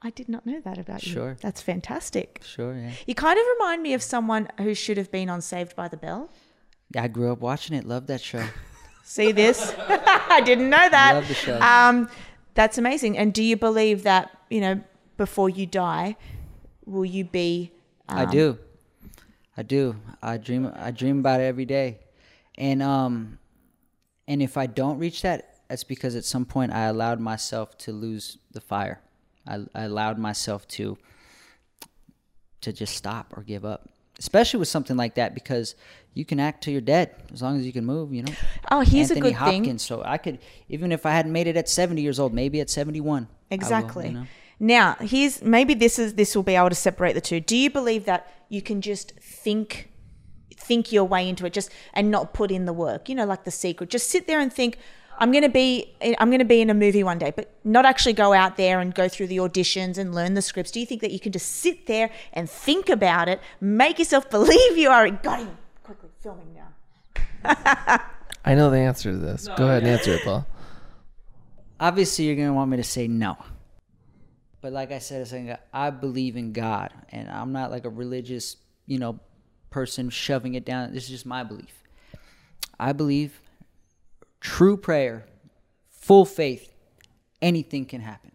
I 0.05 0.11
did 0.11 0.28
not 0.28 0.45
know 0.45 0.61
that 0.61 0.76
about 0.76 1.03
you. 1.07 1.12
Sure. 1.12 1.36
That's 1.40 1.62
fantastic. 1.62 2.42
sure. 2.45 2.74
Yeah. 2.74 2.90
You 3.07 3.14
kind 3.14 3.38
of 3.38 3.45
remind 3.59 3.82
me 3.82 3.95
of 3.95 4.03
someone 4.03 4.49
who 4.59 4.74
should 4.74 4.99
have 4.99 5.11
been 5.11 5.30
on 5.30 5.40
Saved 5.40 5.74
by 5.74 5.88
the 5.88 5.97
Bell. 5.97 6.30
I 6.95 7.09
grew 7.09 7.32
up 7.32 7.40
watching 7.40 7.74
it. 7.74 7.86
Loved 7.86 8.09
that 8.09 8.20
show. 8.20 8.45
See 9.03 9.32
this? 9.32 9.74
I 9.78 10.42
didn't 10.45 10.68
know 10.68 10.88
that. 10.90 11.14
Love 11.14 11.28
the 11.28 11.34
show. 11.34 11.59
Um, 11.59 12.11
that's 12.53 12.76
amazing. 12.76 13.16
And 13.16 13.32
do 13.32 13.42
you 13.42 13.57
believe 13.57 14.03
that 14.03 14.30
you 14.51 14.61
know 14.61 14.80
before 15.16 15.49
you 15.49 15.64
die, 15.64 16.16
will 16.84 17.07
you 17.07 17.24
be? 17.24 17.72
I 18.07 18.24
um, 18.24 18.30
do. 18.30 18.59
I 19.57 19.63
do. 19.63 19.97
I 20.23 20.37
dream. 20.37 20.71
I 20.75 20.91
dream 20.91 21.19
about 21.21 21.41
it 21.41 21.45
every 21.45 21.65
day, 21.65 22.01
and 22.59 22.83
um, 22.83 23.39
and 24.27 24.43
if 24.43 24.57
I 24.57 24.67
don't 24.67 24.99
reach 24.99 25.23
that, 25.23 25.61
that's 25.69 25.85
because 25.85 26.17
at 26.17 26.25
some 26.25 26.45
point 26.45 26.73
I 26.73 26.85
allowed 26.87 27.21
myself 27.21 27.77
to 27.79 27.93
lose 27.93 28.39
the 28.53 28.61
fire. 28.61 29.01
I, 29.47 29.61
I 29.75 29.83
allowed 29.85 30.19
myself 30.19 30.67
to 30.69 30.97
to 32.63 32.73
just 32.73 32.97
stop 32.97 33.33
or 33.37 33.43
give 33.43 33.65
up, 33.65 33.89
especially 34.19 34.59
with 34.59 34.69
something 34.69 34.97
like 34.97 35.15
that, 35.17 35.35
because 35.35 35.75
you 36.15 36.25
can 36.25 36.41
act 36.41 36.65
till 36.65 36.73
you're 36.73 36.81
dead 36.81 37.11
as 37.33 37.43
long 37.43 37.59
as 37.59 37.67
you 37.67 37.73
can 37.73 37.85
move. 37.85 38.13
You 38.13 38.23
know. 38.25 38.33
Oh, 38.71 38.81
here's 38.81 39.11
Anthony 39.11 39.21
a 39.29 39.31
good 39.33 39.37
Hopkins. 39.39 39.67
thing. 39.67 39.79
So 39.79 40.03
I 40.05 40.19
could, 40.19 40.39
even 40.69 40.91
if 40.93 41.07
I 41.07 41.11
hadn't 41.11 41.33
made 41.33 41.47
it 41.47 41.57
at 41.57 41.69
70 41.69 42.01
years 42.03 42.19
old, 42.19 42.33
maybe 42.33 42.61
at 42.61 42.71
71. 42.71 43.23
I 43.23 43.27
will, 43.27 43.55
Exactly. 43.55 44.07
you 44.09 44.13
know? 44.15 44.27
Now, 44.61 44.97
here's 45.01 45.43
maybe 45.43 45.75
this 45.75 45.99
is 45.99 46.15
this 46.15 46.35
will 46.37 46.43
be 46.43 46.55
able 46.55 46.71
to 46.71 46.75
separate 46.75 47.15
the 47.15 47.21
two. 47.21 47.41
Do 47.41 47.57
you 47.57 47.71
believe 47.71 48.05
that 48.05 48.33
you 48.49 48.63
can 48.63 48.81
just 48.81 49.13
think 49.21 49.91
think 50.57 50.93
your 50.93 51.05
way 51.05 51.29
into 51.29 51.45
it 51.45 51.53
just 51.53 51.71
and 51.93 52.11
not 52.11 52.33
put 52.33 52.51
in 52.51 52.65
the 52.65 52.73
work? 52.73 53.09
You 53.09 53.15
know, 53.15 53.27
like 53.27 53.45
the 53.45 53.51
secret. 53.51 53.91
Just 53.91 54.09
sit 54.09 54.27
there 54.27 54.41
and 54.41 54.53
think 54.53 54.79
I'm 55.19 55.31
going 55.33 55.43
to 55.43 55.49
be 55.49 55.95
I'm 56.19 56.29
going 56.29 56.41
to 56.41 56.45
be 56.45 56.61
in 56.61 56.71
a 56.71 56.75
movie 56.75 57.03
one 57.03 57.19
day, 57.19 57.33
but 57.35 57.55
not 57.65 57.85
actually 57.85 58.15
go 58.15 58.33
out 58.33 58.57
there 58.57 58.81
and 58.81 58.95
go 58.95 59.09
through 59.09 59.29
the 59.29 59.39
auditions 59.39 59.99
and 59.99 60.15
learn 60.15 60.35
the 60.35 60.43
scripts. 60.43 60.71
Do 60.71 60.81
you 60.81 60.87
think 60.87 61.01
that 61.03 61.11
you 61.11 61.21
can 61.21 61.33
just 61.33 61.47
sit 61.57 61.87
there 61.87 62.11
and 62.33 62.49
think 62.49 62.89
about 62.89 63.29
it, 63.29 63.41
make 63.61 63.99
yourself 63.99 64.29
believe 64.37 64.77
you 64.77 64.91
are 64.91 65.09
got 65.11 65.41
him 65.41 65.57
quickly 65.83 66.11
filming 66.21 66.55
now. 66.55 66.69
I 68.45 68.55
know 68.55 68.71
the 68.71 68.79
answer 68.79 69.13
to 69.13 69.19
this. 69.19 69.49
Go 69.57 69.67
ahead 69.67 69.83
and 69.83 69.93
answer 69.93 70.13
it, 70.15 70.23
Paul. 70.23 70.47
obviously 71.81 72.27
you're 72.27 72.37
gonna 72.37 72.53
want 72.53 72.71
me 72.71 72.77
to 72.77 72.85
say 72.85 73.09
no. 73.09 73.37
But 74.65 74.73
like 74.73 74.93
I 74.93 74.99
said 74.99 75.21
a 75.21 75.27
second 75.27 75.51
ago, 75.51 75.59
I 75.75 75.91
believe 75.91 76.39
in 76.39 76.55
God, 76.55 76.91
and 77.11 77.29
I'm 77.29 77.53
not 77.53 77.71
like 77.71 77.85
a 77.85 77.91
religious, 77.91 78.57
you 78.87 78.99
know, 78.99 79.21
person 79.69 80.09
shoving 80.09 80.55
it 80.55 80.65
down. 80.65 80.95
This 80.95 81.05
is 81.05 81.11
just 81.11 81.27
my 81.27 81.45
belief. 81.45 81.83
I 82.81 82.95
believe 82.95 83.43
true 84.41 84.79
prayer, 84.79 85.27
full 85.91 86.25
faith, 86.25 86.73
anything 87.43 87.85
can 87.85 88.01
happen. 88.01 88.33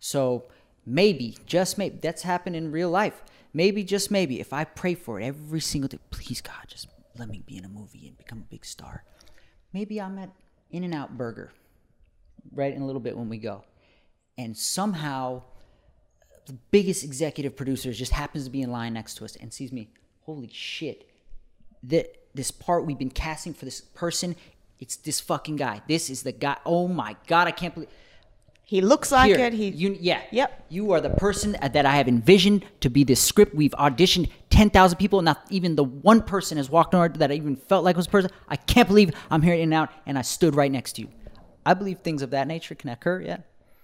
So 0.00 0.44
maybe, 0.84 1.38
just 1.46 1.78
maybe, 1.78 1.96
that's 1.96 2.20
happened 2.20 2.56
in 2.56 2.70
real 2.70 2.90
life. 2.90 3.24
Maybe, 3.54 3.84
just 3.84 4.10
maybe, 4.10 4.40
if 4.40 4.52
I 4.52 4.64
pray 4.64 4.94
for 4.94 5.18
it 5.18 5.24
every 5.24 5.60
single 5.60 5.88
day, 5.88 5.98
please 6.10 6.42
God, 6.42 6.66
just 6.68 6.88
let 7.16 7.30
me 7.30 7.42
be 7.46 7.56
in 7.56 7.64
a 7.64 7.70
movie 7.70 8.06
and 8.06 8.18
become 8.18 8.40
a 8.40 8.50
big 8.50 8.66
star. 8.66 9.02
Maybe 9.72 9.98
I'm 9.98 10.18
at 10.18 10.28
In-N-Out 10.70 11.16
Burger 11.16 11.52
right 12.52 12.74
in 12.74 12.82
a 12.82 12.86
little 12.86 13.00
bit 13.00 13.16
when 13.16 13.30
we 13.30 13.38
go. 13.38 13.64
And 14.36 14.54
somehow 14.54 15.44
biggest 16.52 17.04
executive 17.04 17.56
producer 17.56 17.92
just 17.92 18.12
happens 18.12 18.44
to 18.44 18.50
be 18.50 18.62
in 18.62 18.70
line 18.70 18.92
next 18.92 19.14
to 19.14 19.24
us 19.24 19.36
and 19.36 19.52
sees 19.52 19.72
me. 19.72 19.88
Holy 20.26 20.50
shit. 20.52 21.08
That 21.82 22.16
this 22.34 22.50
part 22.50 22.84
we've 22.84 22.98
been 22.98 23.10
casting 23.10 23.54
for 23.54 23.64
this 23.64 23.80
person, 23.80 24.36
it's 24.78 24.96
this 24.96 25.20
fucking 25.20 25.56
guy. 25.56 25.82
This 25.88 26.10
is 26.10 26.22
the 26.22 26.32
guy. 26.32 26.56
Oh 26.66 26.88
my 26.88 27.16
god, 27.26 27.46
I 27.46 27.52
can't 27.52 27.74
believe 27.74 27.90
He 28.64 28.80
looks 28.80 29.12
like 29.12 29.28
Here, 29.34 29.46
it. 29.46 29.52
He 29.52 29.68
you, 29.68 29.96
yeah. 30.00 30.22
Yep. 30.32 30.66
You 30.68 30.92
are 30.92 31.00
the 31.00 31.10
person 31.10 31.56
that 31.60 31.86
I 31.86 31.96
have 31.96 32.08
envisioned 32.08 32.64
to 32.80 32.88
be 32.90 33.04
this 33.04 33.20
script. 33.20 33.54
We've 33.54 33.72
auditioned 33.72 34.30
10,000 34.50 34.98
people. 34.98 35.22
Not 35.22 35.44
even 35.50 35.76
the 35.76 35.84
one 35.84 36.22
person 36.22 36.56
has 36.56 36.70
walked 36.70 36.94
on 36.94 37.12
that 37.14 37.30
I 37.30 37.34
even 37.34 37.56
felt 37.56 37.84
like 37.84 37.96
was 37.96 38.06
a 38.06 38.10
person. 38.10 38.30
I 38.48 38.56
can't 38.56 38.88
believe 38.88 39.12
I'm 39.30 39.42
here 39.42 39.54
In-N-Out 39.54 39.90
and 40.06 40.18
I 40.18 40.22
stood 40.22 40.54
right 40.54 40.72
next 40.72 40.94
to 40.94 41.02
you. 41.02 41.08
I 41.66 41.74
believe 41.74 42.00
things 42.00 42.22
of 42.22 42.30
that 42.30 42.46
nature 42.46 42.74
can 42.74 42.90
occur, 42.90 43.20
yeah. 43.22 43.38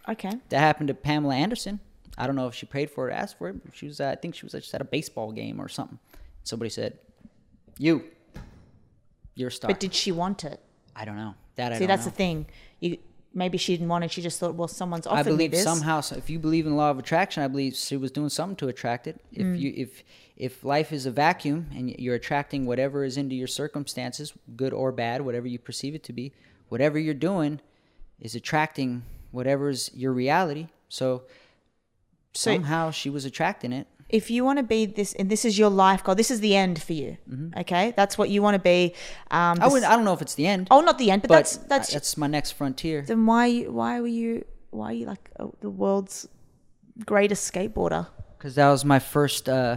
okay. 0.08 0.32
That 0.48 0.58
happened 0.58 0.88
to 0.88 0.94
Pamela 0.94 1.34
Anderson. 1.34 1.80
I 2.22 2.26
don't 2.26 2.36
know 2.36 2.46
if 2.48 2.54
she 2.54 2.66
prayed 2.66 2.90
for 2.90 3.08
it 3.08 3.12
or 3.12 3.14
asked 3.16 3.38
for 3.38 3.48
it. 3.48 3.56
She 3.72 3.86
was, 3.86 4.00
uh, 4.00 4.08
I 4.10 4.16
think 4.16 4.34
she 4.34 4.44
was 4.44 4.52
just 4.52 4.74
at 4.74 4.80
a 4.80 4.84
baseball 4.84 5.32
game 5.32 5.60
or 5.60 5.68
something. 5.68 5.98
Somebody 6.44 6.70
said, 6.70 6.98
"You, 7.78 8.04
you're 9.34 9.48
a 9.48 9.52
star." 9.52 9.68
But 9.70 9.80
did 9.80 9.94
she 9.94 10.12
want 10.12 10.44
it? 10.44 10.60
I 10.94 11.04
don't 11.04 11.16
know. 11.16 11.34
That 11.56 11.72
I 11.72 11.78
See, 11.78 11.86
that's 11.86 12.04
know. 12.04 12.10
the 12.10 12.16
thing. 12.16 12.46
You 12.80 12.98
maybe 13.32 13.58
she 13.58 13.74
didn't 13.74 13.88
want 13.88 14.02
it. 14.04 14.10
She 14.10 14.22
just 14.22 14.40
thought, 14.40 14.54
well, 14.56 14.66
someone's 14.68 15.06
offered 15.06 15.20
I 15.20 15.30
me 15.30 15.36
believe 15.36 15.50
this. 15.52 15.62
somehow, 15.62 16.00
so 16.00 16.16
if 16.16 16.28
you 16.28 16.38
believe 16.40 16.66
in 16.66 16.72
the 16.72 16.76
law 16.78 16.90
of 16.90 16.98
attraction, 16.98 17.42
I 17.44 17.48
believe 17.48 17.76
she 17.76 17.96
was 17.96 18.10
doing 18.10 18.28
something 18.28 18.56
to 18.56 18.68
attract 18.68 19.06
it. 19.06 19.20
If 19.32 19.46
Mm. 19.46 19.58
you 19.60 19.72
if 19.76 20.02
if 20.36 20.64
life 20.64 20.90
is 20.92 21.04
a 21.06 21.10
vacuum 21.10 21.68
and 21.74 21.90
you're 21.98 22.14
attracting 22.14 22.64
whatever 22.66 23.04
is 23.04 23.16
into 23.16 23.34
your 23.34 23.46
circumstances, 23.46 24.32
good 24.56 24.72
or 24.72 24.90
bad, 24.90 25.20
whatever 25.22 25.46
you 25.46 25.58
perceive 25.58 25.94
it 25.94 26.02
to 26.04 26.12
be, 26.12 26.32
whatever 26.70 26.98
you're 26.98 27.14
doing 27.14 27.60
is 28.18 28.34
attracting 28.34 29.02
whatever's 29.32 29.90
your 29.94 30.12
reality. 30.12 30.68
So, 30.88 31.22
So- 32.34 32.52
somehow 32.54 32.90
she 32.90 33.10
was 33.10 33.24
attracting 33.24 33.72
it. 33.72 33.86
if 34.08 34.28
you 34.30 34.44
want 34.44 34.58
to 34.58 34.64
be 34.64 34.86
this, 34.86 35.12
and 35.14 35.30
this 35.30 35.44
is 35.44 35.56
your 35.58 35.70
life 35.70 36.02
goal, 36.04 36.14
this 36.16 36.30
is 36.32 36.40
the 36.40 36.56
end 36.56 36.82
for 36.82 36.92
you. 36.94 37.16
Okay, 37.56 37.92
that's 37.96 38.18
what 38.18 38.28
you 38.28 38.42
want 38.42 38.54
to 38.56 38.58
be. 38.74 38.94
Um, 39.30 39.54
Mm-hmm. 39.56 39.62
I 39.62 39.66
wouldn't. 39.68 39.90
I 39.92 39.94
don't 39.96 40.04
know 40.04 40.12
if 40.14 40.22
it's 40.22 40.34
the 40.34 40.46
end, 40.46 40.66
oh, 40.70 40.80
not 40.80 40.98
the 40.98 41.10
end, 41.12 41.22
but, 41.22 41.28
but 41.28 41.36
that's 41.36 41.56
that's. 41.72 41.92
that's 41.92 42.16
my 42.16 42.26
next 42.26 42.50
frontier. 42.52 43.02
then 43.02 43.24
why 43.26 43.62
why 43.78 44.00
were 44.00 44.06
you 44.22 44.44
why 44.70 44.86
are 44.90 44.98
you 45.00 45.06
like 45.06 45.30
uh, 45.38 45.46
the 45.60 45.70
world's 45.70 46.26
greatest 47.06 47.52
skateboarder? 47.52 48.06
because 48.38 48.54
that 48.54 48.70
was 48.70 48.84
my 48.84 48.98
first 48.98 49.48
uh 49.48 49.76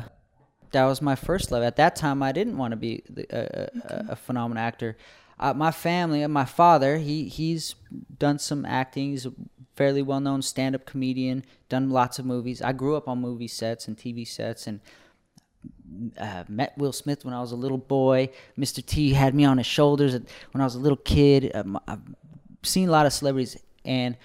that 0.71 0.85
was 0.85 1.01
my 1.01 1.15
first 1.15 1.51
love 1.51 1.63
at 1.63 1.75
that 1.75 1.95
time 1.95 2.23
i 2.23 2.31
didn't 2.31 2.57
want 2.57 2.71
to 2.71 2.77
be 2.77 3.03
the, 3.09 3.25
a, 3.29 3.69
a, 3.93 4.05
a 4.13 4.15
phenomenal 4.15 4.63
actor 4.63 4.95
uh, 5.39 5.53
my 5.53 5.69
family 5.71 6.21
and 6.23 6.33
my 6.33 6.45
father 6.45 6.97
he 6.97 7.27
he's 7.27 7.75
done 8.17 8.39
some 8.39 8.65
acting 8.65 9.09
he's 9.11 9.27
fairly 9.75 10.01
well-known 10.01 10.41
stand-up 10.41 10.85
comedian 10.85 11.43
done 11.69 11.89
lots 11.89 12.19
of 12.19 12.25
movies 12.25 12.61
i 12.61 12.71
grew 12.71 12.95
up 12.95 13.07
on 13.07 13.19
movie 13.19 13.47
sets 13.47 13.87
and 13.87 13.97
tv 13.97 14.27
sets 14.27 14.67
and 14.67 14.79
uh, 16.17 16.43
met 16.47 16.77
Will 16.77 16.91
Smith 16.91 17.23
when 17.25 17.33
I 17.33 17.41
was 17.41 17.51
a 17.51 17.55
little 17.55 17.77
boy. 17.77 18.29
Mr. 18.57 18.85
T 18.85 19.13
had 19.13 19.35
me 19.35 19.45
on 19.45 19.57
his 19.57 19.67
shoulders 19.67 20.13
when 20.51 20.61
I 20.61 20.63
was 20.63 20.75
a 20.75 20.79
little 20.79 20.97
kid. 20.97 21.51
Um, 21.53 21.79
I've 21.87 22.01
seen 22.63 22.89
a 22.89 22.91
lot 22.91 23.05
of 23.05 23.13
celebrities, 23.13 23.57
and 23.85 24.17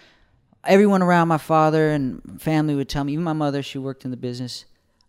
everyone 0.64 1.03
around 1.03 1.28
my 1.28 1.38
father 1.38 1.90
and 1.90 2.40
family 2.40 2.74
would 2.74 2.88
tell 2.88 3.05
me, 3.05 3.12
even 3.12 3.24
my 3.24 3.32
mother, 3.32 3.62
she 3.62 3.78
worked 3.78 4.05
in 4.05 4.11
the 4.11 4.16
business. 4.16 4.64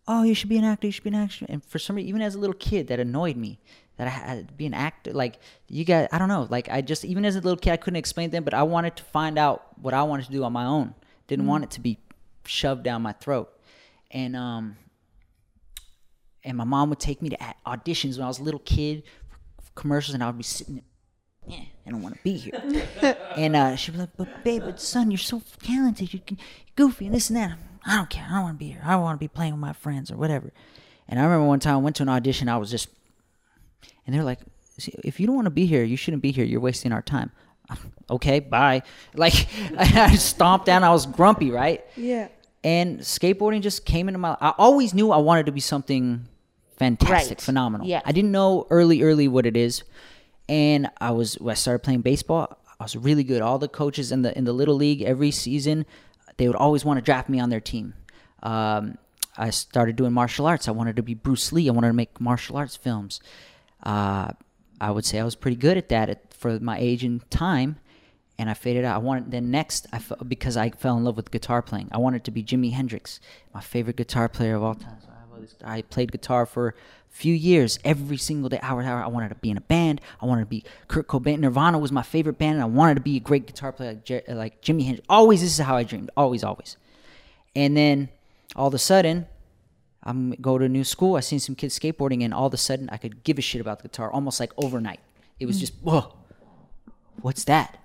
Oh, 0.08 0.22
you 0.22 0.34
should 0.34 0.48
be 0.48 0.58
an 0.58 0.64
actor. 0.64 0.86
You 0.86 0.92
should 0.92 1.04
be 1.04 1.10
an 1.10 1.16
actor. 1.16 1.46
And 1.48 1.64
for 1.64 1.78
some 1.78 1.96
reason, 1.96 2.08
even 2.08 2.22
as 2.22 2.34
a 2.34 2.38
little 2.38 2.54
kid, 2.54 2.88
that 2.88 2.98
annoyed 2.98 3.36
me. 3.36 3.60
That 4.00 4.06
I 4.06 4.10
had 4.10 4.48
to 4.48 4.54
be 4.54 4.64
an 4.64 4.72
actor. 4.72 5.12
Like 5.12 5.40
you 5.68 5.84
got, 5.84 6.08
I 6.10 6.16
don't 6.16 6.28
know. 6.28 6.46
Like 6.48 6.70
I 6.70 6.80
just, 6.80 7.04
even 7.04 7.26
as 7.26 7.36
a 7.36 7.40
little 7.42 7.58
kid, 7.58 7.72
I 7.72 7.76
couldn't 7.76 7.98
explain 7.98 8.30
them. 8.30 8.44
But 8.44 8.54
I 8.54 8.62
wanted 8.62 8.96
to 8.96 9.02
find 9.02 9.38
out 9.38 9.78
what 9.78 9.92
I 9.92 10.02
wanted 10.04 10.24
to 10.24 10.32
do 10.32 10.42
on 10.42 10.54
my 10.54 10.64
own. 10.64 10.94
Didn't 11.26 11.46
want 11.46 11.64
it 11.64 11.70
to 11.72 11.82
be 11.82 11.98
shoved 12.46 12.82
down 12.82 13.02
my 13.02 13.12
throat. 13.12 13.50
And 14.10 14.34
um, 14.34 14.78
and 16.44 16.56
my 16.56 16.64
mom 16.64 16.88
would 16.88 16.98
take 16.98 17.20
me 17.20 17.28
to 17.28 17.36
auditions 17.66 18.16
when 18.16 18.24
I 18.24 18.28
was 18.28 18.38
a 18.38 18.42
little 18.42 18.60
kid 18.60 19.02
for 19.60 19.70
commercials, 19.74 20.14
and 20.14 20.24
I 20.24 20.28
would 20.28 20.38
be 20.38 20.44
sitting 20.44 20.76
there. 20.76 20.84
Yeah, 21.46 21.64
I 21.86 21.90
don't 21.90 22.00
want 22.00 22.16
to 22.16 22.22
be 22.22 22.38
here. 22.38 22.58
and 23.36 23.54
uh, 23.54 23.76
she'd 23.76 23.92
be 23.92 23.98
like, 23.98 24.16
"But 24.16 24.42
babe, 24.42 24.62
but 24.64 24.80
son, 24.80 25.10
you're 25.10 25.18
so 25.18 25.42
talented. 25.62 26.14
You 26.14 26.20
can, 26.20 26.38
you're 26.38 26.88
goofy 26.88 27.04
and 27.04 27.14
this 27.14 27.28
and 27.28 27.36
that." 27.36 27.58
I 27.84 27.96
don't 27.96 28.08
care. 28.08 28.26
I 28.26 28.36
don't 28.36 28.42
want 28.44 28.54
to 28.54 28.58
be 28.64 28.70
here. 28.70 28.82
I 28.82 28.96
want 28.96 29.16
to 29.16 29.22
be 29.22 29.28
playing 29.28 29.52
with 29.52 29.60
my 29.60 29.74
friends 29.74 30.10
or 30.10 30.16
whatever. 30.16 30.52
And 31.06 31.20
I 31.20 31.24
remember 31.24 31.46
one 31.46 31.60
time 31.60 31.74
I 31.74 31.78
went 31.78 31.96
to 31.96 32.02
an 32.02 32.08
audition. 32.08 32.48
I 32.48 32.56
was 32.56 32.70
just, 32.70 32.88
and 34.10 34.18
they're 34.18 34.24
like, 34.24 34.40
"See, 34.78 34.92
"If 35.04 35.20
you 35.20 35.26
don't 35.28 35.36
want 35.36 35.46
to 35.46 35.50
be 35.50 35.66
here, 35.66 35.84
you 35.84 35.96
shouldn't 35.96 36.22
be 36.22 36.32
here. 36.32 36.44
You're 36.44 36.60
wasting 36.60 36.90
our 36.92 37.02
time." 37.02 37.30
okay, 38.10 38.40
bye. 38.40 38.82
Like 39.14 39.46
I 39.78 40.16
stomped 40.16 40.66
down. 40.66 40.82
I 40.82 40.90
was 40.90 41.06
grumpy, 41.06 41.50
right? 41.50 41.84
Yeah. 41.96 42.28
and 42.64 42.98
skateboarding 43.00 43.62
just 43.62 43.84
came 43.86 44.08
into 44.08 44.18
my 44.18 44.36
I 44.40 44.52
always 44.58 44.92
knew 44.92 45.12
I 45.12 45.18
wanted 45.18 45.46
to 45.46 45.52
be 45.52 45.60
something 45.60 46.26
fantastic, 46.76 47.38
Great. 47.38 47.44
phenomenal. 47.44 47.86
Yeah. 47.86 48.02
I 48.04 48.12
didn't 48.12 48.32
know 48.32 48.66
early 48.70 49.02
early 49.02 49.28
what 49.28 49.46
it 49.46 49.56
is. 49.56 49.82
And 50.48 50.90
I 51.00 51.12
was 51.12 51.34
when 51.38 51.52
I 51.52 51.54
started 51.54 51.80
playing 51.84 52.00
baseball, 52.02 52.58
I 52.80 52.82
was 52.84 52.96
really 52.96 53.22
good. 53.24 53.40
All 53.40 53.58
the 53.60 53.68
coaches 53.68 54.10
in 54.10 54.22
the 54.22 54.36
in 54.36 54.44
the 54.44 54.52
little 54.52 54.74
league 54.74 55.02
every 55.02 55.30
season, 55.30 55.86
they 56.38 56.48
would 56.48 56.56
always 56.56 56.84
want 56.84 56.98
to 56.98 57.02
draft 57.02 57.28
me 57.28 57.38
on 57.38 57.50
their 57.50 57.60
team. 57.60 57.94
Um, 58.42 58.98
I 59.36 59.50
started 59.50 59.94
doing 59.96 60.12
martial 60.12 60.46
arts. 60.46 60.66
I 60.66 60.72
wanted 60.72 60.96
to 60.96 61.02
be 61.02 61.14
Bruce 61.14 61.52
Lee. 61.52 61.68
I 61.68 61.72
wanted 61.72 61.88
to 61.88 61.94
make 61.94 62.20
martial 62.20 62.56
arts 62.56 62.74
films. 62.76 63.20
Uh, 63.82 64.32
I 64.80 64.90
would 64.90 65.04
say 65.04 65.18
I 65.18 65.24
was 65.24 65.34
pretty 65.34 65.56
good 65.56 65.76
at 65.76 65.88
that 65.90 66.08
at, 66.08 66.34
for 66.34 66.58
my 66.60 66.78
age 66.78 67.04
and 67.04 67.28
time 67.30 67.76
and 68.40 68.48
I 68.48 68.54
faded 68.54 68.86
out. 68.86 68.94
I 68.94 68.98
wanted 68.98 69.30
then 69.30 69.50
next 69.50 69.86
because 70.26 70.56
I 70.56 70.70
fell 70.70 70.96
in 70.96 71.04
love 71.04 71.14
with 71.14 71.30
guitar 71.30 71.60
playing. 71.60 71.90
I 71.92 71.98
wanted 71.98 72.24
to 72.24 72.30
be 72.30 72.42
Jimi 72.42 72.72
Hendrix, 72.72 73.20
my 73.52 73.60
favorite 73.60 73.96
guitar 73.96 74.30
player 74.30 74.54
of 74.54 74.62
all 74.62 74.74
time. 74.74 74.96
So 75.02 75.10
I, 75.62 75.76
I 75.76 75.82
played 75.82 76.10
guitar 76.10 76.46
for 76.46 76.68
a 76.68 76.74
few 77.10 77.34
years, 77.34 77.78
every 77.84 78.16
single 78.16 78.48
day, 78.48 78.58
hour 78.62 78.82
hour. 78.82 79.04
I 79.04 79.08
wanted 79.08 79.28
to 79.28 79.34
be 79.34 79.50
in 79.50 79.58
a 79.58 79.60
band. 79.60 80.00
I 80.22 80.24
wanted 80.24 80.40
to 80.40 80.46
be 80.46 80.64
Kurt 80.88 81.06
Cobain. 81.06 81.40
Nirvana 81.40 81.78
was 81.78 81.92
my 81.92 82.00
favorite 82.00 82.38
band, 82.38 82.54
and 82.54 82.62
I 82.62 82.66
wanted 82.66 82.94
to 82.94 83.02
be 83.02 83.18
a 83.18 83.20
great 83.20 83.46
guitar 83.46 83.72
player 83.72 83.90
like, 83.90 84.04
Jer- 84.06 84.22
like 84.28 84.62
Jimi 84.62 84.86
Hendrix. 84.86 85.06
Always, 85.10 85.42
this 85.42 85.50
is 85.50 85.58
how 85.58 85.76
I 85.76 85.82
dreamed. 85.84 86.10
Always, 86.16 86.42
always. 86.42 86.78
And 87.54 87.76
then 87.76 88.08
all 88.56 88.68
of 88.68 88.74
a 88.74 88.78
sudden, 88.78 89.26
I'm 90.02 90.30
go 90.32 90.58
to 90.58 90.64
a 90.64 90.68
new 90.68 90.84
school. 90.84 91.16
I 91.16 91.20
seen 91.20 91.40
some 91.40 91.54
kids 91.54 91.78
skateboarding, 91.78 92.24
and 92.24 92.32
all 92.32 92.46
of 92.46 92.54
a 92.54 92.58
sudden, 92.58 92.88
I 92.90 92.96
could 92.96 93.22
give 93.22 93.38
a 93.38 93.42
shit 93.42 93.60
about 93.60 93.80
the 93.80 93.88
guitar 93.88 94.10
almost 94.10 94.40
like 94.40 94.52
overnight. 94.56 95.00
It 95.38 95.46
was 95.46 95.56
hmm. 95.56 95.60
just 95.60 95.74
whoa, 95.82 96.14
what's 97.20 97.44
that? 97.44 97.78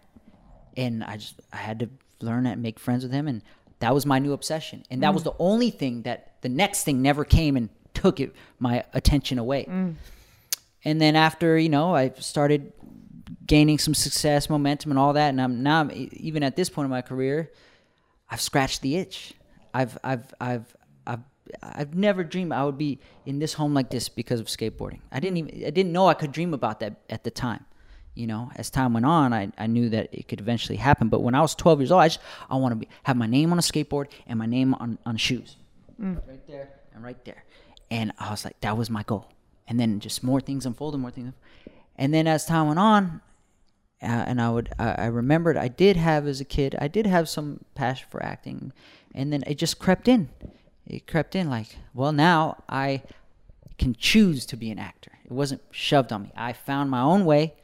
And 0.78 1.04
I 1.04 1.18
just 1.18 1.40
I 1.52 1.58
had 1.58 1.80
to 1.80 1.90
learn 2.22 2.46
and 2.46 2.62
make 2.62 2.80
friends 2.80 3.04
with 3.04 3.12
him, 3.12 3.28
and 3.28 3.42
that 3.80 3.94
was 3.94 4.06
my 4.06 4.20
new 4.20 4.34
obsession. 4.34 4.84
And 4.90 5.04
that 5.04 5.14
was 5.14 5.24
hmm. 5.24 5.30
the 5.30 5.36
only 5.40 5.70
thing 5.70 6.04
that 6.04 6.42
the 6.42 6.50
next 6.50 6.84
thing 6.84 7.02
never 7.02 7.26
came 7.26 7.58
and 7.58 7.70
took 7.94 8.20
it 8.20 8.34
my 8.60 8.84
attention 8.94 9.38
away. 9.38 9.64
Hmm. 9.66 9.92
And 10.84 11.02
then 11.02 11.16
after 11.16 11.58
you 11.58 11.70
know, 11.70 11.96
I 11.96 12.10
started 12.20 12.72
gaining 13.46 13.78
some 13.78 13.94
success, 13.94 14.50
momentum, 14.50 14.92
and 14.92 15.00
all 15.00 15.14
that. 15.14 15.30
And 15.30 15.42
I'm 15.42 15.64
now 15.64 15.82
I'm, 15.82 15.92
even 15.94 16.44
at 16.44 16.56
this 16.56 16.70
point 16.70 16.86
in 16.86 16.92
my 16.92 17.02
career, 17.02 17.52
I've 18.30 18.42
scratched 18.42 18.82
the 18.82 18.96
itch. 18.96 19.34
I've 19.74 19.98
I've 20.04 20.34
I've 20.40 20.76
I've 21.62 21.96
never 21.96 22.24
dreamed 22.24 22.52
I 22.52 22.64
would 22.64 22.78
be 22.78 23.00
in 23.26 23.40
this 23.40 23.54
home 23.54 23.74
like 23.74 23.90
this 23.90 24.10
because 24.10 24.40
of 24.40 24.48
skateboarding. 24.48 25.00
I 25.12 25.20
didn't 25.20 25.38
even 25.38 25.66
I 25.66 25.70
didn't 25.70 25.92
know 25.92 26.08
I 26.08 26.14
could 26.14 26.32
dream 26.32 26.54
about 26.54 26.80
that 26.80 27.02
at 27.10 27.24
the 27.24 27.32
time. 27.32 27.66
You 28.16 28.28
know, 28.28 28.50
as 28.56 28.70
time 28.70 28.94
went 28.94 29.06
on, 29.06 29.34
I, 29.34 29.52
I 29.58 29.68
knew 29.68 29.90
that 29.90 30.08
it 30.14 30.30
could 30.30 30.40
eventually 30.40 30.78
happen. 30.78 31.10
But 31.10 31.20
when 31.20 31.36
I 31.36 31.42
was 31.42 31.54
12 31.54 31.82
years 31.82 31.92
old, 31.92 32.02
I 32.02 32.08
just 32.08 32.20
I 32.50 32.56
want 32.56 32.72
to 32.72 32.76
be 32.78 32.88
have 33.04 33.18
my 33.18 33.28
name 33.28 33.52
on 33.52 33.60
a 33.60 33.62
skateboard 33.62 34.08
and 34.26 34.40
my 34.40 34.46
name 34.46 34.74
on 34.76 34.98
on 35.06 35.18
shoes, 35.18 35.58
right 36.00 36.48
there 36.48 36.70
and 36.94 37.04
right 37.04 37.24
there. 37.26 37.44
And 37.92 38.14
I 38.18 38.32
was 38.32 38.46
like, 38.46 38.60
that 38.62 38.78
was 38.78 38.90
my 38.90 39.04
goal. 39.04 39.28
And 39.68 39.80
then 39.80 40.00
just 40.00 40.24
more 40.24 40.40
things 40.40 40.66
unfolded, 40.66 41.00
more 41.00 41.12
things. 41.12 41.34
And 41.98 42.14
then 42.14 42.26
as 42.28 42.46
time 42.46 42.68
went 42.68 42.80
on, 42.80 43.22
uh, 44.02 44.06
and 44.06 44.42
I 44.42 44.50
would 44.50 44.74
I, 44.80 44.92
I 44.94 45.06
remembered 45.08 45.58
I 45.58 45.68
did 45.68 45.98
have 45.98 46.26
as 46.28 46.40
a 46.40 46.46
kid 46.46 46.76
I 46.80 46.88
did 46.88 47.06
have 47.06 47.28
some 47.28 47.66
passion 47.76 48.08
for 48.10 48.24
acting, 48.24 48.72
and 49.14 49.32
then 49.34 49.44
it 49.46 49.58
just 49.58 49.78
crept 49.80 50.08
in. 50.08 50.30
It 50.88 51.08
crept 51.08 51.36
in 51.36 51.50
like, 51.50 51.78
well, 51.94 52.12
now 52.12 52.64
I 52.70 53.04
can 53.78 53.96
choose 53.96 54.46
to 54.48 54.58
be 54.58 54.70
an 54.72 54.80
actor. 54.80 55.12
It 55.26 55.32
wasn't 55.32 55.62
shoved 55.72 56.14
on 56.14 56.24
me. 56.24 56.32
I 56.36 56.54
found 56.54 56.90
my 56.90 57.02
own 57.02 57.26
way, 57.26 57.56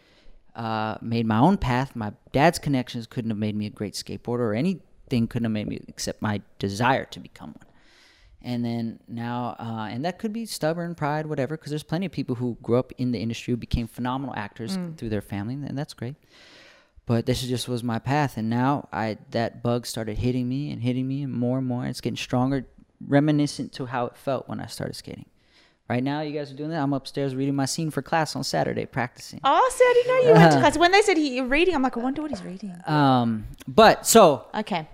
uh, 0.55 0.97
made 1.01 1.26
my 1.26 1.38
own 1.38 1.57
path. 1.57 1.95
My 1.95 2.13
dad's 2.32 2.59
connections 2.59 3.07
couldn't 3.07 3.32
have 3.32 3.38
made 3.38 3.55
me 3.55 3.67
a 3.67 3.69
great 3.69 3.93
skateboarder, 3.93 4.39
or 4.39 4.53
anything 4.53 5.28
couldn't 5.28 5.45
have 5.45 5.51
made 5.51 5.67
me 5.67 5.80
except 5.88 6.22
my 6.22 6.41
desire 6.59 7.05
to 7.05 7.19
become 7.19 7.49
one 7.49 7.65
and 8.41 8.65
then 8.65 8.99
now 9.07 9.55
uh, 9.59 9.88
and 9.91 10.03
that 10.05 10.17
could 10.17 10.34
be 10.34 10.45
stubborn 10.45 10.95
pride 10.95 11.26
whatever 11.26 11.55
because 11.57 11.69
there's 11.69 11.84
plenty 11.84 12.05
of 12.05 12.11
people 12.11 12.36
who 12.36 12.57
grew 12.61 12.78
up 12.78 12.91
in 12.97 13.11
the 13.11 13.19
industry 13.19 13.51
who 13.51 13.57
became 13.57 13.88
phenomenal 13.88 14.34
actors 14.36 14.78
through 14.97 15.09
their 15.09 15.22
family 15.22 15.53
and 15.53 15.78
that's 15.78 15.93
great 15.93 16.15
but 17.05 17.26
this 17.26 17.41
just 17.43 17.67
was 17.67 17.84
my 17.84 17.99
path 17.99 18.38
and 18.38 18.49
now 18.49 18.88
i 18.91 19.17
that 19.30 19.61
bug 19.61 19.86
started 19.86 20.17
hitting 20.17 20.47
me 20.49 20.72
and 20.72 20.82
hitting 20.82 21.07
me 21.07 21.24
and 21.24 21.34
more 21.34 21.59
and 21.59 21.67
more 21.67 21.86
it's 21.86 22.01
getting 22.01 22.17
stronger 22.17 22.65
reminiscent 23.07 23.71
to 23.73 23.85
how 23.85 24.05
it 24.05 24.15
felt 24.15 24.47
when 24.49 24.59
i 24.59 24.65
started 24.65 24.95
skating 24.95 25.25
right 25.89 26.03
now 26.03 26.21
you 26.21 26.31
guys 26.37 26.51
are 26.51 26.55
doing 26.55 26.69
that 26.69 26.81
i'm 26.81 26.93
upstairs 26.93 27.35
reading 27.35 27.55
my 27.55 27.65
scene 27.65 27.89
for 27.91 28.01
class 28.01 28.35
on 28.35 28.43
saturday 28.43 28.85
practicing 28.85 29.39
Oh, 29.43 29.69
see, 29.73 29.83
I 29.83 29.93
didn't 29.93 30.07
know 30.07 30.27
you 30.29 30.33
went 30.39 30.51
to 30.53 30.59
class. 30.59 30.77
When 30.77 30.91
they 30.91 31.01
said 31.01 31.17
he, 31.17 31.35
you're 31.35 31.45
reading, 31.45 31.75
I'm 31.75 31.81
like, 31.81 31.97
I 31.97 31.99
wonder 31.99 32.21
what 32.21 32.31
he's 32.31 32.43
reading. 32.43 32.75
um 32.85 33.45
but 33.67 34.05
so 34.07 34.45
Okay. 34.55 34.87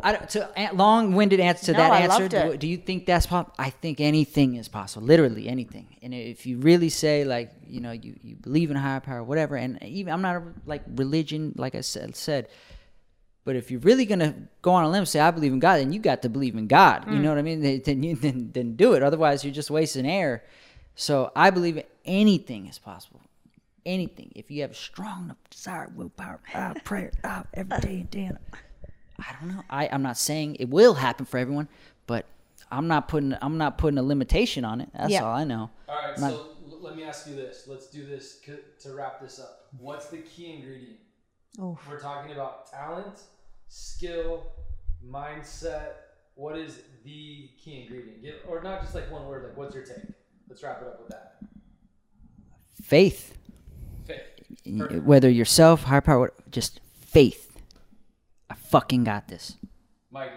I 0.00 0.12
don't, 0.12 0.30
to 0.30 0.48
long-winded 0.74 1.40
answer 1.40 1.66
to 1.66 1.72
No, 1.72 1.78
that 1.78 1.92
I 1.92 2.00
answer. 2.02 2.18
loved 2.20 2.30
Do, 2.30 2.36
it. 2.52 2.60
do 2.60 2.68
you 2.68 2.76
think 2.76 3.04
that's 3.04 3.26
possible? 3.26 3.52
I 3.58 3.70
think 3.70 4.00
anything 4.00 4.54
is 4.54 4.68
possible. 4.68 5.04
Literally 5.04 5.48
anything. 5.48 5.96
And 6.02 6.14
if 6.14 6.46
you 6.46 6.58
really 6.58 6.88
say 6.88 7.24
like 7.24 7.50
you 7.66 7.80
know 7.80 7.90
you, 7.90 8.14
you 8.22 8.36
believe 8.36 8.70
in 8.70 8.76
higher 8.76 9.00
power, 9.00 9.24
whatever. 9.24 9.56
And 9.56 9.82
even 9.82 10.12
I'm 10.12 10.22
not 10.22 10.36
a, 10.36 10.42
like 10.66 10.82
religion, 10.94 11.52
like 11.56 11.74
I 11.74 11.80
said 11.80 12.14
said. 12.14 12.46
But 13.48 13.56
if 13.56 13.70
you're 13.70 13.80
really 13.80 14.04
gonna 14.04 14.34
go 14.60 14.72
on 14.72 14.84
a 14.84 14.90
limb 14.90 14.98
and 14.98 15.08
say 15.08 15.20
I 15.20 15.30
believe 15.30 15.54
in 15.54 15.58
God, 15.58 15.78
then 15.78 15.90
you 15.90 16.00
got 16.00 16.20
to 16.20 16.28
believe 16.28 16.54
in 16.54 16.66
God. 16.66 17.06
Mm. 17.06 17.14
You 17.14 17.18
know 17.20 17.30
what 17.30 17.38
I 17.38 17.42
mean? 17.42 17.62
Then 17.66 17.80
then, 17.82 18.02
you, 18.02 18.14
then 18.14 18.50
then 18.52 18.76
do 18.76 18.92
it. 18.92 19.02
Otherwise, 19.02 19.42
you're 19.42 19.54
just 19.54 19.70
wasting 19.70 20.04
air. 20.06 20.44
So 20.96 21.32
I 21.34 21.48
believe 21.48 21.82
anything 22.04 22.66
is 22.66 22.78
possible. 22.78 23.22
Anything. 23.86 24.32
If 24.34 24.50
you 24.50 24.60
have 24.60 24.72
a 24.72 24.74
strong 24.74 25.24
enough 25.24 25.38
desire, 25.48 25.88
willpower, 25.96 26.40
ah, 26.54 26.74
prayer, 26.84 27.10
ah, 27.24 27.44
every 27.54 27.78
day 27.80 27.94
and 28.00 28.10
day. 28.10 28.24
and- 28.24 28.38
I 29.18 29.34
don't 29.40 29.48
know. 29.56 29.62
I, 29.70 29.88
I'm 29.90 30.02
not 30.02 30.18
saying 30.18 30.56
it 30.56 30.68
will 30.68 30.92
happen 30.92 31.24
for 31.24 31.38
everyone, 31.38 31.68
but 32.06 32.26
I'm 32.70 32.86
not 32.86 33.08
putting 33.08 33.34
I'm 33.40 33.56
not 33.56 33.78
putting 33.78 33.96
a 33.96 34.02
limitation 34.02 34.66
on 34.66 34.82
it. 34.82 34.90
That's 34.92 35.10
Yeah. 35.10 35.24
all 35.24 35.34
I 35.34 35.44
know. 35.44 35.70
All 35.88 35.96
right, 35.96 36.18
Not- 36.20 36.32
so 36.32 36.48
l- 36.70 36.80
let 36.82 36.96
me 36.96 37.02
ask 37.04 37.26
you 37.26 37.34
this. 37.34 37.64
Let's 37.66 37.86
do 37.86 38.04
this 38.04 38.42
c- 38.44 38.52
to 38.82 38.92
wrap 38.94 39.22
this 39.22 39.40
up. 39.40 39.68
What's 39.78 40.08
the 40.08 40.18
key 40.18 40.52
ingredient 40.52 40.98
Oh. 41.60 41.76
We're 41.90 41.98
talking 41.98 42.30
about 42.32 42.70
talent, 42.70 43.22
skill, 43.68 44.52
mindset. 45.06 45.92
What 46.34 46.56
is 46.56 46.82
the 47.04 47.50
key 47.58 47.82
ingredient? 47.82 48.22
Get, 48.22 48.44
or 48.48 48.62
not 48.62 48.80
just 48.82 48.94
like 48.94 49.10
one 49.10 49.26
word, 49.26 49.44
like 49.44 49.56
what's 49.56 49.74
your 49.74 49.84
take? 49.84 50.04
Let's 50.48 50.62
wrap 50.62 50.80
it 50.82 50.88
up 50.88 51.00
with 51.00 51.08
that. 51.08 51.36
Faith. 52.82 53.34
Faith. 54.06 54.20
Perfect. 54.78 55.04
Whether 55.04 55.28
yourself, 55.28 55.82
higher 55.82 56.00
power, 56.00 56.32
just 56.50 56.80
faith. 57.00 57.58
I 58.48 58.54
fucking 58.54 59.04
got 59.04 59.28
this. 59.28 59.56
Mikey. 60.10 60.34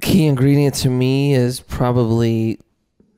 Key 0.00 0.26
ingredient 0.26 0.74
to 0.76 0.90
me 0.90 1.34
is 1.34 1.60
probably 1.60 2.58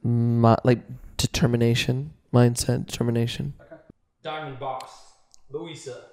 my, 0.03 0.57
like 0.63 0.81
determination, 1.17 2.13
mindset, 2.33 2.87
determination. 2.87 3.55
Okay. 3.61 3.81
Diamond 4.23 4.59
Boss. 4.59 5.15
Louisa. 5.51 6.05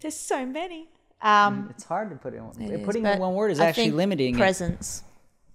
There's 0.00 0.14
so 0.14 0.46
many. 0.46 0.88
Um, 1.22 1.68
It's 1.70 1.84
hard 1.84 2.10
to 2.10 2.16
put 2.16 2.34
in. 2.34 2.44
it 2.60 2.80
is, 2.80 2.84
putting 2.86 3.04
in 3.06 3.18
one 3.18 3.34
word 3.34 3.50
is 3.50 3.60
I 3.60 3.66
actually 3.66 3.84
think 3.84 3.94
limiting. 3.96 4.34
it. 4.34 4.38
presence. 4.38 5.02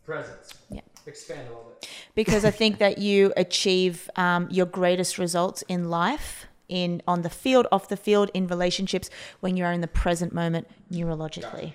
Presence. 0.05 0.53
Yeah. 0.69 0.81
Expand 1.07 1.41
a 1.41 1.49
little 1.49 1.63
bit. 1.81 1.89
because 2.15 2.45
I 2.45 2.51
think 2.51 2.77
that 2.79 2.97
you 2.99 3.33
achieve 3.37 4.09
um, 4.15 4.47
your 4.51 4.65
greatest 4.65 5.17
results 5.17 5.63
in 5.67 5.89
life, 5.89 6.45
in 6.69 7.01
on 7.07 7.21
the 7.23 7.29
field, 7.29 7.67
off 7.71 7.89
the 7.89 7.97
field, 7.97 8.29
in 8.33 8.47
relationships, 8.47 9.09
when 9.39 9.55
you 9.57 9.63
are 9.65 9.71
in 9.73 9.81
the 9.81 9.87
present 9.87 10.33
moment 10.33 10.67
neurologically. 10.91 11.73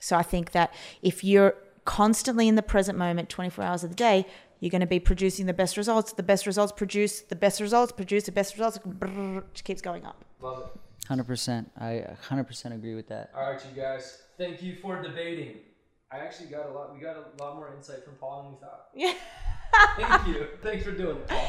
So 0.00 0.16
I 0.16 0.22
think 0.22 0.52
that 0.52 0.72
if 1.02 1.24
you're 1.24 1.54
constantly 1.84 2.46
in 2.48 2.54
the 2.56 2.62
present 2.62 2.98
moment, 2.98 3.28
24 3.28 3.64
hours 3.64 3.84
of 3.84 3.90
the 3.90 3.96
day, 3.96 4.26
you're 4.60 4.70
going 4.70 4.80
to 4.80 4.86
be 4.86 5.00
producing 5.00 5.46
the 5.46 5.52
best 5.52 5.76
results. 5.76 6.12
The 6.12 6.22
best 6.22 6.46
results 6.46 6.72
produce 6.72 7.20
the 7.22 7.36
best 7.36 7.60
results, 7.60 7.92
produce 7.92 8.24
the 8.24 8.32
best 8.32 8.54
results. 8.54 8.78
Brrr, 8.78 9.42
keeps 9.64 9.82
going 9.82 10.04
up. 10.04 10.24
Love 10.40 10.70
it. 10.74 10.80
Hundred 11.06 11.26
percent. 11.26 11.70
I 11.78 12.06
hundred 12.28 12.44
percent 12.44 12.74
agree 12.74 12.94
with 12.94 13.08
that. 13.08 13.30
All 13.36 13.50
right, 13.50 13.60
you 13.68 13.80
guys. 13.80 14.22
Thank 14.38 14.62
you 14.62 14.76
for 14.80 15.02
debating. 15.02 15.56
I 16.10 16.18
actually 16.18 16.48
got 16.48 16.66
a 16.66 16.72
lot. 16.72 16.94
We 16.94 17.00
got 17.00 17.16
a 17.16 17.42
lot 17.42 17.56
more 17.56 17.74
insight 17.76 18.04
from 18.04 18.14
Paul 18.14 18.42
than 18.42 18.52
we 18.52 18.58
thought. 18.58 18.88
Yeah. 18.94 19.14
Thank 19.96 20.28
you. 20.28 20.46
Thanks 20.62 20.84
for 20.84 20.92
doing 20.92 21.16
it, 21.16 21.28
Paul. 21.28 21.48